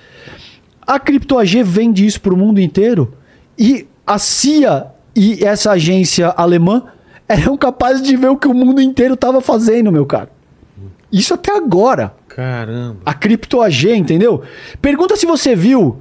[0.85, 3.15] A Cripto AG vende isso para o mundo inteiro
[3.57, 6.83] e a CIA e essa agência alemã
[7.39, 10.31] eram capazes de ver o que o mundo inteiro estava fazendo, meu cara.
[11.13, 12.15] Isso até agora.
[12.29, 12.99] Caramba.
[13.05, 14.43] A Cripto AG, entendeu?
[14.81, 15.99] Pergunta se você viu.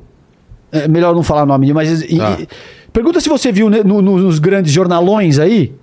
[0.72, 2.02] é, melhor não falar nome, mas.
[2.16, 2.38] Tá.
[2.40, 2.48] e-
[2.94, 5.74] pergunta se você viu né, no- no- nos grandes jornalões aí,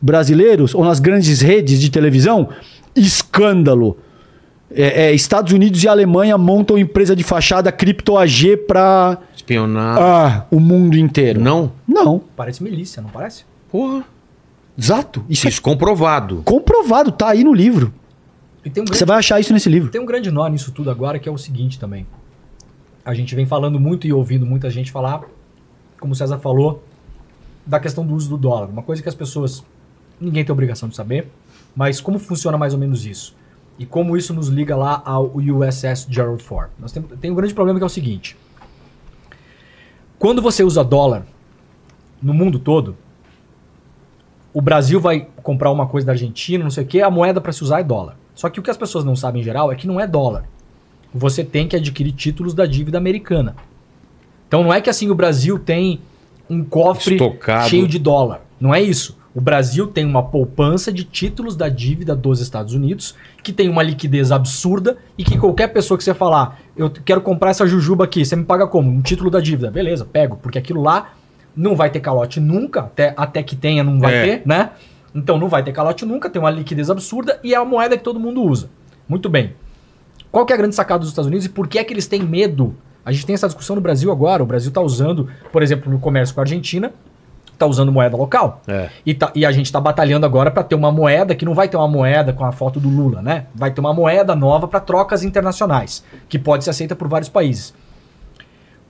[0.00, 2.50] brasileiros, ou nas grandes redes de televisão,
[2.94, 3.96] escândalo.
[4.70, 9.96] É, é, Estados Unidos e Alemanha montam empresa de fachada Cripto AG pra Espionar.
[9.98, 11.40] ah, o mundo inteiro.
[11.40, 11.72] Não?
[11.88, 12.20] Não.
[12.36, 13.44] Parece milícia, não parece?
[13.70, 14.04] Porra.
[14.78, 15.24] Exato.
[15.28, 16.40] Isso, Isso comprovado.
[16.40, 17.92] é comprovado, tá aí no livro.
[18.64, 19.90] E tem um grande Você vai achar isso nesse livro.
[19.90, 22.06] Tem um grande nó nisso tudo agora que é o seguinte também.
[23.04, 25.22] A gente vem falando muito e ouvindo muita gente falar,
[26.00, 26.82] como o César falou,
[27.64, 28.68] da questão do uso do dólar.
[28.68, 29.64] Uma coisa que as pessoas.
[30.20, 31.30] Ninguém tem obrigação de saber,
[31.74, 33.36] mas como funciona mais ou menos isso?
[33.78, 36.70] E como isso nos liga lá ao USS Gerald Ford.
[36.78, 38.36] Nós temos, tem um grande problema que é o seguinte.
[40.18, 41.26] Quando você usa dólar
[42.22, 42.96] no mundo todo,
[44.56, 47.52] o Brasil vai comprar uma coisa da Argentina, não sei o que, a moeda para
[47.52, 48.16] se usar é dólar.
[48.34, 50.48] Só que o que as pessoas não sabem em geral é que não é dólar.
[51.12, 53.54] Você tem que adquirir títulos da dívida americana.
[54.48, 56.00] Então não é que assim o Brasil tem
[56.48, 57.68] um cofre Estocado.
[57.68, 58.46] cheio de dólar.
[58.58, 59.18] Não é isso.
[59.34, 63.82] O Brasil tem uma poupança de títulos da dívida dos Estados Unidos, que tem uma
[63.82, 68.24] liquidez absurda e que qualquer pessoa que você falar, eu quero comprar essa jujuba aqui,
[68.24, 68.90] você me paga como?
[68.90, 69.70] Um título da dívida.
[69.70, 71.10] Beleza, pego, porque aquilo lá
[71.56, 74.22] não vai ter calote nunca, até, até que tenha não vai É.
[74.38, 74.70] ter, né?
[75.14, 78.04] Então não vai ter calote nunca, tem uma liquidez absurda e é a moeda que
[78.04, 78.68] todo mundo usa.
[79.08, 79.54] Muito bem.
[80.30, 82.06] Qual que é a grande sacada dos Estados Unidos e por que é que eles
[82.06, 82.76] têm medo?
[83.04, 84.42] A gente tem essa discussão no Brasil agora.
[84.42, 86.92] O Brasil está usando, por exemplo, no comércio com a Argentina,
[87.52, 88.60] está usando moeda local.
[88.68, 88.90] É.
[89.06, 91.68] E, tá- e a gente está batalhando agora para ter uma moeda que não vai
[91.68, 93.46] ter uma moeda com a foto do Lula, né?
[93.54, 97.72] Vai ter uma moeda nova para trocas internacionais, que pode ser aceita por vários países.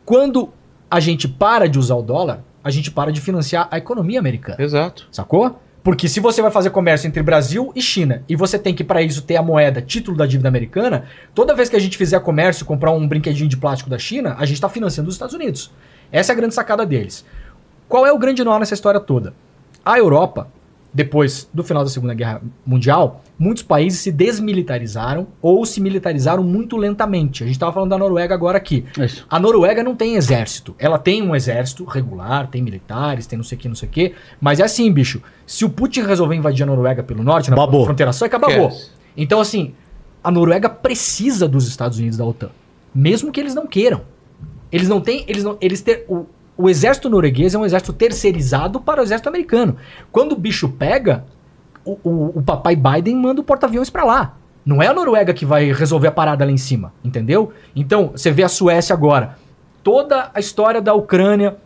[0.04, 0.48] Quando
[0.90, 4.60] a gente para de usar o dólar, a gente para de financiar a economia americana.
[4.60, 5.06] Exato.
[5.12, 5.56] Sacou?
[5.84, 9.00] Porque se você vai fazer comércio entre Brasil e China e você tem que, para
[9.00, 12.66] isso, ter a moeda título da dívida americana, toda vez que a gente fizer comércio
[12.66, 15.70] comprar um brinquedinho de plástico da China, a gente está financiando os Estados Unidos.
[16.10, 17.24] Essa é a grande sacada deles.
[17.88, 19.32] Qual é o grande nó nessa história toda?
[19.84, 20.48] A Europa,
[20.92, 26.76] depois do final da Segunda Guerra Mundial, muitos países se desmilitarizaram ou se militarizaram muito
[26.76, 27.42] lentamente.
[27.42, 28.84] A gente estava falando da Noruega agora aqui.
[28.98, 29.26] Isso.
[29.28, 30.74] A Noruega não tem exército.
[30.78, 33.92] Ela tem um exército regular, tem militares, tem não sei o que, não sei o
[33.92, 34.14] que.
[34.40, 35.22] Mas é assim, bicho.
[35.46, 37.84] Se o Putin resolver invadir a Noruega pelo norte, na Babou.
[37.84, 38.72] fronteira sul, é que acabou.
[39.16, 39.74] Então, assim,
[40.22, 42.50] a Noruega precisa dos Estados Unidos da OTAN.
[42.94, 44.02] Mesmo que eles não queiram.
[44.72, 45.24] Eles não têm.
[45.28, 45.56] Eles não.
[45.60, 46.26] Eles ter, o,
[46.56, 49.76] o exército norueguês é um exército terceirizado para o exército americano.
[50.10, 51.24] Quando o bicho pega,
[51.84, 54.36] o, o, o papai Biden manda o porta-aviões para lá.
[54.64, 57.52] Não é a Noruega que vai resolver a parada lá em cima, entendeu?
[57.74, 59.38] Então, você vê a Suécia agora.
[59.84, 61.56] Toda a história da Ucrânia,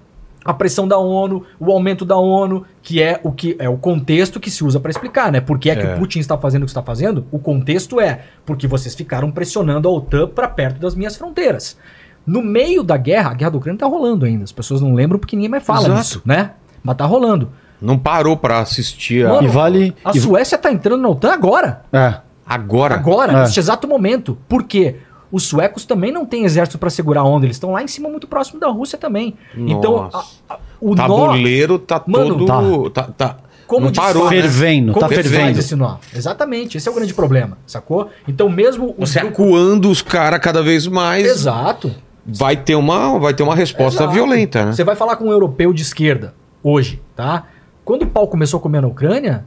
[0.44, 4.38] a pressão da ONU, o aumento da ONU, que é o que é o contexto
[4.38, 5.40] que se usa para explicar, né?
[5.40, 5.94] Por que é, que É.
[5.94, 7.24] o Putin está fazendo o que está fazendo?
[7.30, 11.78] O contexto é porque vocês ficaram pressionando a OTAN para perto das minhas fronteiras.
[12.26, 14.44] No meio da guerra, a guerra da Ucrânia tá rolando ainda.
[14.44, 16.00] As pessoas não lembram porque ninguém mais fala Exato.
[16.00, 16.52] disso, né?
[16.82, 17.50] Mas tá rolando.
[17.80, 19.30] Não parou pra assistir a.
[19.30, 21.82] Mano, E vale- A Suécia tá entrando na OTAN agora.
[21.92, 22.14] É.
[22.46, 22.94] Agora.
[22.94, 23.36] Agora, É.
[23.42, 24.36] neste exato momento.
[24.48, 24.96] Por quê?
[25.32, 27.46] Os suecos também não têm exército para segurar a onda.
[27.46, 29.34] Eles estão lá em cima, muito próximo da Rússia também.
[29.56, 30.24] Então, a-
[30.54, 30.96] a- o nó...
[30.96, 32.90] Tabuleiro tá Mano, todo.
[32.90, 33.02] Tá.
[33.16, 33.36] tá,
[33.66, 34.42] Como não parou, desfaz- né?
[34.42, 35.58] Fervendo, Como tá fervendo.
[35.60, 35.96] esse nó?
[36.14, 38.10] Exatamente, esse é o grande problema, sacou?
[38.26, 41.24] Então, mesmo os Você grupos- acuando os caras cada vez mais.
[41.24, 41.94] Exato.
[42.38, 44.14] Vai ter uma, vai ter uma resposta Exato.
[44.14, 44.72] violenta, né?
[44.72, 47.44] Você vai falar com um europeu de esquerda hoje, tá?
[47.84, 49.44] Quando o pau começou a comer na Ucrânia,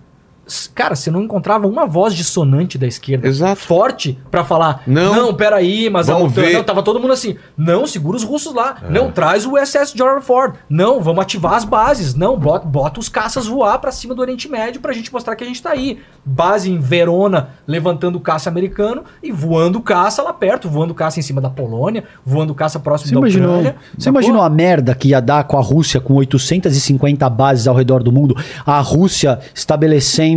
[0.75, 3.61] cara, você não encontrava uma voz dissonante da esquerda Exato.
[3.61, 5.15] forte pra falar, Não.
[5.15, 6.53] não, peraí, mas a Vamos OTAN, ver." É.
[6.57, 10.23] não, tava todo mundo assim, não, segura os russos lá, não, traz o SS Gerald
[10.25, 14.21] Ford, não, vamos ativar as bases, não, bota, bota os caças voar pra cima do
[14.21, 15.99] Oriente Médio pra gente mostrar que a gente tá aí.
[16.25, 21.39] Base em Verona, levantando caça americano e voando caça lá perto, voando caça em cima
[21.41, 23.75] da Polônia, voando caça próximo Você da imaginou, Ucrânia.
[23.97, 28.01] você imaginou a merda que ia dar com a Rússia com 850 bases ao redor
[28.03, 28.35] do mundo?
[28.65, 30.32] A Rússia estabelecendo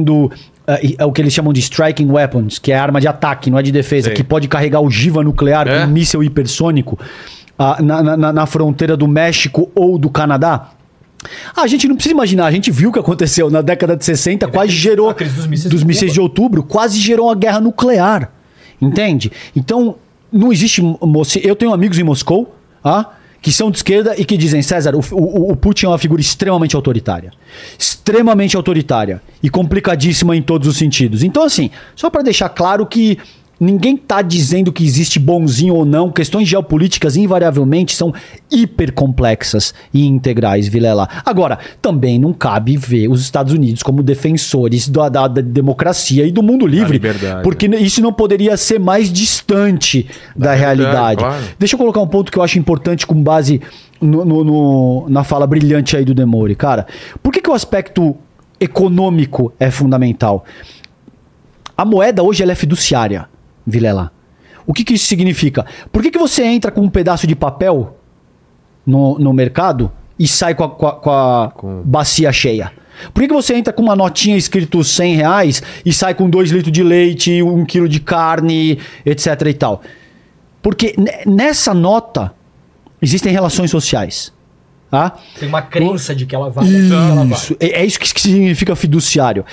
[0.66, 3.62] eh, o que eles chamam de striking weapons, que é arma de ataque, não é
[3.62, 4.14] de defesa, Sei.
[4.16, 5.80] que pode carregar ogiva nuclear É?
[5.80, 6.98] com um míssil hipersônico
[7.58, 10.70] ah, na, na- na- fronteira do México ou do Canadá.
[11.56, 14.04] Ah, a gente não precisa imaginar, a gente viu o que aconteceu na década de
[14.04, 17.34] 60, quase gerou a crise dos mísseis dos de mísseis de outubro, quase gerou uma
[17.34, 18.30] guerra nuclear.
[18.80, 19.32] Entende?
[19.56, 19.96] Então,
[20.30, 20.82] não existe.
[21.42, 22.54] Eu tenho amigos em Moscou
[22.84, 23.06] ah,
[23.42, 26.20] que são de esquerda e que dizem: César, o, o- o Putin é uma figura
[26.20, 27.32] extremamente autoritária.
[27.78, 29.22] Extremamente autoritária.
[29.42, 31.22] E complicadíssima em todos os sentidos.
[31.22, 33.18] Então, assim, só para deixar claro que.
[33.58, 36.10] Ninguém tá dizendo que existe bonzinho ou não.
[36.10, 38.12] Questões geopolíticas, invariavelmente, são
[38.52, 41.08] hiper complexas e integrais, Vilela.
[41.24, 46.30] Agora, também não cabe ver os Estados Unidos como defensores da, da- da democracia e
[46.30, 46.98] do mundo livre.
[47.42, 50.06] Porque isso não poderia ser mais distante
[50.36, 51.20] da, verdade, realidade.
[51.20, 51.44] claro.
[51.58, 53.62] Deixa eu colocar um ponto que eu acho importante com base
[53.98, 56.86] no- no- no- na fala brilhante aí do Demore, cara.
[57.22, 58.14] Por que, que o aspecto
[58.60, 60.44] econômico é fundamental?
[61.74, 63.28] A moeda hoje é fiduciária,
[63.66, 64.12] Vilela.
[64.66, 65.64] O que, que isso significa?
[65.92, 67.96] Por que, que você entra com um pedaço de papel
[68.86, 72.72] no, no mercado e sai com a, com a- com a Com- bacia cheia?
[73.12, 76.50] Por que, que você entra com uma notinha escrito 100 reais e sai com 2
[76.50, 79.82] litros de leite, 1 quilo de carne, etc e tal?
[80.62, 82.32] Porque ne- nessa nota
[83.00, 84.32] existem relações sociais.
[84.90, 85.12] Tá?
[85.38, 86.64] Tem uma crença de que ela vai.
[86.66, 87.26] que ela vai.
[87.32, 89.44] Isso, é, é isso que significa fiduciário.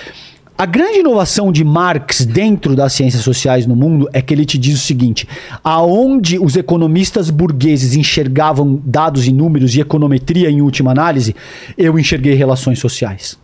[0.55, 4.57] A grande inovação de Marx dentro das ciências sociais no mundo é que ele te
[4.57, 5.27] diz o seguinte:
[5.63, 11.35] aonde os economistas burgueses enxergavam dados e números e econometria em última análise,
[11.75, 13.39] eu enxerguei relações sociais.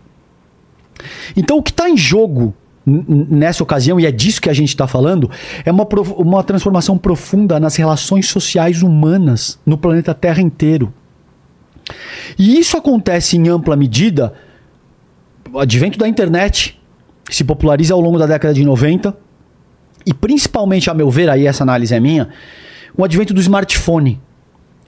[1.36, 2.54] Então o que está em jogo
[2.86, 5.30] nessa ocasião, e é disso que a gente está falando,
[5.66, 5.88] é uma,
[6.18, 10.94] uma transformação profunda nas relações sociais humanas no planeta Terra inteiro.
[12.38, 14.34] E isso acontece em ampla medida.
[15.56, 16.79] Advento da internet
[17.30, 19.16] se populariza ao longo da década de 90
[20.06, 22.30] e principalmente, a meu ver, aí essa análise é minha,
[22.98, 24.20] o advento do smartphone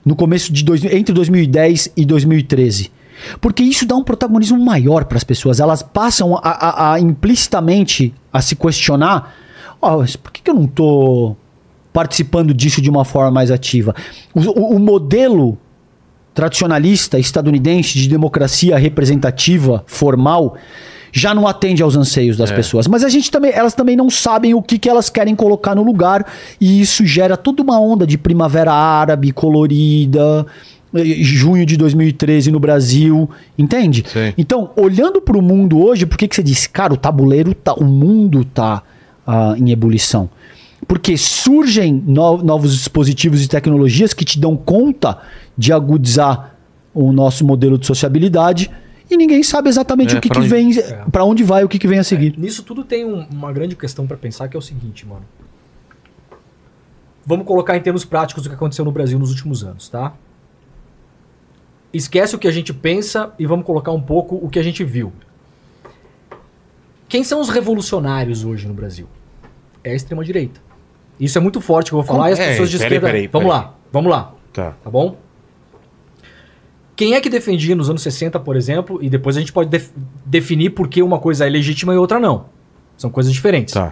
[0.04, 2.92] no começo de dois, entre 2010 e 2013.
[3.40, 5.60] Porque isso dá um protagonismo maior para as pessoas.
[5.60, 9.36] Elas passam a, a- a implicitamente a se questionar:
[9.80, 11.38] "Ó, mas por que, que eu não estou
[11.94, 13.94] participando disso de uma forma mais ativa?
[14.34, 15.56] O, o- o modelo
[16.34, 20.56] tradicionalista estadunidense de democracia representativa formal
[21.12, 22.88] já não atende aos anseios das pessoas.
[22.88, 25.84] Mas a gente também, elas também não sabem o que, que elas querem colocar no
[25.84, 26.26] lugar
[26.60, 30.46] e isso gera toda uma onda de primavera árabe colorida,
[30.96, 34.04] eh, junho de 2013 no Brasil, entende?
[34.08, 34.34] Sim.
[34.38, 37.74] Então, olhando para o mundo hoje, por que, que você disse, cara, o tabuleiro tá,
[37.74, 38.82] o mundo tá
[39.26, 40.30] ah, em ebulição?
[40.88, 45.18] Porque surgem no- novos dispositivos e tecnologias que te dão conta
[45.58, 46.56] de agudizar
[46.94, 48.70] o nosso modelo de sociabilidade
[49.14, 50.72] e ninguém sabe exatamente É, o que, pra que onde- vem,
[51.12, 52.38] para onde vai, o que, que vem a seguir.
[52.38, 55.26] Nisso tudo tem um- uma grande questão pra pensar que é o seguinte, mano.
[57.26, 60.14] Vamos colocar em termos práticos o que aconteceu no Brasil nos últimos anos, tá?
[61.94, 64.84] Esquece o que a gente pensa e vamos colocar um pouco o que a gente
[64.84, 65.12] viu.
[67.08, 69.08] Quem são os revolucionários hoje no Brasil?
[69.84, 70.62] É a extrema direita.
[71.20, 73.08] Isso é muito forte que eu vou falar e as É, pessoas de peraí, esquerda.
[73.08, 73.64] peraí, vamos peraí.
[73.66, 74.72] lá, vamos lá, Tá.
[74.84, 75.18] tá bom?
[77.02, 79.90] Quem é que defendia nos anos 60, por exemplo, e depois a gente pode def-
[80.24, 82.46] definir por que uma coisa é legítima e outra não.
[82.96, 83.74] São coisas diferentes.
[83.74, 83.92] Tá.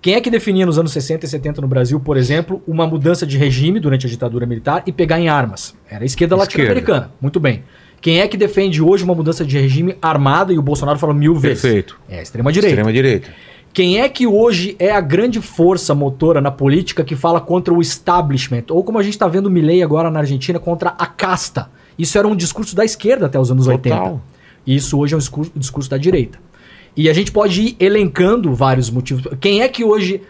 [0.00, 3.26] Quem é que definia nos anos 60 e 70 no Brasil, por exemplo, uma mudança
[3.26, 5.74] de regime durante a ditadura militar e pegar em armas?
[5.90, 6.62] Era a esquerda Esquerda.
[6.70, 7.10] latino-americana.
[7.20, 7.64] Muito bem.
[8.00, 11.34] Quem é que defende hoje uma mudança de regime armada e o Bolsonaro fala mil
[11.34, 11.60] vezes?
[11.60, 12.00] Perfeito.
[12.08, 12.68] É a extrema-direita.
[12.72, 13.28] Extrema direita.
[13.74, 17.82] Quem é que hoje é a grande força motora na política que fala contra o
[17.82, 18.64] establishment?
[18.70, 21.68] Ou como a gente está vendo o Milley agora na Argentina, contra a casta.
[21.98, 24.04] Isso era um discurso da esquerda até os anos Total.
[24.06, 24.22] 80.
[24.66, 26.38] E isso hoje é um discurso, um discurso da direita.
[26.96, 29.24] E a gente pode ir elencando vários motivos.
[29.40, 30.20] Quem é que hoje,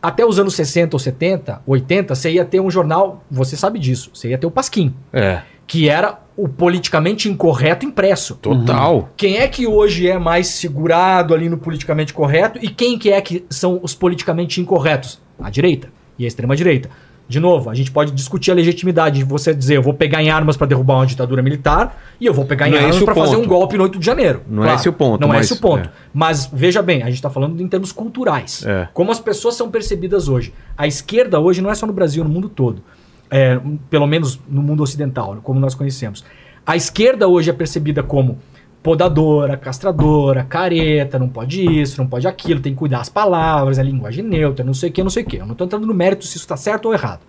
[0.00, 4.10] até os anos 60 ou 70, 80, você ia ter um jornal, você sabe disso,
[4.14, 5.42] você ia ter o Pasquim, É.
[5.66, 8.34] que era o politicamente incorreto impresso.
[8.36, 9.10] Total.
[9.16, 13.20] Quem é que hoje é mais segurado ali no politicamente correto e quem que é
[13.20, 15.20] que são os politicamente incorretos?
[15.38, 15.88] A direita
[16.18, 16.88] e a extrema direita.
[17.30, 20.30] De novo, a gente pode discutir a legitimidade de você dizer eu vou pegar em
[20.30, 23.04] armas para derrubar uma ditadura militar e eu vou pegar em Não é armas o
[23.04, 24.42] para fazer um golpe no 8 de janeiro.
[24.48, 25.88] Não é esse o ponto, Não é mas- esse o ponto.
[25.88, 25.92] é.
[26.12, 28.64] Mas veja bem, a gente está falando em termos culturais.
[28.66, 28.88] É.
[28.92, 30.52] Como as pessoas são percebidas hoje.
[30.76, 32.82] A esquerda hoje não é só no Brasil, no mundo todo.
[33.30, 36.24] É, pelo menos no mundo ocidental, como nós conhecemos.
[36.66, 38.38] A esquerda hoje é percebida como
[38.82, 43.82] podadora, castradora, careta, não pode isso, não pode aquilo, tem que cuidar as palavras, a
[43.82, 45.36] linguagem neutra, não sei o que, não sei o que.
[45.36, 47.20] Eu não estou entrando no mérito se isso está certo ou errado.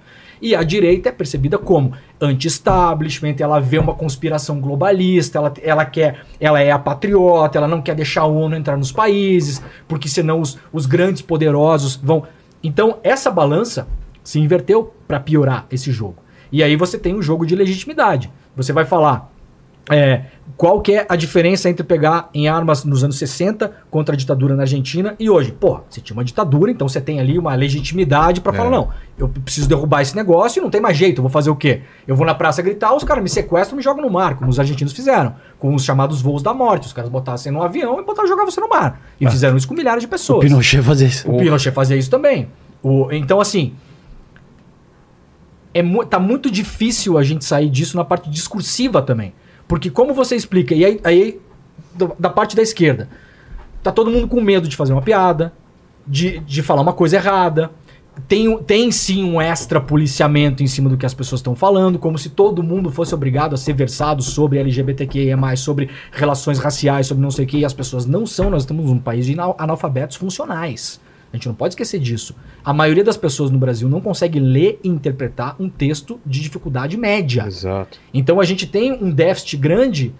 [0.41, 6.25] E a direita é percebida como anti-establishment, ela vê uma conspiração globalista, ela, ela quer,
[6.39, 10.41] ela é a patriota, ela não quer deixar a ONU entrar nos países, porque senão
[10.41, 12.23] os, os grandes poderosos vão.
[12.63, 13.87] Então, essa balança
[14.23, 16.15] se inverteu para piorar esse jogo.
[16.51, 18.31] E aí você tem um jogo de legitimidade.
[18.55, 19.30] Você vai falar,
[19.91, 20.25] é,
[20.57, 24.55] qual que é a diferença entre pegar em armas nos anos 60 contra a ditadura
[24.55, 25.51] na Argentina e hoje?
[25.51, 28.55] Pô, você tinha uma ditadura, então você tem ali uma legitimidade pra É.
[28.55, 31.49] falar, não, eu preciso derrubar esse negócio e não tem mais jeito, eu vou fazer
[31.49, 31.81] o quê?
[32.07, 34.49] Eu vou na praça gritar, os caras me sequestram e me jogam no mar, como
[34.49, 36.85] os argentinos fizeram, com os chamados voos da morte.
[36.87, 39.01] Os caras botassem no avião e botavam jogar você no mar.
[39.19, 40.45] E fizeram isso com milhares de O pessoas.
[40.45, 41.29] Pinochet fazia isso.
[41.31, 42.47] O Pinochet fazia isso também.
[42.83, 43.73] O- então, assim.
[45.73, 49.33] É, mu- tá muito difícil a gente sair disso na parte discursiva também.
[49.71, 51.39] Porque, como você explica, e aí, aí
[52.19, 53.07] da parte da esquerda,
[53.81, 55.53] tá todo mundo com medo de fazer uma piada,
[56.05, 57.71] de, de falar uma coisa errada.
[58.27, 62.17] Tem, tem sim um extra policiamento em cima do que as pessoas estão falando, como
[62.19, 67.31] se todo mundo fosse obrigado a ser versado sobre LGBTQIA, sobre relações raciais, sobre não
[67.31, 68.49] sei o que, e as pessoas não são.
[68.49, 70.99] Nós estamos num país de anal- analfabetos funcionais.
[71.31, 72.35] A gente não pode esquecer disso.
[72.63, 76.97] A maioria das pessoas no Brasil não consegue ler e interpretar um texto de dificuldade
[76.97, 77.45] média.
[77.47, 77.99] Exato.
[78.13, 80.13] Então a gente tem um déficit grande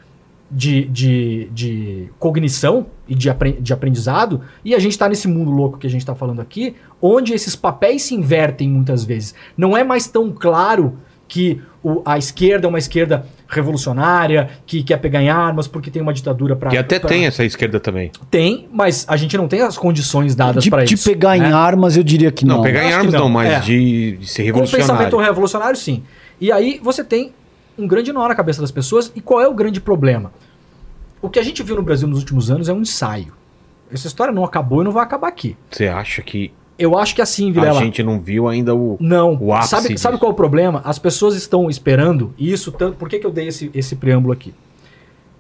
[0.50, 3.30] de, de, de cognição e de,
[3.62, 6.76] de aprendizado, e a gente está nesse mundo louco que a gente está falando aqui,
[7.02, 9.34] onde esses papéis se invertem muitas vezes.
[9.56, 10.98] Não é mais tão claro
[11.28, 16.02] que o- a esquerda é uma esquerda revolucionária, que quer pegar em armas porque tem
[16.02, 16.70] uma ditadura para.
[16.70, 18.12] Que até tem essa esquerda também.
[18.30, 21.10] Tem, mas a gente não tem as condições dadas De, para de isso.
[21.10, 21.50] pegar né?
[21.50, 22.64] em armas, eu diria que Não, não.
[22.64, 23.22] pegar em armas não.
[23.22, 23.60] não, mas É.
[23.60, 25.20] de, de ser Com pensamento revolucionário.
[25.26, 26.04] revolucionário, sim.
[26.40, 27.34] E aí você tem
[27.78, 29.12] um grande nó na cabeça das pessoas.
[29.16, 30.32] E qual é o grande problema?
[31.22, 33.34] O que a gente viu no Brasil nos últimos anos é um ensaio.
[33.94, 35.56] Essa história não acabou e não vai acabar aqui.
[35.70, 36.52] Você acha que
[36.82, 37.80] Eu acho que assim, a Vilela.
[37.80, 38.98] gente não viu ainda o.
[39.00, 39.38] Não.
[39.40, 40.02] o ápice sabe, disso?
[40.02, 40.82] sabe qual é o problema?
[40.84, 42.98] As pessoas estão esperando, e isso tanto.
[42.98, 44.54] Por que, que eu dei esse, esse preâmbulo aqui?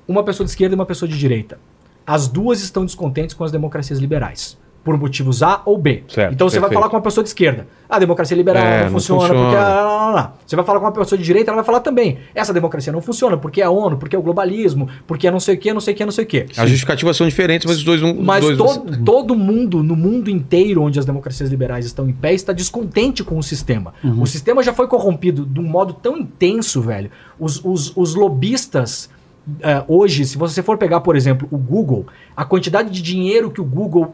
[0.07, 1.59] Uma pessoa de esquerda e uma pessoa de direita.
[2.05, 4.57] As duas estão descontentes com as democracias liberais.
[4.83, 6.03] Por motivos A ou B.
[6.07, 7.67] Certo, então você vai falar com uma pessoa de esquerda.
[7.87, 9.43] A democracia liberal É, não, não funciona, funciona.
[9.43, 9.55] porque.
[9.55, 10.33] lá, lá, lá.
[10.45, 12.17] Você vai falar com uma pessoa de direita, ela vai falar também.
[12.33, 15.39] Essa democracia não funciona porque é a ONU, porque é o globalismo, porque é não
[15.39, 16.45] sei o que, não sei o que, não sei o que.
[16.57, 18.15] As justificativas são diferentes, mas os dois não.
[18.15, 22.33] Mas dois todo, todo mundo, no mundo inteiro onde as democracias liberais estão em pé,
[22.33, 23.93] está descontente com o sistema.
[24.03, 27.11] O sistema já foi corrompido de um modo tão intenso, velho.
[27.39, 29.09] Os, os, os lobistas,
[29.61, 32.05] eh, hoje, se você for pegar, por exemplo, o Google,
[32.35, 34.11] a quantidade de dinheiro que o Google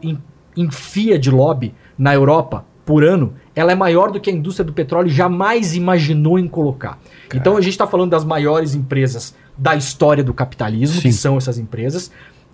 [0.60, 4.72] enfia de lobby na Europa por ano, ela é maior do que a indústria do
[4.72, 6.98] petróleo jamais imaginou em colocar.
[7.34, 11.18] Então a gente está falando das maiores empresas da história do capitalismo, que Sim.
[11.18, 12.10] são essas empresas.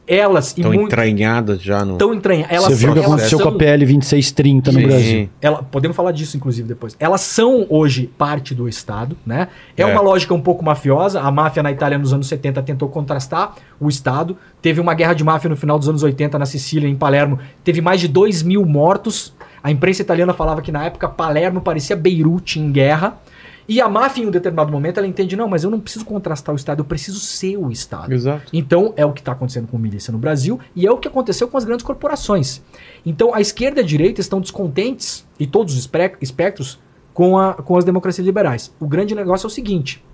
[0.06, 1.96] Elas Estão muito entranhadas já no.
[1.96, 2.46] tão entranha.
[2.50, 4.86] Elas Você viu o que aconteceu são- com a PL 2630 no Sim.
[4.86, 5.28] Brasil.
[5.40, 6.94] ela- podemos falar disso, inclusive, depois.
[7.00, 9.48] Elas são hoje parte do Estado, né?
[9.76, 9.86] É, É.
[9.86, 11.20] uma lógica um pouco mafiosa.
[11.22, 14.36] A máfia na Itália nos anos 70 tentou contrastar o Estado.
[14.60, 17.38] Teve uma guerra de máfia no final dos anos 80 na Sicília, em Palermo.
[17.64, 19.32] Teve mais de 2 mil mortos.
[19.62, 23.14] A imprensa italiana falava que na época Palermo parecia Beirute em guerra.
[23.66, 26.54] E a máfia, em um determinado momento, ela entende: não, mas eu não preciso contrastar
[26.54, 28.12] o Estado, eu preciso ser o Estado.
[28.12, 28.44] Exato.
[28.52, 31.48] Então, é o que está acontecendo com milícia no Brasil e é o que aconteceu
[31.48, 32.62] com as grandes corporações.
[33.04, 35.88] Então, a esquerda e a direita estão descontentes, e todos os
[36.20, 36.78] espectros,
[37.14, 38.74] com, a, com as democracias liberais.
[38.78, 40.04] O grande negócio é o seguinte: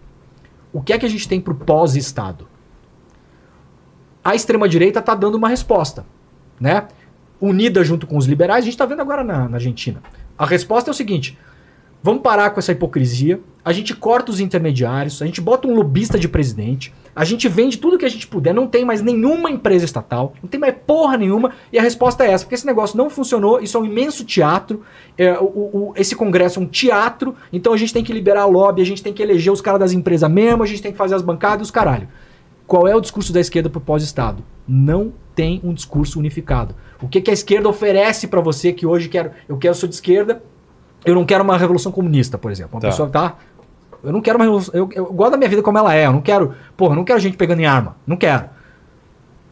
[0.72, 2.46] o que é que a gente tem para o pós-Estado?
[4.22, 6.04] A extrema-direita está dando uma resposta,
[6.60, 6.86] né?
[7.40, 10.02] Unida junto com os liberais, a gente está vendo agora na, na Argentina.
[10.38, 11.38] A resposta é o seguinte:
[12.02, 13.40] Vamos parar com essa hipocrisia.
[13.62, 17.76] A gente corta os intermediários, a gente bota um lobista de presidente, a gente vende
[17.76, 21.18] tudo que a gente puder, não tem mais nenhuma empresa estatal, não tem mais porra
[21.18, 24.24] nenhuma, e a resposta é essa, porque esse negócio não funcionou, isso é um imenso
[24.24, 24.82] teatro,
[25.18, 28.80] é, o- o- esse congresso é um teatro, então a gente tem que liberar lobby,
[28.80, 31.14] a gente tem que eleger os caras das empresas mesmo, a gente tem que fazer
[31.14, 32.08] as bancadas e os caralho.
[32.66, 34.42] Qual é o discurso da esquerda pro pós-Estado?
[34.66, 36.74] Não tem um discurso unificado.
[37.02, 39.96] O que, que a esquerda oferece para você que hoje quero, eu quero ser de
[39.96, 40.42] esquerda,
[41.04, 42.74] eu não quero uma revolução comunista, por exemplo.
[42.74, 42.88] Uma Tá.
[42.88, 43.36] pessoa que tá.
[44.02, 44.74] Eu não quero uma revolução.
[44.74, 46.06] Eu, eu gosto da minha vida como ela é.
[46.06, 46.54] Eu não quero.
[46.76, 47.96] Porra, eu não quero gente pegando em arma.
[48.06, 48.44] Não quero.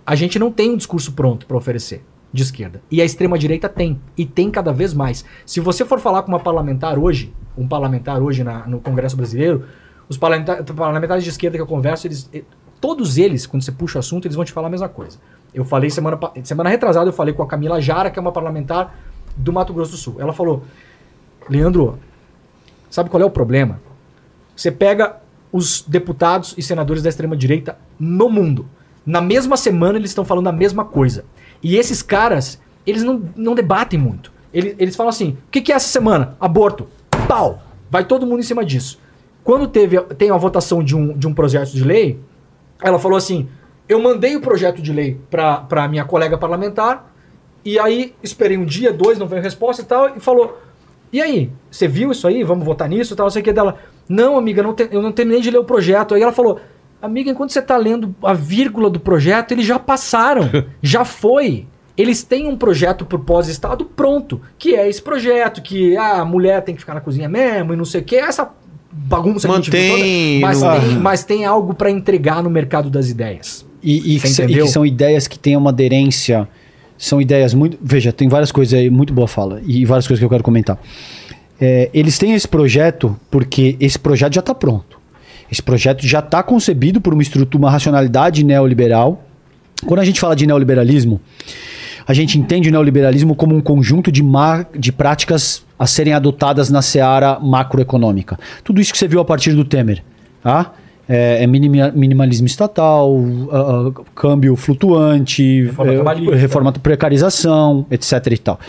[0.06, 2.80] A gente não tem um discurso pronto para oferecer de esquerda.
[2.90, 4.00] E a extrema-direita tem.
[4.16, 5.24] E tem cada vez mais.
[5.44, 9.64] Se você for falar com uma parlamentar hoje, um parlamentar hoje na- no Congresso Brasileiro,
[10.08, 12.42] os parlamenta- parlamentares de esquerda que eu converso, eles, eh,
[12.80, 15.18] todos eles, quando você puxa o assunto, eles vão te falar a mesma coisa.
[15.52, 18.94] Eu falei semana, semana retrasada, eu falei com a Camila Jara, que é uma parlamentar
[19.36, 20.16] do Mato Grosso do Sul.
[20.18, 20.62] Ela falou:
[21.48, 21.98] Leandro,
[22.90, 23.80] sabe qual é o problema?
[24.54, 25.16] Você pega
[25.52, 28.66] os deputados e senadores da extrema-direita no mundo.
[29.04, 31.24] Na mesma semana eles estão falando a mesma coisa.
[31.62, 34.32] E esses caras, eles não, não debatem muito.
[34.52, 36.36] Eles, eles falam assim: o que, que é essa semana?
[36.40, 36.88] Aborto.
[37.26, 37.62] Pau!
[37.90, 39.00] Vai todo mundo em cima disso.
[39.42, 42.20] Quando teve, tem a votação de um, de um projeto de lei,
[42.82, 43.48] ela falou assim:
[43.88, 47.10] eu mandei o projeto de lei para minha colega parlamentar,
[47.64, 50.60] e aí esperei um dia, dois, não veio resposta e tal, e falou:
[51.12, 52.42] e aí, você viu isso aí?
[52.44, 53.76] Vamos votar nisso e tal, não sei o que dela.
[54.08, 56.14] Não, amiga, não te- eu não terminei de ler o projeto.
[56.14, 56.60] Aí ela falou:
[57.00, 60.42] Amiga, enquanto você tá lendo a vírgula do projeto, eles já passaram.
[60.82, 61.66] já foi.
[61.96, 66.62] Eles têm um projeto pro pós-estado pronto, que é esse projeto, que ah, a mulher
[66.62, 68.48] tem que ficar na cozinha mesmo e não sei o que, essa
[68.92, 72.42] bagunça que a gente viu Mantém toda, mas, no- tem, mas tem algo para entregar
[72.42, 73.66] no mercado das ideias.
[73.82, 76.48] E, e que, e que são ideias que têm uma aderência.
[76.98, 77.78] São ideias muito.
[77.80, 80.78] Veja, tem várias coisas aí, muito boa fala, e várias coisas que eu quero comentar.
[81.60, 84.98] É, eles têm esse projeto porque esse projeto já está pronto.
[85.50, 89.24] Esse projeto já está concebido por uma estrutura, uma racionalidade neoliberal.
[89.86, 91.20] Quando a gente fala de neoliberalismo,
[92.06, 94.22] a gente entende o neoliberalismo como um conjunto de,
[94.78, 98.38] de práticas a serem adotadas na seara macroeconômica.
[98.64, 100.02] Tudo isso que você viu a partir do Temer.
[100.42, 100.72] Tá?
[101.08, 103.16] É, é minima- minimalismo estatal,
[103.50, 106.36] ah, câmbio flutuante, Reforma trabalhista.
[106.36, 108.12] reforma precarização, etc.
[108.32, 108.60] e tal.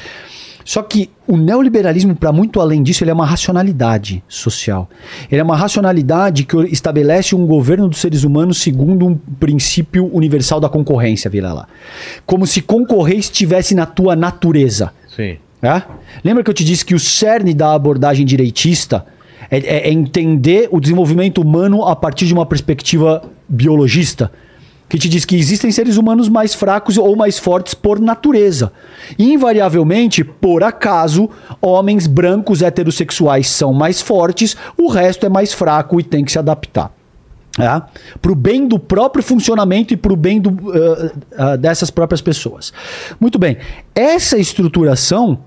[0.64, 4.88] Só que o neoliberalismo, para muito além disso, ele é uma racionalidade social.
[5.32, 10.60] Ele é uma racionalidade que estabelece um governo dos seres humanos segundo um princípio universal
[10.60, 11.68] da concorrência, vira lá.
[12.26, 14.92] Como se concorrer estivesse na tua natureza.
[15.16, 15.38] Sim.
[15.62, 15.82] É?
[16.24, 19.06] Lembra que eu te disse que o cerne da abordagem direitista
[19.50, 24.32] é, é- é entender o desenvolvimento humano a partir de uma perspectiva biologista?
[24.88, 28.72] Que te diz que existem seres humanos mais fracos ou mais fortes por natureza.
[29.20, 31.30] Invariavelmente, por acaso,
[31.62, 36.40] homens brancos heterossexuais são mais fortes, o resto é mais fraco e tem que se
[36.40, 36.92] adaptar.
[37.60, 37.82] É?
[38.22, 42.22] Para o bem do próprio funcionamento e para o bem do, ah, ah, dessas próprias
[42.22, 42.72] pessoas.
[43.20, 43.58] Muito bem.
[43.94, 45.40] Essa estruturação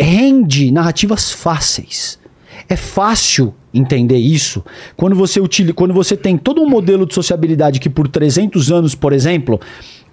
[0.00, 2.18] rende narrativas fáceis.
[2.72, 4.64] É fácil entender isso
[4.96, 8.94] quando você, utiliza, quando você tem todo um modelo de sociabilidade que por 300 anos,
[8.94, 9.60] por exemplo,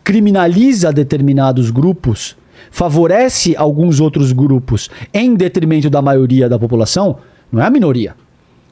[0.04, 2.36] criminaliza determinados grupos,
[2.70, 7.20] favorece alguns outros grupos em detrimento da maioria da população,
[7.50, 8.14] não é a minoria.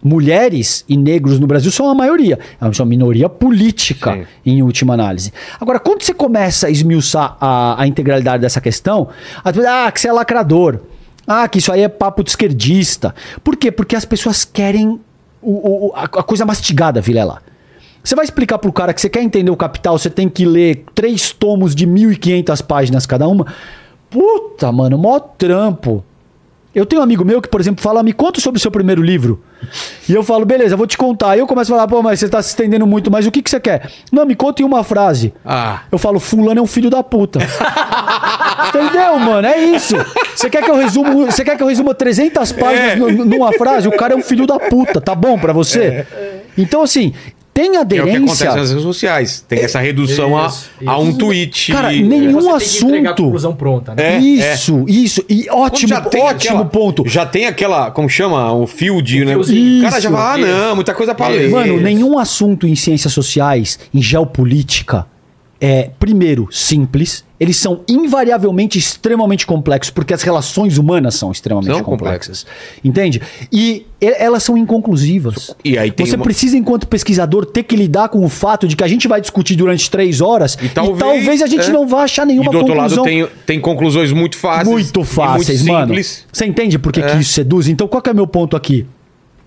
[0.04, 2.38] Mulheres e negros no Brasil são a maioria.
[2.74, 4.26] São a minoria política, Sim.
[4.46, 5.32] em última análise.
[5.62, 9.08] Agora, quando você começa a esmiuçar a, a integralidade dessa questão,
[9.46, 10.82] pessoas, ah, que você é lacrador.
[11.28, 13.14] Ah, que isso aí é papo de esquerdista.
[13.44, 13.72] Por quê?
[13.72, 15.00] Porque as pessoas querem
[15.42, 17.42] o- o- a, a coisa mastigada, Vilela.
[18.04, 20.86] Você vai explicar pro cara que você quer entender o capital, você tem que ler
[20.96, 23.46] três tomos de 1.500 páginas cada uma.
[24.10, 26.04] Puta, mano, mó trampo.
[26.78, 29.02] Eu tenho um amigo meu que, por exemplo, fala, me conta sobre o seu primeiro
[29.02, 29.42] livro.
[30.08, 31.32] E eu falo, beleza, vou te contar.
[31.32, 33.42] Aí eu começo a falar, pô, mas você tá se estendendo muito, mas o que,
[33.42, 33.90] que você quer?
[34.12, 35.34] Não, me conta em uma frase.
[35.44, 35.82] Ah.
[35.92, 37.40] Eu falo, fulano é um filho da puta.
[38.70, 39.48] Entendeu, mano?
[39.48, 39.96] É isso.
[40.36, 42.96] Você quer que eu resumo, você quer que eu resuma 300 páginas É.
[42.96, 43.88] nu- numa frase?
[43.88, 46.06] O cara é um filho da puta, tá bom pra você?
[46.58, 47.14] Então assim,
[47.58, 48.12] tem É o que acontece
[48.44, 48.54] aderência.
[48.56, 49.46] nas redes sociais.
[49.48, 51.18] Tem essa redução a, Isso, a um isso.
[51.18, 51.72] tweet.
[51.72, 53.16] Cara, nenhum Você assunto.
[53.24, 54.16] conclusão pronta, né?
[54.16, 55.24] É, isso, isso.
[55.28, 57.04] E ótimo, ótimo aquela- ponto.
[57.08, 58.52] Já tem aquela, como chama?
[58.54, 59.32] O field, né?
[59.34, 59.80] fiozinho.
[59.80, 60.18] O cara já Isso.
[60.18, 61.50] fala, ah, não, muita coisa pra ler.
[61.50, 61.84] Mano, Isso.
[61.84, 65.06] nenhum assunto em ciências sociais, em geopolítica,
[65.60, 67.26] é, primeiro, simples.
[67.40, 72.46] Eles são invariavelmente extremamente complexos, porque as relações humanas são extremamente São complexas.
[72.84, 73.22] Entende?
[73.52, 75.56] E e- elas são inconclusivas.
[75.64, 78.76] E aí tem Você uma- precisa, enquanto pesquisador, ter que lidar com o fato de
[78.76, 81.72] que a gente vai discutir durante três horas E talvez, a gente é.
[81.72, 83.04] não vá achar E nenhuma do outro conclusão.
[83.04, 84.68] lado tem, tem conclusões muito fáceis.
[84.68, 85.88] Muito e fáceis, muito mano.
[85.88, 86.26] simples.
[86.34, 87.68] Você entende por que, que isso seduz?
[87.68, 88.86] Então, qual que é o meu ponto aqui?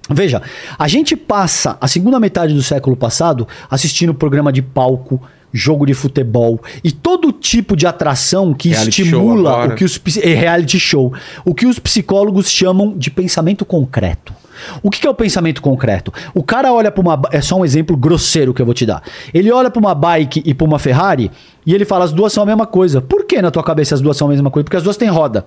[0.08, 0.42] Veja,
[0.78, 5.20] a gente passa a segunda metade do século passado assistindo programa de palco,
[5.52, 10.34] jogo de futebol e todo tipo de atração que Reality estimula o que os é,
[10.34, 11.12] reality show,
[11.44, 14.32] o que os psicólogos chamam de pensamento concreto.
[14.82, 16.12] O que, que é o pensamento concreto?
[16.34, 17.20] O cara olha pra uma.
[17.30, 19.02] É só um exemplo grosseiro que eu vou te dar.
[19.32, 21.30] Ele olha pra uma bike e pra uma Ferrari
[21.64, 23.00] e ele fala: as duas são a mesma coisa.
[23.00, 24.64] Por que na tua cabeça as duas são a mesma coisa?
[24.64, 25.46] Porque as duas têm roda.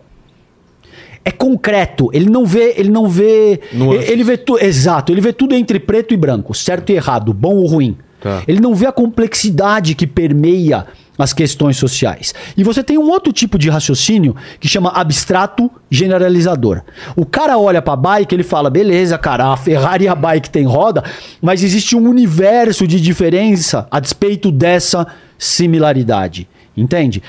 [1.26, 2.10] É concreto.
[2.12, 4.10] Ele não vê, ele não vê, Nuances.
[4.10, 7.56] ele vê tudo, exato, ele vê tudo entre preto e branco, certo e errado, bom
[7.56, 7.98] ou ruim.
[8.24, 8.42] Tá.
[8.48, 10.88] Ele não vê a complexidade que permeia
[11.18, 12.34] as questões sociais.
[12.56, 16.82] E você tem um outro tipo de raciocínio que chama abstrato generalizador.
[17.18, 20.64] O cara olha pra bike, ele fala: "Beleza, cara, a Ferrari e a bike tem
[20.64, 21.04] roda,
[21.42, 25.06] mas existe um universo de diferença a despeito dessa
[25.38, 26.48] similaridade".
[26.78, 27.22] Entende?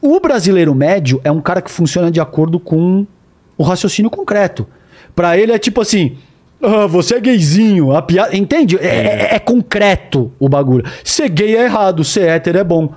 [0.00, 3.06] O brasileiro médio é um cara que funciona de acordo com
[3.58, 4.66] o raciocínio concreto.
[5.14, 6.16] Pra ele é tipo assim:
[6.62, 8.36] "Ah, você é gayzinho, a piada.
[8.36, 8.76] Entende?
[8.80, 8.86] É,
[9.32, 10.84] é- é concreto o bagulho.
[11.04, 12.90] Ser gay é errado, ser hétero é bom.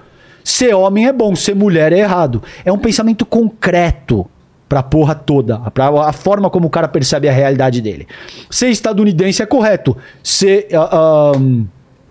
[0.44, 2.44] Ser homem é bom, ser mulher é errado.
[2.64, 4.28] É um pensamento concreto
[4.70, 5.58] pra porra toda.
[5.72, 8.08] Pra a forma como o cara percebe a realidade dele.
[8.50, 9.98] Ser estadunidense é correto.
[10.22, 10.68] Ser.
[10.74, 11.64] ah, ahn,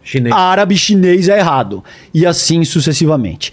[0.03, 0.35] Chinês.
[0.35, 1.83] árabe chinês é errado.
[2.13, 3.53] E assim sucessivamente.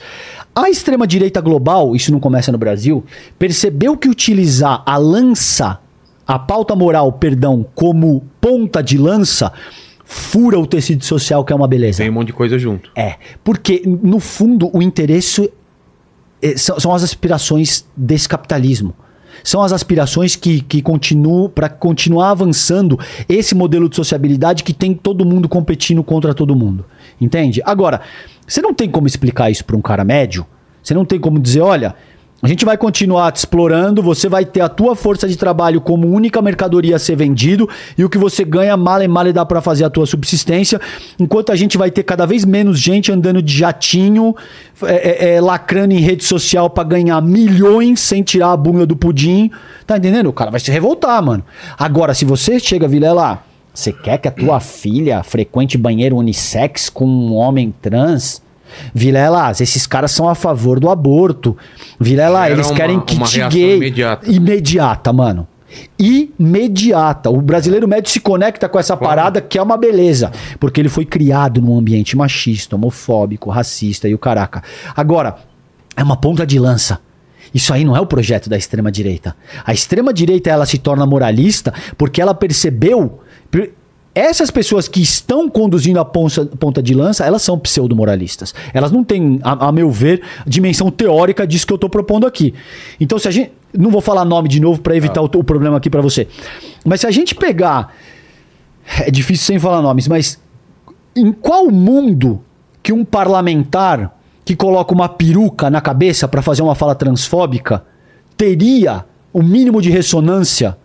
[0.53, 3.05] A extrema-direita global, isso não começa no Brasil,
[3.39, 5.79] percebeu que utilizar a lança,
[6.27, 9.51] a pauta moral, perdão, como ponta de lança,
[10.05, 11.99] fura o tecido social, que é uma beleza.
[11.99, 12.91] Tem um monte de coisa junto.
[12.95, 15.51] É, porque no fundo o interesse
[16.41, 18.93] eh, são, são as aspirações desse capitalismo.
[19.43, 24.93] São as aspirações que, que continuam para continuar avançando esse modelo de sociabilidade que tem
[24.93, 26.85] todo mundo competindo contra todo mundo.
[27.19, 27.61] Entende?
[27.65, 28.01] Agora,
[28.45, 30.45] você não tem como explicar isso para um cara médio.
[30.83, 31.95] Você não tem como dizer, olha,
[32.41, 36.07] a gente vai continuar te explorando, você vai ter a tua força de trabalho como
[36.07, 39.61] única mercadoria a ser vendido e o que você ganha mal e mal dá para
[39.61, 40.81] fazer a tua subsistência,
[41.19, 44.35] enquanto a gente vai ter cada vez menos gente andando de jatinho,
[44.83, 48.95] é, é, é, lacrando em rede social para ganhar milhões sem tirar a bunda do
[48.95, 49.51] pudim.
[49.85, 50.27] Tá entendendo?
[50.27, 51.43] O cara vai se revoltar, mano.
[51.77, 53.43] Agora, se você chega, Vilela,
[53.73, 58.41] você quer que a tua filha frequente banheiro unissex com um homem trans?
[58.93, 61.55] Vilela, esses caras são a favor do aborto.
[61.99, 63.77] Vilela, Gera eles uma- querem kit reação gay.
[63.77, 64.31] imediata.
[64.31, 65.47] Imediata, mano.
[65.97, 67.29] Imediata.
[67.29, 70.31] O brasileiro médio se conecta com essa parada que é uma beleza.
[70.59, 74.63] Porque ele foi criado num ambiente machista, homofóbico, racista e o caraca.
[74.95, 75.35] Agora,
[75.95, 76.99] é uma ponta de lança.
[77.53, 79.35] Isso aí não é o projeto da extrema direita.
[79.65, 83.19] A extrema direita ela se torna moralista porque ela percebeu
[83.49, 83.71] per-
[84.13, 88.53] essas pessoas que estão conduzindo a ponta, ponta de lança, elas são pseudo-moralistas.
[88.73, 92.53] Elas não têm, a, a meu ver, dimensão teórica disso que eu estou propondo aqui.
[92.99, 93.51] Então, se a gente.
[93.73, 96.27] Não vou falar nome de novo para evitar o, o problema aqui para você.
[96.83, 97.95] Mas se a gente pegar.
[98.99, 100.37] É difícil sem falar nomes, mas
[101.15, 102.41] em qual mundo
[102.83, 107.85] que um parlamentar que coloca uma peruca na cabeça para fazer uma fala transfóbica
[108.35, 110.75] teria o mínimo de ressonância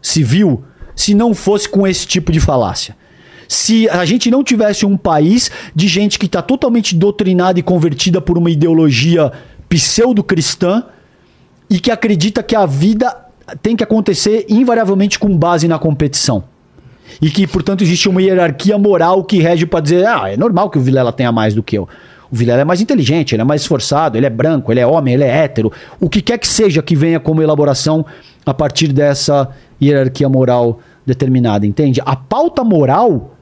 [0.00, 0.64] civil
[0.98, 2.96] se não fosse com esse tipo de falácia?
[3.46, 8.20] Se a gente não tivesse um país de gente que está totalmente doutrinada e convertida
[8.20, 9.32] por uma ideologia
[9.68, 10.82] pseudo-cristã
[11.70, 13.16] e que acredita que a vida
[13.62, 16.42] tem que acontecer invariavelmente com base na competição.
[17.22, 20.78] E que, portanto, existe uma hierarquia moral que rege para dizer: ah, é normal que
[20.78, 21.88] o Vilela tenha mais do que eu.
[22.28, 25.14] O Vilela é mais inteligente, ele é mais esforçado, ele é branco, ele é homem,
[25.14, 25.72] ele é hétero.
[26.00, 28.04] O que quer que seja que venha como elaboração
[28.44, 29.48] a partir dessa
[29.80, 32.00] hierarquia moral determinada, entende?
[32.04, 33.34] A pauta moral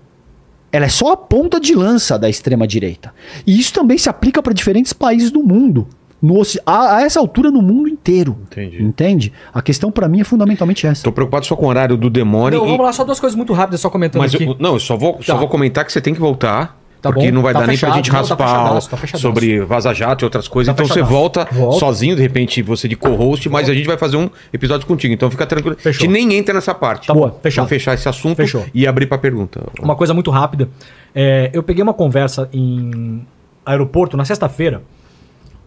[0.72, 3.12] ela é só a ponta de lança da extrema direita.
[3.46, 5.86] E isso também se aplica para diferentes países do mundo.
[6.20, 8.36] No, a, a essa altura no mundo inteiro.
[8.50, 8.82] Entendi.
[8.82, 9.32] Entende?
[9.54, 11.02] A questão para mim é fundamentalmente essa.
[11.04, 12.58] Tô preocupado só com o horário do demônio.
[12.58, 14.44] Não, e- vamos lá, só duas coisas muito rápidas, só comentando Mas aqui.
[14.44, 15.38] eu, não, eu só vou, só Tá.
[15.38, 16.78] vou comentar que você tem que voltar.
[17.00, 17.96] Tá porque bom, não vai tá dar nem pra fechado.
[17.96, 19.18] gente Não, tá raspar tá fechadaço.
[19.22, 20.74] sobre Vaza Jato e outras coisas.
[20.74, 21.46] Tá então você volta
[21.78, 25.12] sozinho, de repente você de co-host, mas a gente vai fazer um episódio contigo.
[25.14, 25.76] Então fica tranquilo.
[25.76, 26.04] Fechou.
[26.04, 27.06] A gente nem entra nessa parte.
[27.06, 27.64] Tá bom, fechado.
[27.64, 28.64] Vamos fechar esse assunto Fechou.
[28.74, 29.62] e abrir pra pergunta.
[29.80, 30.68] Uma coisa muito rápida.
[31.14, 33.24] É, eu peguei uma conversa em
[33.64, 34.82] aeroporto na sexta-feira.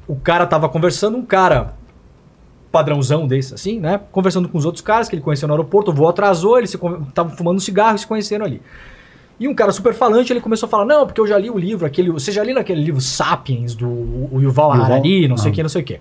[0.07, 1.73] O cara tava conversando, um cara
[2.71, 3.99] padrãozão desse, assim, né?
[4.11, 5.91] Conversando com os outros caras que ele conheceu no aeroporto.
[5.91, 8.61] O voo atrasou, eles estavam fumando um cigarro e se conheceram ali.
[9.39, 11.57] E um cara super falante, ele começou a falar: Não, porque eu já li o
[11.57, 12.11] livro, aquele.
[12.11, 14.71] Você já li naquele livro Sapiens, do o Yuval?
[14.71, 15.99] Harari, não sei o que, não sei o que.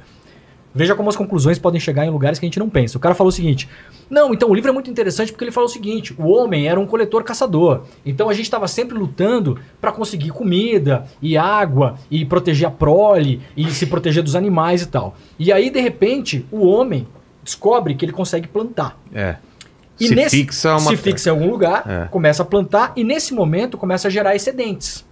[0.74, 2.98] Veja como as conclusões podem chegar em lugares que a gente não pensa.
[2.98, 3.69] O cara falou o seguinte:
[4.10, 6.78] Não, então o livro é muito interessante porque ele falou o seguinte: o homem era
[6.78, 7.82] um coletor-caçador.
[8.05, 13.40] Então a gente estava sempre lutando para conseguir comida e água e proteger a prole
[13.56, 15.16] e se proteger dos animais e tal.
[15.39, 17.06] E aí, de repente, o homem
[17.43, 18.98] descobre que ele consegue plantar.
[19.15, 19.36] É.
[20.01, 20.81] E se nesse- fixa uma.
[20.91, 22.05] se fixa em algum lugar, É.
[22.07, 25.07] começa a plantar e nesse momento começa a gerar excedentes.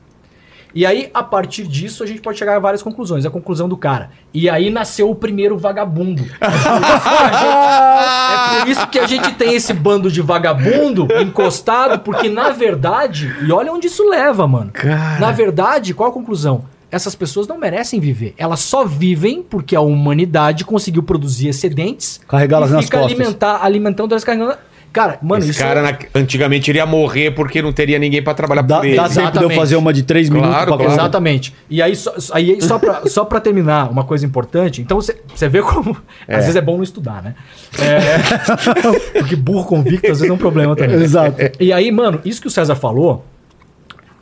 [0.75, 3.25] E aí, a partir disso, a gente pode chegar a várias conclusões.
[3.25, 4.11] A conclusão do cara.
[4.35, 6.23] E aí nasceu o primeiro vagabundo.
[6.39, 6.69] É por
[6.99, 11.09] isso que a gente, é por isso que a gente tem esse bando de vagabundo
[11.21, 14.71] encostado, porque na verdade, e olha onde isso leva, mano.
[14.73, 15.19] Cara.
[15.19, 16.65] Na verdade, qual a conclusão?
[16.91, 18.35] Essas pessoas não merecem viver.
[18.39, 23.19] Elas só vivem porque a humanidade conseguiu produzir excedentes Carregá-las e nas fica costas.
[23.19, 24.57] alimentar, alimentando elas carregando.
[24.97, 28.63] Cara, mano, Esse isso cara na- antigamente iria morrer porque não teria ninguém pra trabalhar
[28.63, 28.97] Dá, por ele.
[28.97, 29.55] dá tempo de eu Exatamente.
[29.59, 30.93] fazer uma de três Claro, minutos pra claro.
[30.93, 31.55] Exatamente.
[31.69, 34.81] E aí, só, aí só, pra, só pra terminar, uma coisa importante.
[34.81, 35.95] Então, você você vê como.
[36.27, 37.35] Às vezes é bom não estudar, né?
[37.79, 40.97] É, porque burro convicto às vezes é um problema também.
[40.97, 41.37] Exato.
[41.61, 43.23] E aí, mano, isso que o César falou,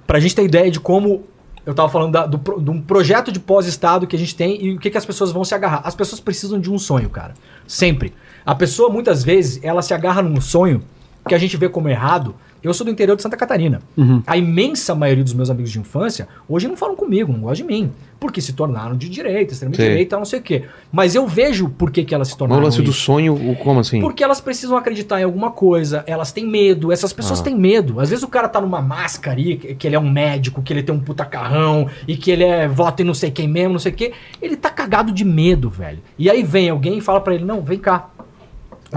[0.07, 1.23] pra gente ter ideia de como.
[1.65, 4.63] Eu tava falando da- do, pro- de um projeto de pós-estado que a gente tem
[4.63, 5.81] e o que, que as pessoas vão se agarrar.
[5.85, 7.33] As pessoas precisam de um sonho, cara.
[7.67, 8.13] Sempre.
[8.45, 10.83] A pessoa, muitas vezes, ela se agarra num sonho
[11.27, 12.35] que a gente vê como errado.
[12.63, 13.83] Eu sou do interior de Santa Catarina.
[14.27, 17.73] A imensa maioria dos meus amigos de infância hoje não falam comigo, não gostam de
[17.75, 17.93] mim.
[18.19, 19.83] Porque se tornaram de direita, extrema Sim.
[19.83, 20.65] direita, não sei o quê.
[20.91, 22.63] Mas eu vejo por que, que elas se tornaram.
[22.63, 24.01] lance do sonho, o- como assim?
[24.01, 27.43] Porque elas precisam acreditar em alguma coisa, elas têm medo, essas pessoas Ah.
[27.43, 28.01] têm medo.
[28.01, 30.83] Às vezes o cara tá numa máscara aí, que ele é um médico, que ele
[30.83, 33.79] tem um puta carrão, e que ele é voto em não sei quem mesmo, não
[33.79, 34.13] sei o quê.
[34.41, 35.99] Ele tá cagado de medo, velho.
[36.19, 38.09] E aí vem alguém e fala pra ele, não, vem cá.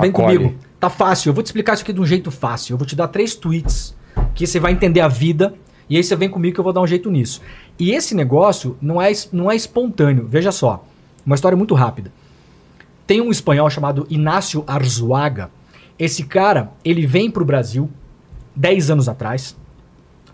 [0.02, 0.38] Vem Acolhe.
[0.38, 0.56] comigo.
[0.80, 2.74] Tá fácil, eu vou te explicar isso aqui de um jeito fácil.
[2.74, 3.96] Eu vou te dar três tweets
[4.36, 5.54] que você vai entender a vida,
[5.90, 7.42] e aí você vem comigo que eu vou dar um jeito nisso.
[7.80, 10.28] E esse negócio não é, não é espontâneo.
[10.30, 10.86] Veja só,
[11.26, 12.12] uma história muito rápida.
[13.06, 15.50] Tem um espanhol chamado Inácio Arzuaga.
[15.98, 17.90] Esse cara, ele vem pro Brasil
[18.56, 19.56] 10 anos atrás.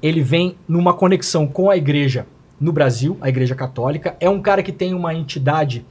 [0.01, 2.25] Ele vem numa conexão com a igreja
[2.59, 4.15] no Brasil, a igreja católica.
[4.19, 5.85] É um cara que tem uma entidade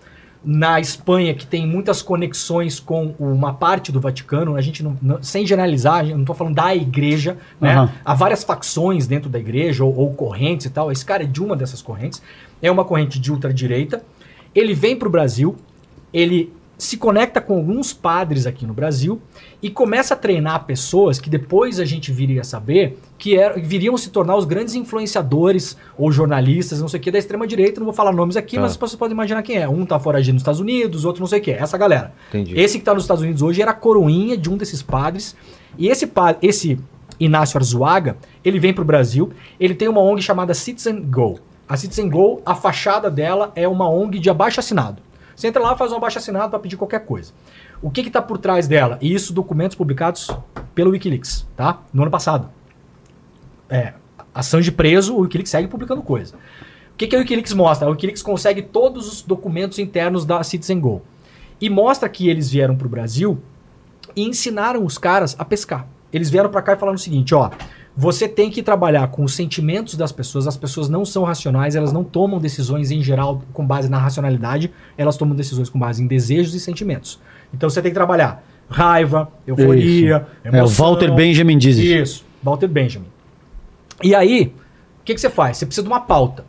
[0.44, 4.56] na Espanha que tem muitas conexões com uma parte do Vaticano.
[4.56, 7.72] A gente não, não- sem generalizar, eu não tô falando da igreja, né?
[7.74, 7.92] Aham.
[8.04, 10.90] Há várias facções dentro da igreja ou, ou correntes e tal.
[10.90, 12.20] Esse cara é de uma dessas correntes.
[12.60, 14.02] É uma corrente de ultradireita.
[14.54, 15.56] Ele vem pro Brasil,
[16.12, 16.52] ele
[16.82, 19.20] se conecta com alguns padres aqui no Brasil
[19.62, 23.96] e começa a treinar pessoas que depois a gente viria a saber que eram, viriam
[23.96, 27.78] se tornar os grandes influenciadores ou jornalistas, não sei o que, da extrema-direita.
[27.80, 28.62] Não vou falar nomes aqui, Tá.
[28.62, 29.68] mas as pessoas podem imaginar quem é.
[29.68, 31.50] Um tá foragido nos Estados Unidos, outro não sei o que.
[31.52, 32.12] Essa galera.
[32.30, 32.58] Entendi.
[32.58, 35.36] Esse que tá nos Estados Unidos hoje era a coroinha de um desses padres.
[35.78, 36.78] E esse, pa- esse
[37.20, 39.30] Inácio Arzuaga, ele vem pro Brasil,
[39.60, 41.38] ele tem uma ONG chamada Citizen Go.
[41.68, 45.00] A Citizen Go, a fachada dela é uma ONG de abaixo assinado.
[45.34, 47.32] Você entra lá, faz um abaixo assinado para pedir qualquer coisa.
[47.80, 48.98] O que está por trás dela?
[49.00, 50.30] E isso, documentos publicados
[50.74, 51.80] pelo Wikileaks, tá?
[51.92, 52.48] No ano passado.
[53.68, 53.94] É,
[54.34, 56.34] Assange preso, o Wikileaks segue publicando coisa.
[56.92, 57.88] O que, que o Wikileaks mostra?
[57.88, 61.02] O Wikileaks consegue todos os documentos internos da Citizen Go.
[61.60, 63.38] E mostra que eles vieram para o Brasil
[64.16, 65.86] e ensinaram os caras a pescar.
[66.12, 67.50] Eles vieram para cá e falaram o seguinte, ó,
[67.96, 71.92] você tem que trabalhar com os sentimentos das pessoas, as pessoas não são racionais, elas
[71.92, 76.06] não tomam decisões em geral com base na racionalidade, elas tomam decisões com base em
[76.06, 77.20] desejos e sentimentos.
[77.52, 81.94] Então você tem que trabalhar raiva, euforia, É, o Walter Benjamin diz isso.
[81.94, 83.06] Isso, Walter Benjamin.
[84.02, 84.54] E aí,
[85.00, 85.58] o que, que você faz?
[85.58, 86.44] Você precisa de uma pauta.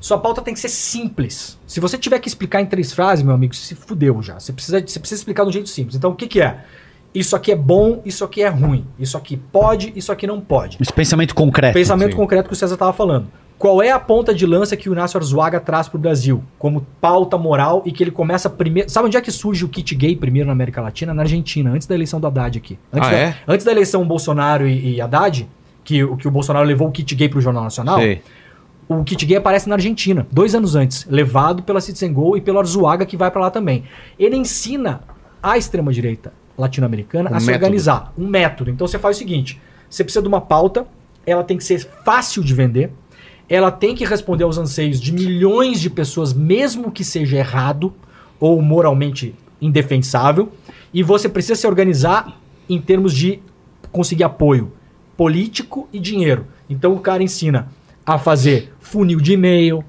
[0.00, 1.58] Sua pauta tem que ser simples.
[1.66, 4.38] Se você tiver que explicar em três frases, meu amigo, se fudeu já.
[4.38, 5.96] Você precisa, você precisa explicar de um jeito simples.
[5.96, 6.64] Então, o que, que é?
[7.18, 8.84] Isso aqui é bom, isso aqui é ruim.
[8.98, 10.76] Isso aqui pode, isso aqui não pode.
[10.80, 11.72] Esse pensamento concreto.
[11.72, 12.16] Pensamento sim.
[12.16, 13.26] concreto que o César estava falando.
[13.58, 16.44] Qual é a ponta de lança que o Inácio Arzuaga traz para o Brasil?
[16.58, 18.90] Como pauta moral e que ele começa primeiro.
[18.90, 21.14] Sabe onde é que surge o kit gay primeiro na América Latina?
[21.14, 22.78] Na Argentina, antes da eleição do Haddad aqui.
[22.92, 23.36] Antes, Ah, da, é?
[23.48, 25.48] antes da eleição Bolsonaro e, e Haddad,
[25.82, 28.20] que, o- que o Bolsonaro levou o kit gay para o Jornal Nacional, Sei.
[28.86, 32.58] o kit gay aparece na Argentina, dois anos antes, levado pela Citizen Go e pelo
[32.58, 33.84] Arzuaga, que vai para lá também.
[34.18, 35.00] Ele ensina
[35.42, 37.64] a extrema-direita latino-americana Um a se método.
[37.64, 38.12] organizar.
[38.16, 38.70] Um método.
[38.70, 40.86] Então você faz o seguinte: você precisa de uma pauta,
[41.24, 42.90] ela tem que ser fácil de vender,
[43.48, 47.92] ela tem que responder aos anseios de milhões de pessoas, mesmo que seja errado
[48.40, 50.52] ou moralmente indefensável,
[50.92, 52.38] e você precisa se organizar
[52.68, 53.40] em termos de
[53.90, 54.72] conseguir apoio
[55.16, 56.46] político e dinheiro.
[56.68, 57.68] Então o cara ensina
[58.04, 59.84] a fazer funil de e-mail.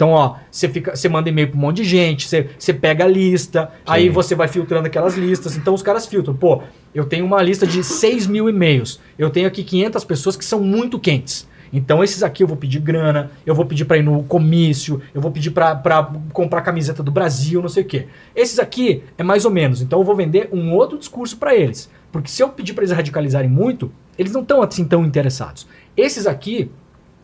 [0.00, 3.04] Então, ó, você fica, você manda e-mail para um monte de gente, você, você pega
[3.04, 5.58] a lista, aí você vai filtrando aquelas listas.
[5.58, 6.34] Então os caras filtram.
[6.34, 6.62] Pô,
[6.94, 8.98] eu tenho uma lista de 6 mil e-mails.
[9.18, 11.46] Eu tenho aqui 500 pessoas que são muito quentes.
[11.70, 15.20] Então esses aqui eu vou pedir grana, eu vou pedir para ir no comício, eu
[15.20, 18.06] vou pedir para comprar camiseta do Brasil, não sei o quê.
[18.34, 19.82] Esses aqui é mais ou menos.
[19.82, 21.90] Então eu vou vender um outro discurso para eles.
[22.10, 25.66] Porque se eu pedir para eles radicalizarem muito, eles não estão assim tão interessados.
[25.94, 26.70] Esses aqui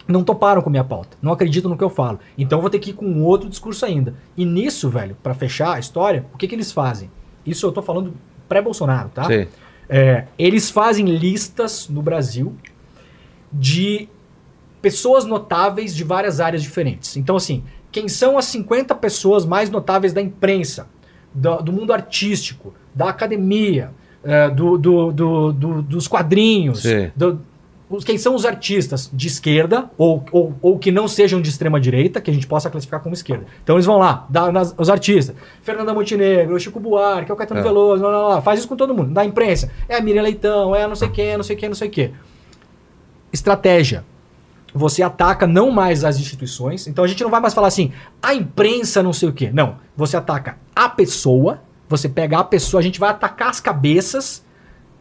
[0.09, 2.19] não toparam com a minha pauta, não acreditam no que eu falo.
[2.39, 4.15] Então eu vou ter que ir com outro discurso ainda.
[4.37, 7.11] E nisso, velho, para fechar a história, o que, que eles fazem?
[7.45, 8.15] Isso eu tô falando
[8.49, 9.25] pré-Bolsonaro, tá?
[9.25, 9.49] Sei.
[9.89, 12.55] É, eles fazem listas no Brasil
[13.53, 14.09] de
[14.83, 17.17] pessoas notáveis de várias áreas diferentes.
[17.17, 20.87] Então, assim, quem são as 50 pessoas mais notáveis da imprensa,
[21.35, 23.91] do, do mundo artístico, da academia,
[24.25, 27.11] é, do- do- do- dos quadrinhos, Sim.
[27.15, 27.41] do-
[27.89, 31.81] os, quem são os artistas de esquerda ou, ou, ou que não sejam de extrema
[31.81, 33.47] direita, que a gente possa classificar como esquerda.
[33.63, 37.61] Então eles vão lá, dá nas- os artistas, Fernanda Montenegro, Chico Buarque, é o Caetano
[37.61, 37.63] É.
[37.63, 40.75] Veloso, lá, lá, lá, faz isso com todo mundo, da imprensa, é a Miriam Leitão,
[40.75, 42.11] é não sei quem, não sei quem, não sei o quê.
[43.33, 44.05] Estratégia.
[44.75, 46.87] Você ataca não mais as instituições.
[46.87, 47.93] Então a gente não vai mais falar assim,
[48.23, 49.51] a imprensa não sei o quê.
[49.53, 49.77] Não.
[49.97, 54.45] Você ataca a pessoa, você pega a pessoa, a gente vai atacar as cabeças,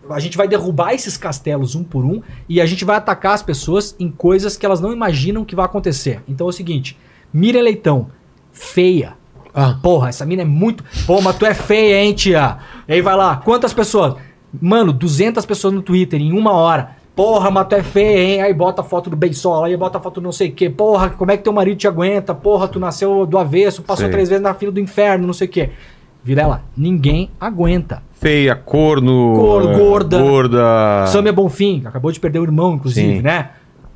[0.10, 3.44] a gente vai derrubar esses castelos um por um e a gente vai atacar as
[3.44, 6.22] pessoas em coisas que elas não imaginam que vai acontecer.
[6.27, 6.98] Então é o seguinte,
[7.34, 8.07] Miriam Leitão,
[8.52, 9.14] feia.
[9.53, 9.80] Ah.
[9.82, 10.84] Porra, essa mina é muito.
[11.07, 12.57] Pô, mas tu é feia, hein, tia?
[12.88, 14.15] E aí vai lá, quantas pessoas?
[14.61, 16.95] Mano, 200 pessoas no Twitter em uma hora.
[17.15, 18.41] Porra, mas tu é feia, hein?
[18.41, 20.69] Aí bota a foto do Beisola, aí bota a foto do não sei o quê.
[20.69, 22.36] Porra, como é que teu marido te aguenta?
[22.36, 24.11] Porra, tu nasceu do avesso, passou Sei.
[24.11, 25.69] três vezes na fila do inferno, não sei o quê.
[26.22, 28.03] Vilela, ninguém aguenta.
[28.16, 29.34] Feia, corno.
[29.36, 30.20] Cor- é, gorda.
[30.20, 31.06] Gorda.
[31.08, 33.22] Samia Bonfim, que acabou de perder o irmão, inclusive, Sim.
[33.22, 33.50] né?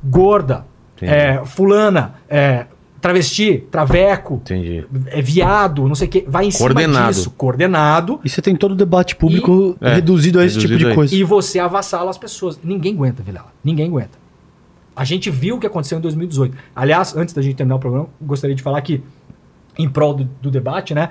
[0.04, 0.64] Gorda,
[1.00, 2.66] é, fulana, é,
[3.00, 4.84] travesti, traveco, Entendi.
[5.06, 6.24] é viado, não sei o quê.
[6.28, 6.92] Vai em Coordenado.
[6.98, 8.20] cima disso, coordenado.
[8.24, 10.92] E você tem todo o debate público E- é, reduzido a esse reduzido tipo de
[10.92, 11.14] a coisa.
[11.14, 12.58] E você avassala as pessoas.
[12.62, 13.52] Ninguém aguenta, Vilela.
[13.64, 14.18] Ninguém aguenta.
[14.94, 16.54] A gente viu o que aconteceu em 2018.
[16.76, 19.02] Aliás, antes da gente terminar o programa, gostaria de falar que,
[19.78, 21.10] em prol do, do debate, né?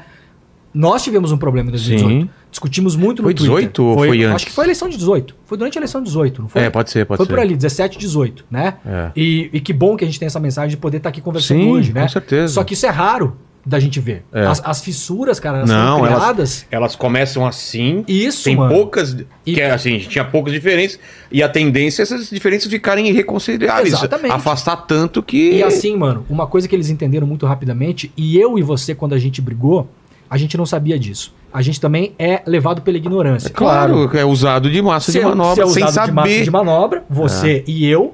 [0.73, 2.21] Nós tivemos um problema em 2018.
[2.21, 2.29] Sim.
[2.51, 3.57] Discutimos muito Foi no Twitter.
[3.57, 4.35] 18 ou foi antes?
[4.35, 5.35] Acho que foi a eleição de 18.
[5.45, 6.61] Foi durante a eleição de 18, não foi?
[6.63, 7.31] É, pode ser, pode foi ser.
[7.33, 8.75] por ali, 17, 18, né?
[8.85, 9.11] É.
[9.15, 11.61] E, e que bom que a gente tem essa mensagem de poder estar aqui conversando
[11.61, 12.03] Sim, hoje, né?
[12.03, 12.53] com certeza.
[12.53, 13.35] Só que isso é raro
[13.65, 14.23] da gente ver.
[14.31, 14.45] É.
[14.45, 16.65] As, as fissuras, cara, elas Não, são elas, criadas.
[16.71, 18.03] elas começam assim.
[18.07, 18.73] Isso, tem mano.
[18.73, 19.15] poucas.
[19.45, 20.99] E- Que é assim, tinha poucas diferenças.
[21.31, 23.93] E a tendência é essas diferenças ficarem irreconciliáveis.
[23.93, 24.31] Exatamente.
[24.31, 25.51] Afastar tanto que.
[25.55, 29.13] E assim, mano, uma coisa que eles entenderam muito rapidamente, e eu e você, quando
[29.13, 29.89] a gente brigou,
[30.29, 31.33] a gente não sabia disso.
[31.51, 33.49] A gente também é levado pela ignorância.
[33.49, 36.29] Claro, é usado de massa Se de é- manobra, se é sem usado de massa
[36.29, 36.43] saber.
[36.43, 38.13] de manobra, você e eu.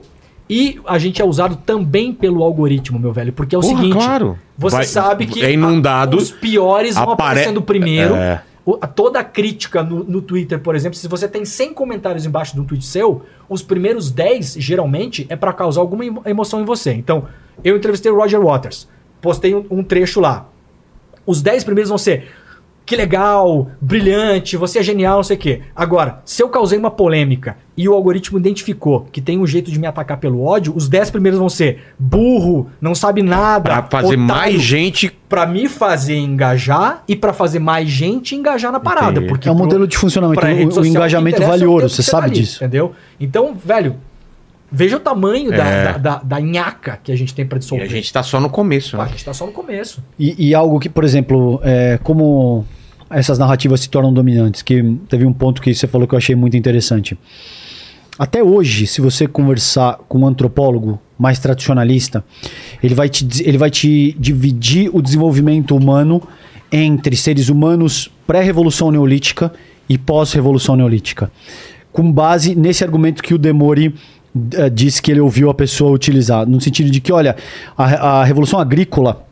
[0.50, 3.34] E a gente é usado também pelo algoritmo, meu velho.
[3.34, 4.38] Porque é o Porra, seguinte: claro.
[4.58, 8.16] você Vai- sabe que é inundado, a- os piores vão apare- aparecendo primeiro.
[8.16, 8.42] É.
[8.64, 12.26] O- a- toda a crítica no, no Twitter, por exemplo, se você tem 100 comentários
[12.26, 16.62] embaixo de um tweet seu, os primeiros 10, geralmente, é pra causar alguma emo- emoção
[16.62, 16.94] em você.
[16.94, 17.26] Então,
[17.64, 18.88] eu entrevistei o Roger Waters,
[19.22, 20.48] postei um, um trecho lá.
[21.26, 22.27] Os 10 primeiros vão ser
[22.85, 25.61] que legal, brilhante, você é genial, não sei o quê.
[25.76, 29.80] Agora, se eu causei uma polêmica e o algoritmo identificou que tem um jeito de
[29.80, 33.64] me atacar pelo ódio, os 10 primeiros vão ser burro, não sabe nada.
[33.64, 35.10] Pra fazer otário, mais gente.
[35.27, 39.14] Pra me fazer engajar e pra fazer mais gente engajar na parada.
[39.14, 39.27] Entendi.
[39.30, 40.45] Porque É um pro- modelo de funcionamento.
[40.45, 42.57] O- o engajamento vale é o ouro, você tá sabe ali, disso.
[42.64, 42.93] Entendeu?
[43.19, 43.95] Então, velho,
[44.72, 45.84] veja o tamanho da, É.
[45.94, 47.86] da, da, da nhaca que a gente tem pra E dissolver.
[47.88, 49.12] a gente tá só no começo, Pô, a né?
[49.12, 50.04] gente tá só no começo.
[50.20, 52.66] E, e algo que, por exemplo, é, como
[53.10, 56.36] essas narrativas se tornam dominantes, que teve um ponto que você falou que eu achei
[56.36, 57.18] muito interessante.
[58.18, 62.24] Até hoje, se você conversar com um antropólogo mais tradicionalista,
[62.82, 66.22] ele vai te, ele vai te dividir o desenvolvimento humano
[66.72, 69.52] entre seres humanos pré-revolução neolítica
[69.88, 71.30] e pós-revolução neolítica.
[71.92, 73.94] Com base nesse argumento que o Demori
[74.53, 77.36] eh, disse que ele ouviu a pessoa utilizar, no sentido de que, olha,
[77.78, 79.26] a, a revolução agrícola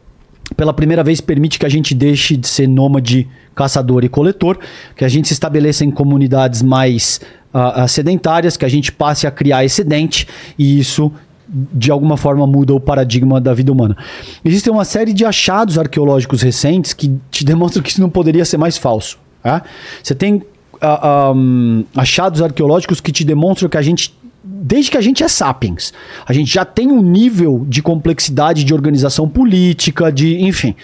[0.56, 4.58] pela primeira vez permite que a gente deixe de ser nômade, caçador e coletor,
[4.96, 7.22] que a gente se estabeleça em comunidades mais
[7.54, 10.28] ah, sedentárias, que a gente passe a criar excedente
[10.58, 11.12] e isso
[11.48, 13.96] de alguma forma muda o paradigma da vida humana.
[14.44, 18.58] Existem uma série de achados arqueológicos recentes que te demonstram que isso não poderia ser
[18.58, 19.20] mais falso.
[19.42, 19.62] tá?
[20.02, 20.42] Você tem
[20.82, 24.14] ah, ah, hum, achados arqueológicos que te demonstram que a gente
[24.44, 25.94] desde que a gente é sapiens.
[26.26, 30.76] A gente já tem um nível de complexidade de organização política, de, enfim.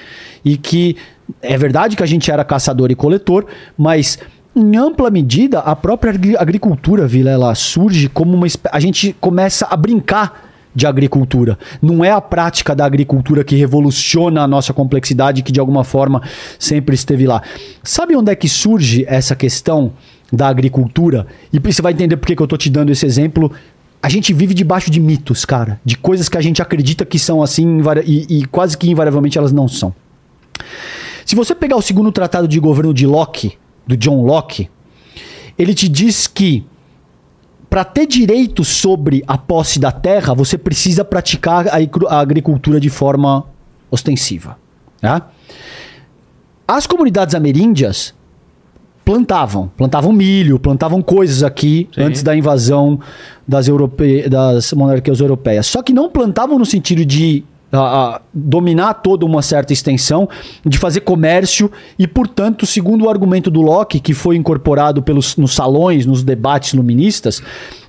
[0.46, 0.96] E que
[1.42, 3.46] é verdade que a gente era caçador e coletor,
[3.78, 4.18] mas
[4.56, 9.68] em ampla medida a própria agri- agricultura, Vila, ela surge como uma a gente começa
[9.70, 11.58] a brincar de agricultura.
[11.82, 16.22] Não é a prática da agricultura que revoluciona a nossa complexidade, que de alguma forma
[16.58, 17.42] sempre esteve lá.
[17.84, 19.92] Sabe onde é que surge essa questão
[20.32, 21.28] da agricultura?
[21.52, 23.52] E você vai entender por que eu tô te dando esse exemplo.
[24.02, 27.44] A gente vive debaixo de mitos, cara, de coisas que a gente acredita que são
[27.44, 29.94] assim e, e quase que invariavelmente elas não são.
[31.26, 34.70] Se você pegar o segundo tratado de governo de Locke, do John Locke,
[35.58, 36.66] ele te diz que
[37.70, 42.80] para ter direito sobre a posse da terra, você precisa praticar a agri- a agricultura
[42.80, 43.46] de forma
[43.92, 44.58] ostensiva.
[45.02, 45.30] Tá?
[46.68, 48.14] As comunidades ameríndias
[49.10, 52.04] plantavam, plantavam milho, plantavam coisas aqui Sim.
[52.04, 53.00] antes da invasão
[53.48, 54.30] das, europe...
[54.30, 55.66] das monarquias europeias.
[55.66, 60.28] Só que não plantavam no sentido de a- a dominar toda uma certa extensão,
[60.66, 65.54] de fazer comércio e, portanto, segundo o argumento do Locke, que foi incorporado pelos, nos
[65.54, 67.42] salões, nos debates luministas,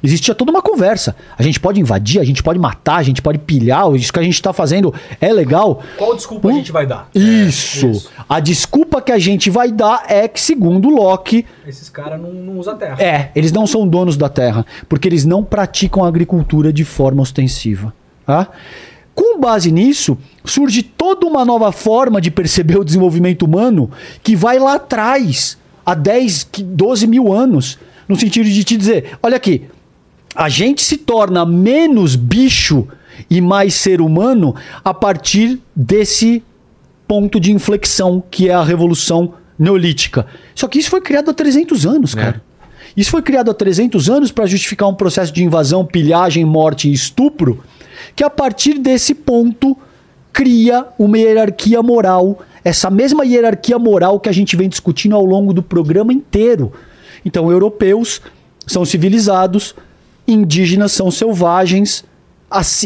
[0.02, 1.16] existia toda uma conversa.
[1.38, 4.22] A gente pode invadir, a gente pode matar, a gente pode pilhar, isso que a
[4.22, 5.82] gente está fazendo é legal.
[5.96, 6.54] Qual desculpa a Hum?
[6.56, 7.08] gente vai dar?
[7.14, 7.86] Isso.
[7.88, 8.10] isso.
[8.28, 12.58] A desculpa que a gente vai dar é que, segundo Locke, Esses caras não, não
[12.58, 12.96] usam terra.
[13.02, 17.22] é, eles não são donos da terra, porque eles não praticam a agricultura de forma
[17.22, 17.92] ostensiva.
[18.26, 18.48] Tá?
[19.20, 20.16] Com base nisso,
[20.46, 23.90] surge toda uma nova forma de perceber o desenvolvimento humano
[24.22, 27.78] que vai lá atrás, há 10, que- 12 mil anos,
[28.08, 29.64] no sentido de te dizer: olha aqui,
[30.34, 32.88] a gente se torna menos bicho
[33.28, 36.42] e mais ser humano a partir desse
[37.06, 40.26] ponto de inflexão que é a revolução neolítica.
[40.54, 42.42] Só que isso foi criado há 300 anos, cara.
[42.96, 46.92] Isso foi criado há 300 anos para justificar um processo de invasão, pilhagem, morte e
[46.92, 47.62] estupro,
[48.14, 49.76] que a partir desse ponto
[50.32, 55.52] cria uma hierarquia moral, essa mesma hierarquia moral que a gente vem discutindo ao longo
[55.52, 56.72] do programa inteiro.
[57.24, 58.20] Então, europeus
[58.66, 59.74] são civilizados,
[60.26, 62.04] indígenas são selvagens,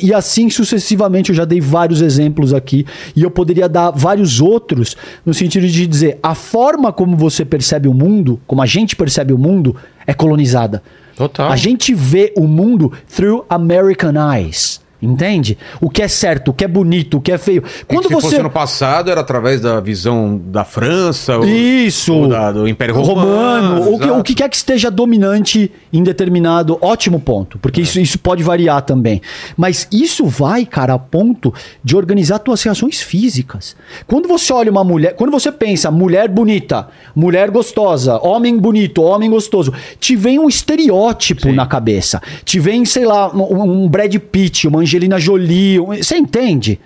[0.02, 1.30] e assim sucessivamente.
[1.30, 2.86] Eu já dei vários exemplos aqui
[3.16, 7.88] e eu poderia dar vários outros no sentido de dizer a forma como você percebe
[7.88, 9.74] o mundo, como a gente percebe o mundo,
[10.06, 10.82] é colonizada.
[11.16, 11.50] Total.
[11.50, 14.80] A gente vê o mundo through American eyes.
[15.04, 15.56] Entende?
[15.80, 17.62] O que é certo, o que é bonito, o que é feio.
[17.80, 18.28] É Quando se você.
[18.30, 22.14] fosse no passado, era através da visão da França, ou- Isso.
[22.14, 23.92] ou da- do Império Romano.
[23.94, 26.78] o, que, o que quer que esteja dominante em determinado.
[26.80, 29.20] Ótimo ponto, porque isso, isso pode variar também.
[29.56, 31.52] Mas isso vai, cara, a ponto
[31.82, 33.76] de organizar tuas reações físicas.
[34.06, 35.14] Quando você olha uma mulher.
[35.14, 41.52] Quando você pensa mulher bonita, mulher gostosa, homem bonito, homem gostoso, te vem um estereótipo
[41.52, 42.20] na cabeça.
[42.44, 45.80] Te vem, sei lá, um, um Brad Pitt, uma Angelina Jolie.
[45.80, 46.80] um- Você entende?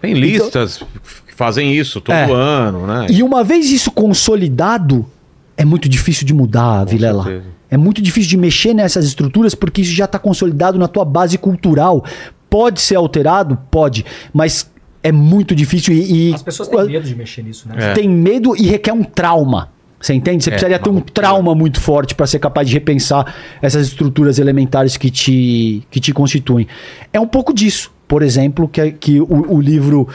[0.00, 0.78] Tem listas
[1.26, 2.30] que fazem isso todo É.
[2.32, 3.06] ano, né?
[3.10, 5.06] E uma vez isso consolidado,
[5.56, 7.22] é muito difícil de mudar, Vilela.
[7.24, 7.44] certeza.
[7.70, 11.38] É muito difícil de mexer nessas estruturas porque isso já está consolidado na tua base
[11.38, 12.04] cultural.
[12.48, 13.56] Pode ser alterado?
[13.70, 14.04] Pode.
[14.32, 14.68] Mas
[15.02, 16.30] é muito difícil e.
[16.30, 17.74] e- As pessoas têm medo de mexer nisso, né?
[17.78, 17.92] É.
[17.92, 19.68] tem medo e requer um trauma.
[20.00, 20.42] Você entende?
[20.44, 24.38] Você É, precisaria ter um trauma muito forte para ser capaz de repensar essas estruturas
[24.38, 26.66] elementares que te, que te constituem.
[27.12, 30.08] É um pouco disso, por exemplo, que, que o, o livro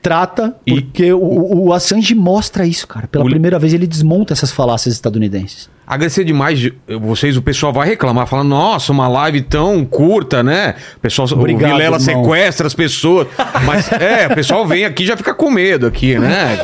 [0.00, 3.06] trata, E- porque o, o Assange mostra isso, cara.
[3.06, 5.68] Pela O primeira vez ele desmonta essas falácias estadunidenses.
[5.86, 10.74] Agradecer demais de- vocês, o pessoal vai reclamar, falando, nossa, uma live tão curta, né?
[10.96, 12.24] O pessoal, Obrigado, o Vilela irmão.
[12.24, 13.28] sequestra as pessoas.
[13.64, 16.58] Mas é, o pessoal vem aqui e já fica com medo aqui, né?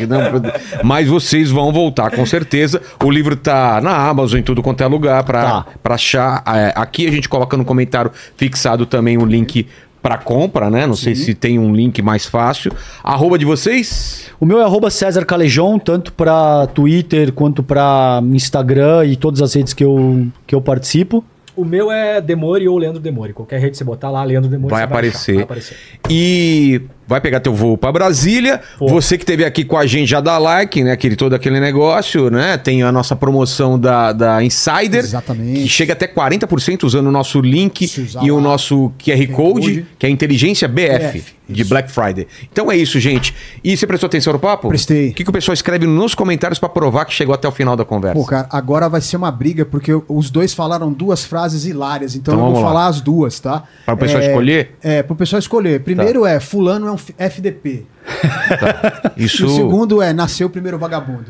[0.83, 2.83] Mas vocês vão voltar, com certeza.
[3.03, 5.67] O livro tá na Amazon, em tudo quanto é lugar pra, Tá.
[5.83, 6.43] pra achar.
[6.47, 9.67] É, aqui a gente coloca no comentário fixado também o link
[10.03, 10.87] pra compra, né?
[10.87, 12.73] Não sei se tem um link mais fácil.
[13.05, 14.31] Arroba de vocês?
[14.41, 19.55] O meu é arroba César Calejon, tanto para Twitter quanto para Instagram e todas as
[19.55, 21.25] redes que eu, que eu participo.
[21.55, 23.33] O meu é Demore ou Leandro Demore.
[23.35, 25.31] Qualquer rede que você botar lá, Leandro Demore, Vai você aparecer.
[25.33, 25.77] achar, vai aparecer.
[26.11, 28.61] E vai pegar teu voo pra Brasília.
[28.79, 28.89] Vou.
[28.89, 30.93] Você que esteve aqui com a gente já dá like, né?
[30.93, 32.57] Aquele, todo aquele negócio, né?
[32.57, 35.01] Tem a nossa promoção da, da Insider.
[35.01, 35.63] Exatamente.
[35.63, 37.91] Que chega até 40% usando o nosso link
[38.23, 39.87] e o nosso QR Code, Code.
[39.99, 41.65] que é a Inteligência BF, BF, de.
[41.65, 42.27] Black Friday.
[42.51, 43.35] Então é isso, gente.
[43.63, 44.69] E você prestou atenção no papo?
[44.69, 45.11] Prestei.
[45.11, 47.77] O que, que o pessoal escreve nos comentários pra provar que chegou até o final
[47.77, 48.19] da conversa?
[48.19, 52.35] Pô, cara, agora vai ser uma briga, porque os dois falaram duas frases hilárias, então,
[52.35, 52.69] Então eu vou lá.
[52.69, 53.65] falar as duas, tá?
[53.85, 54.71] Para o pessoal É, escolher?
[54.83, 55.81] É, pro pessoal escolher.
[55.81, 59.11] Primeiro é, fulano é um F- FDP.
[59.17, 59.43] Isso.
[59.43, 61.27] E o segundo é, nasceu o primeiro vagabundo.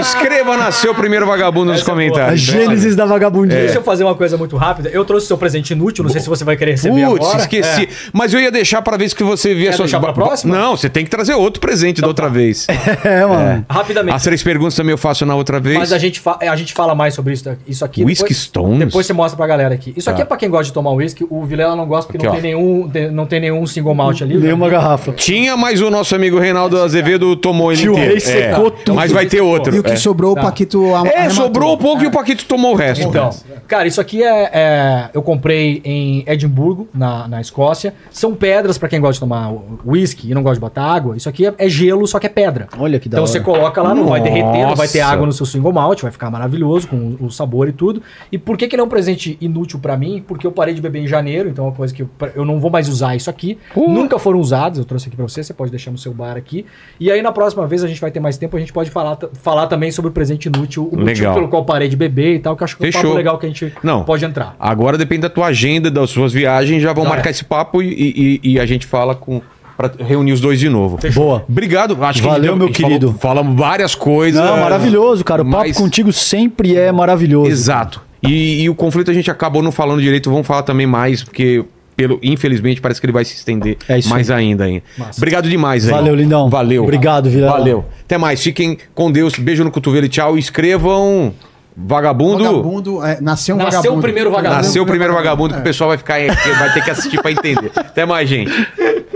[0.00, 2.04] Escreva Nasceu o Primeiro Vagabundo nos Essa é boa.
[2.04, 2.40] A comentários.
[2.40, 3.60] gênesis da vagabundinha.
[3.60, 4.88] Deixa eu fazer uma coisa muito rápida.
[4.88, 7.38] Eu trouxe seu presente inútil, não sei se você vai querer receber Putz, agora.
[7.40, 7.82] esqueci.
[7.84, 7.88] É.
[8.12, 10.56] Mas eu ia deixar pra ver se que você via Quer deixar pra próxima?
[10.56, 12.66] Não, você tem que trazer outro presente da outra vez.
[13.04, 13.64] É, mano.
[13.68, 14.14] Rapidamente.
[14.14, 15.78] As três perguntas também eu faço na outra vez.
[15.78, 18.04] Mas a gente, fa- a gente fala mais sobre isso, isso aqui.
[18.04, 18.78] Whisky depois- Stones?
[18.86, 19.92] Depois você mostra pra galera aqui.
[19.96, 20.22] Isso aqui Tá.
[20.24, 21.24] é pra quem gosta de tomar whisky.
[21.30, 22.40] O Vilela não gosta porque Aqui, não, ó.
[22.40, 24.36] tem nenhum, não tem nenhum single malt ali.
[24.36, 25.12] Nenhuma garrafa.
[25.28, 28.10] Tinha, mas o nosso amigo Reinaldo Azevedo tomou ele Tio inteiro.
[28.12, 28.94] Rei secou tudo.
[28.96, 29.76] Mas vai ter outro.
[29.76, 29.96] E o que é.
[29.96, 30.40] sobrou, Tá.
[30.40, 31.30] o Paquito am- É, arrematou.
[31.44, 33.06] sobrou um pouco e o Paquito tomou o resto.
[33.06, 33.28] Então,
[33.66, 37.92] cara, isso aqui é, é- Eu comprei em Edimburgo, na, na Escócia.
[38.10, 39.52] São pedras pra quem gosta de tomar
[39.84, 41.14] whisky e não gosta de botar água.
[41.14, 42.66] Isso aqui é, é gelo, só que é pedra.
[42.78, 43.30] Olha que da Então hora.
[43.32, 45.12] você coloca lá, não vai derreter, não vai ter Nossa.
[45.12, 48.00] água no seu single malt, vai ficar maravilhoso com o, o sabor e tudo.
[48.32, 50.24] E por que, que ele é um presente inútil pra mim?
[50.26, 52.58] Porque eu parei de beber em janeiro, então é uma coisa que eu, eu não
[52.58, 53.58] vou mais usar isso aqui.
[53.76, 56.64] Nunca foram usados, eu trouxe aqui pra você, você pode deixar no seu bar aqui.
[56.98, 59.18] E aí na próxima vez a gente vai ter mais tempo, a gente pode falar,
[59.42, 61.34] falar também sobre o presente inútil, o motivo Legal.
[61.34, 63.02] pelo qual parei de beber e tal, que eu acho que é um Fechou.
[63.02, 64.04] papo legal que a gente Não.
[64.04, 64.56] pode entrar.
[64.58, 67.32] Agora depende da tua agenda, das suas viagens, já vão marcar é.
[67.32, 69.42] esse papo e, e- e a gente fala com,
[69.76, 70.98] pra reunir os dois de novo.
[71.14, 71.44] Boa.
[71.48, 71.96] Obrigado.
[72.04, 73.14] Acho que Valeu, gente- meu querido.
[73.18, 74.40] falamos várias coisas.
[74.42, 75.42] Não, maravilhoso, cara.
[75.42, 77.50] O papo mas- contigo sempre é maravilhoso.
[77.50, 78.00] Exato.
[78.22, 81.64] E, e o conflito a gente acabou não falando direito, vamos falar também mais, porque
[81.98, 84.80] pelo, infelizmente parece que ele vai se estender É isso mais ainda, hein?
[85.16, 85.90] Obrigado demais, aí.
[85.90, 86.48] Valeu, lindão.
[86.48, 86.84] Valeu.
[86.84, 87.58] Obrigado, Vilela.
[87.58, 87.84] Valeu.
[88.04, 88.40] Até mais.
[88.40, 89.34] Fiquem com Deus.
[89.36, 90.38] Beijo no cotovelo e tchau.
[90.38, 91.34] Escrevam
[91.76, 92.44] Vagabundo.
[92.44, 93.98] Vagabundo, é, nasceu um Nasceu vagabundo.
[93.98, 94.56] o primeiro vagabundo.
[94.62, 95.60] Nasceu o primeiro vagabundo que É.
[95.60, 96.14] o pessoal vai ficar
[96.58, 97.70] vai ter que assistir pra entender.
[97.74, 98.50] Até mais, gente.